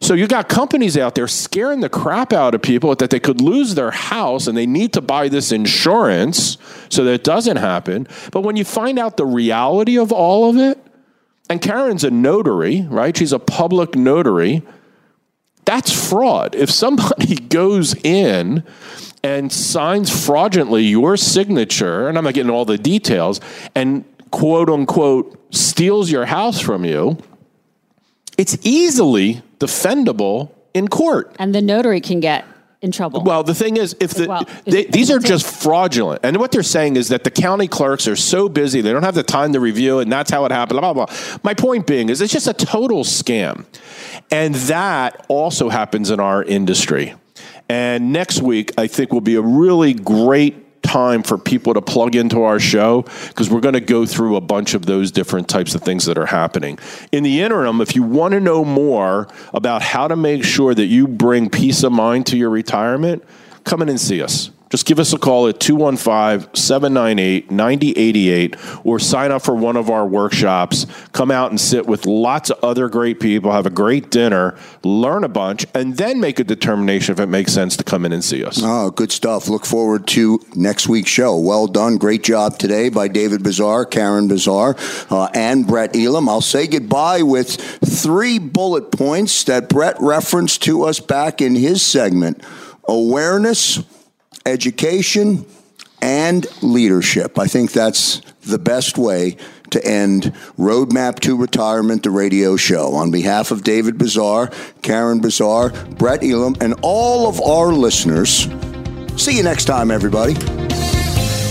so 0.00 0.14
you 0.14 0.26
got 0.26 0.48
companies 0.48 0.96
out 0.96 1.14
there 1.14 1.28
scaring 1.28 1.80
the 1.80 1.90
crap 1.90 2.32
out 2.32 2.54
of 2.54 2.62
people 2.62 2.94
that 2.94 3.10
they 3.10 3.20
could 3.20 3.40
lose 3.40 3.74
their 3.74 3.90
house 3.90 4.46
and 4.46 4.56
they 4.56 4.66
need 4.66 4.94
to 4.94 5.02
buy 5.02 5.28
this 5.28 5.52
insurance 5.52 6.56
so 6.88 7.04
that 7.04 7.12
it 7.12 7.24
doesn't 7.24 7.58
happen. 7.58 8.08
But 8.32 8.40
when 8.40 8.56
you 8.56 8.64
find 8.64 8.98
out 8.98 9.18
the 9.18 9.26
reality 9.26 9.98
of 9.98 10.10
all 10.10 10.48
of 10.48 10.56
it, 10.56 10.78
and 11.50 11.60
Karen's 11.60 12.02
a 12.04 12.10
notary, 12.10 12.86
right? 12.88 13.14
She's 13.14 13.32
a 13.32 13.38
public 13.38 13.94
notary. 13.94 14.62
That's 15.66 15.92
fraud. 16.08 16.54
If 16.54 16.70
somebody 16.70 17.34
goes 17.48 17.94
in 18.02 18.64
and 19.22 19.52
signs 19.52 20.24
fraudulently 20.24 20.84
your 20.84 21.18
signature, 21.18 22.08
and 22.08 22.16
I'm 22.16 22.24
not 22.24 22.32
getting 22.32 22.50
all 22.50 22.64
the 22.64 22.78
details, 22.78 23.40
and 23.74 24.04
quote 24.30 24.70
unquote 24.70 25.54
steals 25.54 26.10
your 26.10 26.24
house 26.24 26.58
from 26.58 26.86
you, 26.86 27.18
it's 28.38 28.56
easily 28.62 29.42
defendable 29.60 30.50
in 30.74 30.88
court. 30.88 31.36
And 31.38 31.54
the 31.54 31.62
notary 31.62 32.00
can 32.00 32.18
get 32.18 32.44
in 32.82 32.90
trouble. 32.90 33.22
Well, 33.22 33.44
the 33.44 33.54
thing 33.54 33.76
is, 33.76 33.94
if 34.00 34.12
the 34.12 34.26
well, 34.26 34.48
they, 34.64 34.86
these 34.86 35.10
are 35.10 35.18
just 35.18 35.46
fraudulent, 35.46 36.20
and 36.24 36.38
what 36.38 36.50
they're 36.50 36.62
saying 36.62 36.96
is 36.96 37.08
that 37.08 37.24
the 37.24 37.30
county 37.30 37.68
clerks 37.68 38.08
are 38.08 38.16
so 38.16 38.48
busy 38.48 38.80
they 38.80 38.92
don't 38.92 39.02
have 39.02 39.14
the 39.14 39.22
time 39.22 39.52
to 39.52 39.60
review 39.60 39.98
and 39.98 40.10
that's 40.10 40.30
how 40.30 40.44
it 40.46 40.52
happened. 40.52 40.80
Blah 40.80 40.92
blah. 40.94 41.06
blah. 41.06 41.38
My 41.44 41.54
point 41.54 41.86
being 41.86 42.08
is, 42.08 42.20
it's 42.20 42.32
just 42.32 42.48
a 42.48 42.54
total 42.54 43.04
scam, 43.04 43.66
and 44.30 44.54
that 44.54 45.26
also 45.28 45.68
happens 45.68 46.10
in 46.10 46.20
our 46.20 46.42
industry. 46.42 47.14
And 47.68 48.12
next 48.12 48.42
week, 48.42 48.72
I 48.78 48.88
think 48.88 49.12
will 49.12 49.20
be 49.20 49.36
a 49.36 49.42
really 49.42 49.94
great 49.94 50.56
time 50.82 51.22
for 51.22 51.38
people 51.38 51.74
to 51.74 51.82
plug 51.82 52.16
into 52.16 52.42
our 52.42 52.58
show 52.58 53.02
because 53.28 53.50
we're 53.50 53.60
going 53.60 53.74
to 53.74 53.80
go 53.80 54.06
through 54.06 54.36
a 54.36 54.40
bunch 54.40 54.74
of 54.74 54.86
those 54.86 55.10
different 55.10 55.48
types 55.48 55.74
of 55.74 55.82
things 55.82 56.04
that 56.06 56.18
are 56.18 56.26
happening. 56.26 56.78
In 57.12 57.22
the 57.22 57.40
interim, 57.40 57.80
if 57.80 57.94
you 57.94 58.02
want 58.02 58.32
to 58.32 58.40
know 58.40 58.64
more 58.64 59.28
about 59.52 59.82
how 59.82 60.08
to 60.08 60.16
make 60.16 60.44
sure 60.44 60.74
that 60.74 60.86
you 60.86 61.06
bring 61.06 61.50
peace 61.50 61.82
of 61.82 61.92
mind 61.92 62.26
to 62.26 62.36
your 62.36 62.50
retirement, 62.50 63.24
come 63.64 63.82
in 63.82 63.88
and 63.88 64.00
see 64.00 64.22
us. 64.22 64.50
Just 64.70 64.86
give 64.86 65.00
us 65.00 65.12
a 65.12 65.18
call 65.18 65.48
at 65.48 65.58
215 65.58 66.54
798 66.54 67.50
9088 67.50 68.56
or 68.84 69.00
sign 69.00 69.32
up 69.32 69.42
for 69.42 69.54
one 69.54 69.76
of 69.76 69.90
our 69.90 70.06
workshops. 70.06 70.86
Come 71.12 71.32
out 71.32 71.50
and 71.50 71.60
sit 71.60 71.86
with 71.86 72.06
lots 72.06 72.50
of 72.50 72.62
other 72.62 72.88
great 72.88 73.18
people, 73.18 73.50
have 73.50 73.66
a 73.66 73.70
great 73.70 74.10
dinner, 74.10 74.56
learn 74.84 75.24
a 75.24 75.28
bunch, 75.28 75.66
and 75.74 75.96
then 75.96 76.20
make 76.20 76.38
a 76.38 76.44
determination 76.44 77.12
if 77.12 77.18
it 77.18 77.26
makes 77.26 77.52
sense 77.52 77.76
to 77.78 77.84
come 77.84 78.06
in 78.06 78.12
and 78.12 78.22
see 78.22 78.44
us. 78.44 78.60
Oh, 78.62 78.90
good 78.90 79.10
stuff. 79.10 79.48
Look 79.48 79.66
forward 79.66 80.06
to 80.08 80.40
next 80.54 80.88
week's 80.88 81.10
show. 81.10 81.36
Well 81.36 81.66
done. 81.66 81.96
Great 81.96 82.22
job 82.22 82.56
today 82.56 82.90
by 82.90 83.08
David 83.08 83.42
Bazaar, 83.42 83.84
Karen 83.84 84.28
Bazaar, 84.28 84.76
uh, 85.10 85.28
and 85.34 85.66
Brett 85.66 85.96
Elam. 85.96 86.28
I'll 86.28 86.40
say 86.40 86.68
goodbye 86.68 87.22
with 87.22 87.56
three 87.56 88.38
bullet 88.38 88.92
points 88.92 89.42
that 89.44 89.68
Brett 89.68 89.96
referenced 89.98 90.62
to 90.62 90.84
us 90.84 91.00
back 91.00 91.40
in 91.40 91.56
his 91.56 91.82
segment 91.82 92.44
awareness 92.84 93.82
education, 94.46 95.46
and 96.02 96.46
leadership. 96.62 97.38
I 97.38 97.46
think 97.46 97.72
that's 97.72 98.20
the 98.42 98.58
best 98.58 98.98
way 98.98 99.36
to 99.70 99.84
end 99.84 100.34
Roadmap 100.58 101.20
to 101.20 101.36
Retirement, 101.36 102.02
the 102.02 102.10
radio 102.10 102.56
show. 102.56 102.94
On 102.94 103.10
behalf 103.10 103.50
of 103.50 103.62
David 103.62 103.98
Bazaar, 103.98 104.50
Karen 104.82 105.20
Bazaar, 105.20 105.70
Brett 105.70 106.24
Elam, 106.24 106.56
and 106.60 106.74
all 106.82 107.28
of 107.28 107.40
our 107.40 107.72
listeners, 107.72 108.48
see 109.16 109.36
you 109.36 109.42
next 109.42 109.66
time, 109.66 109.90
everybody. 109.90 110.34